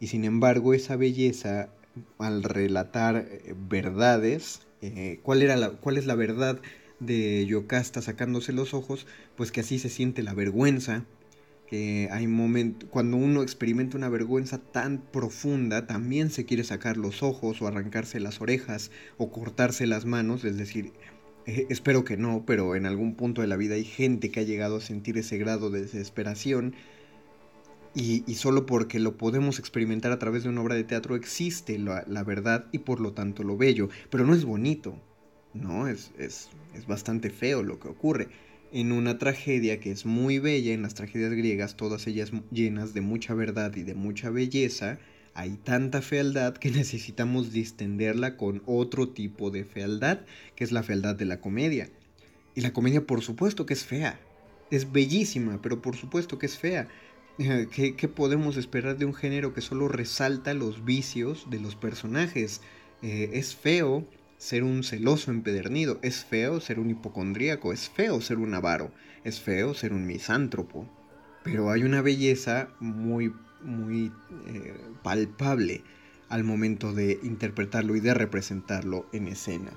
Y 0.00 0.08
sin 0.08 0.24
embargo, 0.24 0.74
esa 0.74 0.96
belleza, 0.96 1.70
al 2.18 2.42
relatar 2.42 3.16
eh, 3.16 3.54
verdades, 3.68 4.60
eh, 4.82 5.20
¿cuál, 5.22 5.42
era 5.42 5.56
la, 5.56 5.70
cuál 5.70 5.96
es 5.96 6.06
la 6.06 6.14
verdad 6.14 6.60
de 7.00 7.46
Yocasta 7.46 8.02
sacándose 8.02 8.52
los 8.52 8.74
ojos, 8.74 9.06
pues 9.36 9.50
que 9.50 9.60
así 9.60 9.78
se 9.78 9.88
siente 9.88 10.22
la 10.22 10.34
vergüenza, 10.34 11.04
que 11.66 12.08
hay 12.12 12.26
momentos, 12.26 12.88
cuando 12.90 13.16
uno 13.16 13.42
experimenta 13.42 13.96
una 13.96 14.08
vergüenza 14.08 14.58
tan 14.58 14.98
profunda, 14.98 15.86
también 15.86 16.30
se 16.30 16.44
quiere 16.44 16.64
sacar 16.64 16.96
los 16.96 17.22
ojos 17.22 17.62
o 17.62 17.66
arrancarse 17.66 18.20
las 18.20 18.40
orejas 18.40 18.90
o 19.16 19.30
cortarse 19.32 19.86
las 19.86 20.04
manos, 20.04 20.44
es 20.44 20.58
decir, 20.58 20.92
eh, 21.46 21.66
espero 21.70 22.04
que 22.04 22.16
no, 22.16 22.44
pero 22.46 22.76
en 22.76 22.86
algún 22.86 23.14
punto 23.14 23.40
de 23.40 23.48
la 23.48 23.56
vida 23.56 23.74
hay 23.74 23.84
gente 23.84 24.30
que 24.30 24.40
ha 24.40 24.44
llegado 24.44 24.76
a 24.76 24.80
sentir 24.80 25.18
ese 25.18 25.38
grado 25.38 25.70
de 25.70 25.82
desesperación 25.82 26.74
y, 27.94 28.34
solo 28.34 28.64
porque 28.64 28.98
lo 28.98 29.16
podemos 29.18 29.58
experimentar 29.58 30.12
a 30.12 30.18
través 30.18 30.42
de 30.42 30.48
una 30.48 30.62
obra 30.62 30.74
de 30.74 30.84
teatro 30.84 31.14
existe 31.14 31.78
la, 31.78 32.24
verdad 32.24 32.66
y 32.72 32.78
por 32.78 33.00
lo 33.00 33.12
tanto 33.12 33.42
lo 33.42 33.56
bello, 33.56 33.88
pero 34.10 34.24
no 34.26 34.34
es 34.34 34.44
bonito, 34.44 34.96
¿no? 35.52 35.88
Es, 35.88 36.12
es, 36.18 36.48
es 36.74 36.86
bastante 36.86 37.30
feo 37.30 37.62
lo 37.62 37.78
que 37.78 37.88
ocurre. 37.88 38.28
En 38.72 38.92
una 38.92 39.18
tragedia 39.18 39.78
que 39.80 39.90
es 39.90 40.06
muy 40.06 40.38
bella, 40.38 40.72
en 40.72 40.80
las 40.80 40.94
tragedias 40.94 41.32
griegas, 41.32 41.76
todas 41.76 42.06
ellas 42.06 42.32
llenas 42.50 42.94
de 42.94 43.02
mucha 43.02 43.34
verdad 43.34 43.76
y 43.76 43.82
de 43.82 43.94
mucha 43.94 44.30
belleza, 44.30 44.98
hay 45.34 45.58
tanta 45.62 46.00
fealdad 46.00 46.54
que 46.54 46.70
necesitamos 46.72 47.52
distenderla 47.52 48.36
con 48.36 48.62
otro 48.64 49.10
tipo 49.10 49.50
de 49.50 49.64
fealdad, 49.64 50.20
que 50.56 50.64
es 50.64 50.72
la 50.72 50.82
fealdad 50.82 51.14
de 51.14 51.26
la 51.26 51.40
comedia. 51.40 51.90
Y 52.54 52.62
la 52.62 52.72
comedia 52.72 53.06
por 53.06 53.22
supuesto 53.22 53.66
que 53.66 53.74
es 53.74 53.84
fea, 53.84 54.18
es 54.70 54.90
bellísima, 54.90 55.60
pero 55.60 55.82
por 55.82 55.96
supuesto 55.96 56.38
que 56.38 56.46
es 56.46 56.58
fea. 56.58 56.88
¿Qué, 57.70 58.08
podemos 58.08 58.56
esperar 58.56 58.98
de 58.98 59.04
un 59.04 59.14
género 59.14 59.54
que 59.54 59.60
solo 59.60 59.88
resalta 59.88 60.54
los 60.54 60.84
vicios 60.84 61.48
de 61.50 61.60
los 61.60 61.76
personajes? 61.76 62.60
Eh, 63.02 63.30
es 63.34 63.54
feo 63.54 64.06
ser 64.36 64.64
un 64.64 64.82
celoso 64.82 65.30
empedernido, 65.30 65.98
es 66.02 66.24
feo 66.24 66.60
ser 66.60 66.78
un 66.78 66.90
hipocondríaco, 66.90 67.72
es 67.72 67.88
feo 67.88 68.20
ser 68.20 68.38
un 68.38 68.54
avaro, 68.54 68.92
es 69.24 69.40
feo 69.40 69.74
ser 69.74 69.92
un 69.92 70.06
misántropo. 70.06 70.86
Pero 71.42 71.70
hay 71.70 71.84
una 71.84 72.02
belleza 72.02 72.68
muy, 72.80 73.32
muy 73.62 74.12
eh, 74.48 74.74
palpable 75.02 75.82
al 76.28 76.44
momento 76.44 76.92
de 76.92 77.18
interpretarlo 77.22 77.96
y 77.96 78.00
de 78.00 78.14
representarlo 78.14 79.06
en 79.12 79.28
escena. 79.28 79.72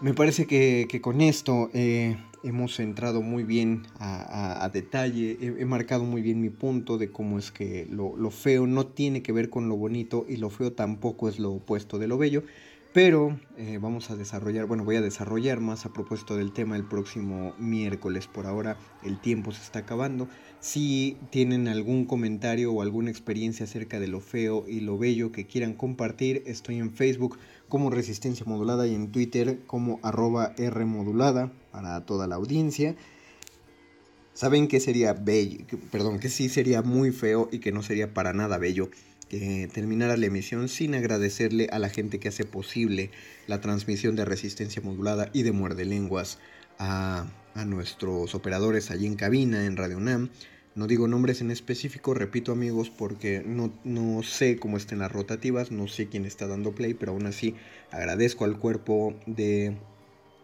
Me 0.00 0.14
parece 0.14 0.46
que, 0.46 1.00
con 1.02 1.20
esto 1.20 1.70
eh, 1.74 2.16
hemos 2.44 2.78
entrado 2.78 3.20
muy 3.20 3.42
bien 3.42 3.82
a, 3.98 4.70
detalle, 4.72 5.36
he, 5.40 5.64
marcado 5.64 6.04
muy 6.04 6.22
bien 6.22 6.40
mi 6.40 6.50
punto 6.50 6.98
de 6.98 7.10
cómo 7.10 7.36
es 7.36 7.50
que 7.50 7.88
lo, 7.90 8.30
feo 8.30 8.68
no 8.68 8.86
tiene 8.86 9.22
que 9.22 9.32
ver 9.32 9.50
con 9.50 9.68
lo 9.68 9.76
bonito 9.76 10.24
y 10.28 10.36
lo 10.36 10.50
feo 10.50 10.72
tampoco 10.72 11.28
es 11.28 11.40
lo 11.40 11.50
opuesto 11.50 11.98
de 11.98 12.06
lo 12.06 12.16
bello, 12.16 12.44
pero 12.92 13.40
eh, 13.56 13.78
vamos 13.80 14.10
a 14.10 14.16
desarrollar, 14.16 14.66
bueno, 14.66 14.84
voy 14.84 14.94
a 14.94 15.00
desarrollar 15.00 15.58
más 15.58 15.84
a 15.84 15.92
propósito 15.92 16.36
del 16.36 16.52
tema 16.52 16.76
el 16.76 16.84
próximo 16.84 17.54
miércoles. 17.58 18.28
Por 18.28 18.46
ahora 18.46 18.76
el 19.02 19.20
tiempo 19.20 19.50
se 19.50 19.62
está 19.62 19.80
acabando. 19.80 20.28
Si 20.60 21.16
tienen 21.30 21.68
algún 21.68 22.06
comentario 22.06 22.72
o 22.72 22.82
alguna 22.82 23.10
experiencia 23.10 23.64
acerca 23.64 24.00
de 24.00 24.08
lo 24.08 24.20
feo 24.20 24.64
y 24.66 24.80
lo 24.80 24.96
bello 24.96 25.32
que 25.32 25.46
quieran 25.46 25.74
compartir, 25.74 26.42
estoy 26.46 26.78
en 26.78 26.92
Facebook 26.92 27.38
como 27.68 27.90
Resistencia 27.90 28.46
Modulada 28.46 28.86
y 28.86 28.94
en 28.94 29.12
Twitter 29.12 29.60
como 29.66 30.00
arroba 30.02 30.54
Rmodulada 30.58 31.52
para 31.72 32.04
toda 32.06 32.26
la 32.26 32.36
audiencia. 32.36 32.96
Saben 34.34 34.68
que 34.68 34.80
sería 34.80 35.14
bello, 35.14 35.64
perdón, 35.90 36.20
que 36.20 36.28
sí 36.28 36.48
sería 36.48 36.82
muy 36.82 37.10
feo 37.10 37.48
y 37.50 37.58
que 37.58 37.72
no 37.72 37.82
sería 37.82 38.14
para 38.14 38.32
nada 38.32 38.56
bello 38.58 38.88
que 39.28 39.68
terminara 39.72 40.16
la 40.16 40.26
emisión 40.26 40.68
sin 40.68 40.94
agradecerle 40.94 41.68
a 41.70 41.78
la 41.78 41.90
gente 41.90 42.18
que 42.18 42.28
hace 42.28 42.44
posible 42.44 43.10
la 43.46 43.60
transmisión 43.60 44.16
de 44.16 44.24
resistencia 44.24 44.82
modulada 44.82 45.28
y 45.32 45.42
de 45.42 45.52
muerde 45.52 45.84
lenguas 45.84 46.38
a, 46.78 47.26
nuestros 47.66 48.36
operadores 48.36 48.92
allí 48.92 49.06
en 49.06 49.16
cabina 49.16 49.66
en 49.66 49.76
Radio 49.76 49.98
Nam. 49.98 50.30
No 50.78 50.86
digo 50.86 51.08
nombres 51.08 51.40
en 51.40 51.50
específico, 51.50 52.14
repito 52.14 52.52
amigos, 52.52 52.88
porque 52.88 53.42
no, 53.44 53.72
no 53.82 54.22
sé 54.22 54.58
cómo 54.58 54.76
estén 54.76 55.00
las 55.00 55.10
rotativas, 55.10 55.72
no 55.72 55.88
sé 55.88 56.06
quién 56.06 56.24
está 56.24 56.46
dando 56.46 56.72
play, 56.72 56.94
pero 56.94 57.10
aún 57.10 57.26
así 57.26 57.56
agradezco 57.90 58.44
al 58.44 58.60
cuerpo 58.60 59.12
de 59.26 59.76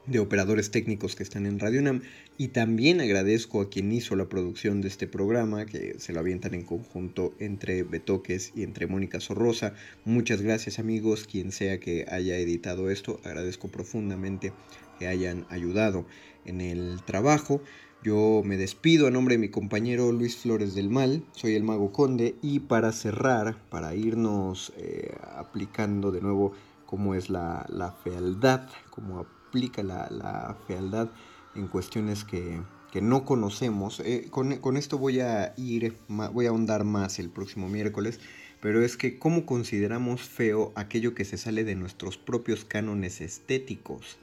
de 0.07 0.19
operadores 0.19 0.71
técnicos 0.71 1.17
que 1.17 1.23
están 1.23 1.47
en 1.47 1.59
Radio 1.59 1.81
Nam 1.81 2.03
y 2.37 2.49
también 2.49 3.01
agradezco 3.01 3.61
a 3.61 3.71
quien 3.71 3.91
hizo 3.93 4.17
la 4.17 4.29
producción 4.29 4.81
de 4.81 4.89
este 4.89 5.07
programa 5.07 5.65
que 5.65 5.99
se 5.99 6.13
lo 6.13 6.21
avientan 6.21 6.53
en 6.55 6.65
conjunto 6.65 7.35
entre 7.39 7.85
Betoques 7.85 8.53
y 8.55 8.65
entre 8.65 8.87
Mónica 8.87 9.21
Sorrosa. 9.21 9.75
Muchas 10.05 10.43
gracias 10.43 10.79
amigos, 10.79 11.27
quien 11.27 11.53
sea 11.53 11.81
que 11.81 12.07
haya 12.11 12.37
editado 12.37 12.91
esto, 12.91 13.21
agradezco 13.25 13.69
profundamente 13.69 14.53
que 14.99 15.07
hayan 15.07 15.47
ayudado 15.49 16.07
en 16.45 16.61
el 16.61 17.01
trabajo. 17.07 17.63
Yo 18.05 18.43
me 18.45 18.59
despido 18.59 19.07
a 19.07 19.11
nombre 19.11 19.37
de 19.37 19.39
mi 19.39 19.49
compañero 19.49 20.13
Luis 20.13 20.37
Flores 20.37 20.75
del 20.75 20.91
Mal, 20.91 21.25
soy 21.33 21.55
el 21.55 21.63
Mago 21.63 21.91
Conde 21.91 22.35
y 22.43 22.61
para 22.61 22.93
cerrar, 22.93 23.57
para 23.71 23.95
irnos 23.95 24.75
eh, 24.77 25.17
aplicando 25.39 26.13
de 26.13 26.21
nuevo 26.21 26.53
cómo 26.85 27.15
es 27.15 27.31
la, 27.31 27.97
fealdad, 28.05 28.69
como 28.91 29.23
explica 29.23 29.83
la, 29.83 30.55
fealdad 30.67 31.09
en 31.55 31.67
cuestiones 31.67 32.25
que, 32.25 32.61
no 33.01 33.25
conocemos. 33.25 34.01
Eh, 34.01 34.29
con, 34.31 34.77
esto 34.77 34.99
voy 34.99 35.21
a 35.21 35.55
ir, 35.57 35.97
voy 36.09 36.45
a 36.45 36.51
ahondar 36.51 36.85
más 36.85 37.19
el 37.19 37.31
próximo 37.31 37.71
miércoles, 37.71 38.21
pero 38.61 38.85
es 38.85 38.99
que 38.99 39.19
cómo 39.19 39.47
consideramos 39.47 40.21
feo 40.21 40.75
aquello 40.77 41.15
que 41.15 41.25
se 41.25 41.39
sale 41.39 41.65
de 41.65 41.75
nuestros 41.75 42.19
propios 42.19 42.67
cánones 42.67 43.23
estéticos. 43.23 44.19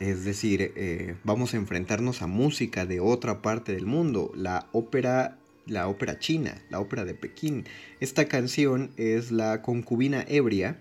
Es 0.00 0.24
decir, 0.24 0.72
eh, 0.76 1.16
vamos 1.24 1.54
a 1.54 1.58
enfrentarnos 1.58 2.22
a 2.22 2.26
música 2.26 2.86
de 2.86 3.00
otra 3.00 3.42
parte 3.42 3.72
del 3.72 3.86
mundo. 3.86 4.32
La 4.34 4.68
ópera 4.72 5.38
la 5.66 5.88
ópera 5.88 6.18
china, 6.18 6.60
la 6.70 6.80
ópera 6.80 7.04
de 7.04 7.14
Pekín. 7.14 7.64
Esta 8.00 8.26
canción 8.26 8.90
es 8.96 9.30
la 9.30 9.62
concubina 9.62 10.24
ebria 10.28 10.78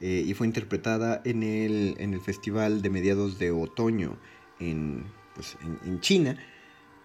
eh, 0.00 0.24
y 0.26 0.34
fue 0.34 0.46
interpretada 0.46 1.20
en 1.24 1.42
el, 1.42 1.96
en 1.98 2.14
el 2.14 2.20
festival 2.20 2.82
de 2.82 2.90
mediados 2.90 3.38
de 3.38 3.50
otoño 3.50 4.18
en, 4.60 5.04
pues, 5.34 5.56
en, 5.84 6.00
China. 6.00 6.36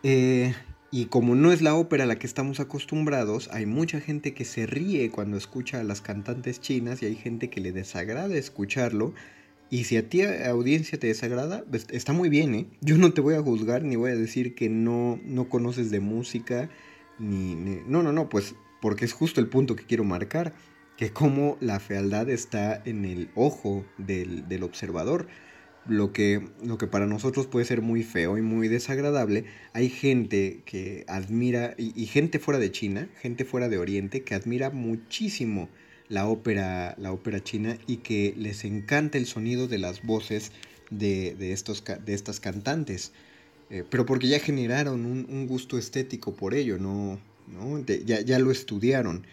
Eh, 0.03 0.53
y 0.91 1.05
como 1.05 1.35
no 1.35 1.51
es 1.51 1.61
la 1.61 1.75
ópera 1.75 2.03
a 2.03 2.07
la 2.07 2.19
que 2.19 2.27
estamos 2.27 2.59
acostumbrados, 2.59 3.49
hay 3.51 3.65
mucha 3.65 3.99
gente 3.99 4.33
que 4.33 4.45
se 4.45 4.67
ríe 4.67 5.09
cuando 5.09 5.37
escucha 5.37 5.79
a 5.79 5.83
las 5.83 6.01
cantantes 6.01 6.61
chinas 6.61 7.01
y 7.01 7.07
hay 7.07 7.15
gente 7.15 7.49
que 7.49 7.61
le 7.61 7.71
desagrada 7.71 8.35
escucharlo. 8.35 9.13
Y 9.69 9.85
si 9.85 9.97
a 9.97 10.07
ti, 10.07 10.21
audiencia, 10.21 10.99
te 10.99 11.07
desagrada, 11.07 11.63
pues, 11.69 11.87
está 11.89 12.13
muy 12.13 12.29
bien, 12.29 12.53
¿eh? 12.53 12.67
Yo 12.81 12.97
no 12.97 13.13
te 13.13 13.21
voy 13.21 13.35
a 13.35 13.41
juzgar 13.41 13.83
ni 13.83 13.95
voy 13.95 14.11
a 14.11 14.15
decir 14.15 14.53
que 14.55 14.69
no, 14.69 15.19
no 15.23 15.49
conoces 15.49 15.89
de 15.89 15.99
música, 15.99 16.69
ni, 17.19 17.55
No, 17.87 18.03
no, 18.03 18.11
no, 18.11 18.29
pues 18.29 18.55
porque 18.81 19.05
es 19.05 19.13
justo 19.13 19.39
el 19.39 19.47
punto 19.47 19.75
que 19.75 19.85
quiero 19.85 20.03
marcar, 20.03 20.53
que 20.97 21.11
como 21.11 21.57
la 21.59 21.79
fealdad 21.79 22.29
está 22.29 22.81
en 22.85 23.05
el 23.05 23.29
ojo 23.35 23.85
del, 23.97 24.47
del 24.47 24.63
observador 24.63 25.27
lo 25.87 26.13
que, 26.13 26.47
lo 26.63 26.77
que 26.77 26.87
para 26.87 27.05
nosotros 27.05 27.47
puede 27.47 27.65
ser 27.65 27.81
muy 27.81 28.03
feo 28.03 28.37
y 28.37 28.41
muy 28.41 28.67
desagradable, 28.67 29.45
hay 29.73 29.89
gente 29.89 30.61
que 30.65 31.03
admira, 31.07 31.75
y, 31.77 32.05
gente 32.05 32.39
fuera 32.39 32.59
de 32.59 32.71
China, 32.71 33.09
gente 33.21 33.45
fuera 33.45 33.69
de 33.69 33.77
Oriente, 33.77 34.23
que 34.23 34.35
admira 34.35 34.69
muchísimo 34.69 35.69
la 36.09 36.27
ópera, 36.27 36.95
la 36.97 37.11
ópera 37.11 37.43
china 37.43 37.77
y 37.87 37.97
que 37.97 38.33
les 38.37 38.65
encanta 38.65 39.17
el 39.17 39.25
sonido 39.25 39.67
de 39.67 39.77
las 39.77 40.03
voces 40.03 40.51
de, 40.89 41.35
estos, 41.51 41.83
de 41.83 42.13
estas 42.13 42.39
cantantes. 42.39 43.11
Eh, 43.69 43.83
pero 43.89 44.05
porque 44.05 44.27
ya 44.27 44.39
generaron 44.39 45.05
un, 45.05 45.47
gusto 45.47 45.77
estético 45.77 46.35
por 46.35 46.53
ello, 46.53 46.77
no, 46.77 47.19
ya, 48.05 48.21
ya, 48.21 48.39
lo 48.39 48.51
estudiaron. 48.51 49.25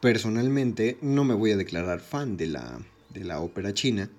Personalmente 0.00 0.96
no 1.00 1.24
me 1.24 1.34
voy 1.34 1.52
a 1.52 1.56
declarar 1.56 2.00
fan 2.00 2.36
de 2.36 2.46
la, 2.46 2.80
de 3.12 3.24
la 3.24 3.40
ópera 3.40 3.74
china, 3.74 4.10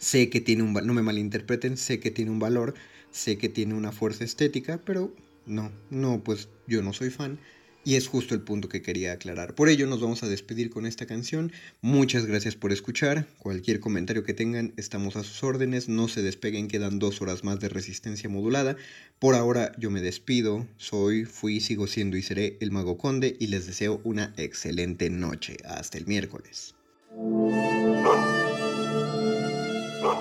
Sé 0.00 0.30
que 0.30 0.40
tiene 0.40 0.62
un 0.62 0.72
no 0.72 0.94
me 0.94 1.02
malinterpreten, 1.02 1.76
sé 1.76 2.00
que 2.00 2.10
tiene 2.10 2.30
un 2.30 2.38
valor, 2.38 2.72
sé 3.10 3.36
que 3.36 3.50
tiene 3.50 3.74
una 3.74 3.92
fuerza 3.92 4.24
estética, 4.24 4.80
pero 4.82 5.12
no, 5.44 5.70
no, 5.90 6.24
pues 6.24 6.48
yo 6.66 6.82
no 6.82 6.94
soy 6.94 7.10
fan. 7.10 7.38
Y 7.84 7.94
es 7.94 8.08
justo 8.08 8.34
el 8.34 8.42
punto 8.42 8.68
que 8.68 8.82
quería 8.82 9.12
aclarar. 9.12 9.54
Por 9.54 9.68
ello 9.70 9.86
nos 9.86 10.00
vamos 10.00 10.22
a 10.22 10.28
despedir 10.28 10.68
con 10.68 10.84
esta 10.84 11.06
canción. 11.06 11.50
Muchas 11.80 12.26
gracias 12.26 12.54
por 12.54 12.72
escuchar. 12.72 13.26
Cualquier 13.38 13.80
comentario 13.80 14.22
que 14.22 14.34
tengan, 14.34 14.74
estamos 14.76 15.16
a 15.16 15.24
sus 15.24 15.42
órdenes. 15.42 15.88
No 15.88 16.08
se 16.08 16.22
despeguen, 16.22 16.68
quedan 16.68 16.98
dos 16.98 17.22
horas 17.22 17.42
más 17.42 17.58
de 17.58 17.70
resistencia 17.70 18.28
modulada. 18.28 18.76
Por 19.18 19.34
ahora 19.34 19.72
yo 19.78 19.90
me 19.90 20.02
despido. 20.02 20.66
Soy, 20.76 21.24
fui, 21.24 21.60
sigo 21.60 21.86
siendo 21.86 22.18
y 22.18 22.22
seré 22.22 22.58
el 22.60 22.70
Mago 22.70 22.98
Conde 22.98 23.36
y 23.40 23.46
les 23.46 23.66
deseo 23.66 24.02
una 24.04 24.34
excelente 24.36 25.08
noche. 25.08 25.56
Hasta 25.64 25.96
el 25.96 26.06
miércoles. 26.06 26.74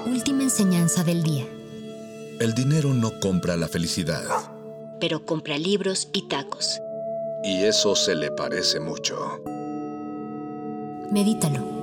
Última 0.05 0.43
enseñanza 0.43 1.03
del 1.03 1.23
día. 1.23 1.45
El 2.39 2.53
dinero 2.53 2.93
no 2.93 3.19
compra 3.19 3.57
la 3.57 3.67
felicidad. 3.67 4.23
Pero 5.01 5.25
compra 5.25 5.57
libros 5.57 6.09
y 6.13 6.27
tacos. 6.29 6.79
Y 7.43 7.63
eso 7.63 7.95
se 7.95 8.15
le 8.15 8.31
parece 8.31 8.79
mucho. 8.79 9.41
Medítalo. 11.11 11.78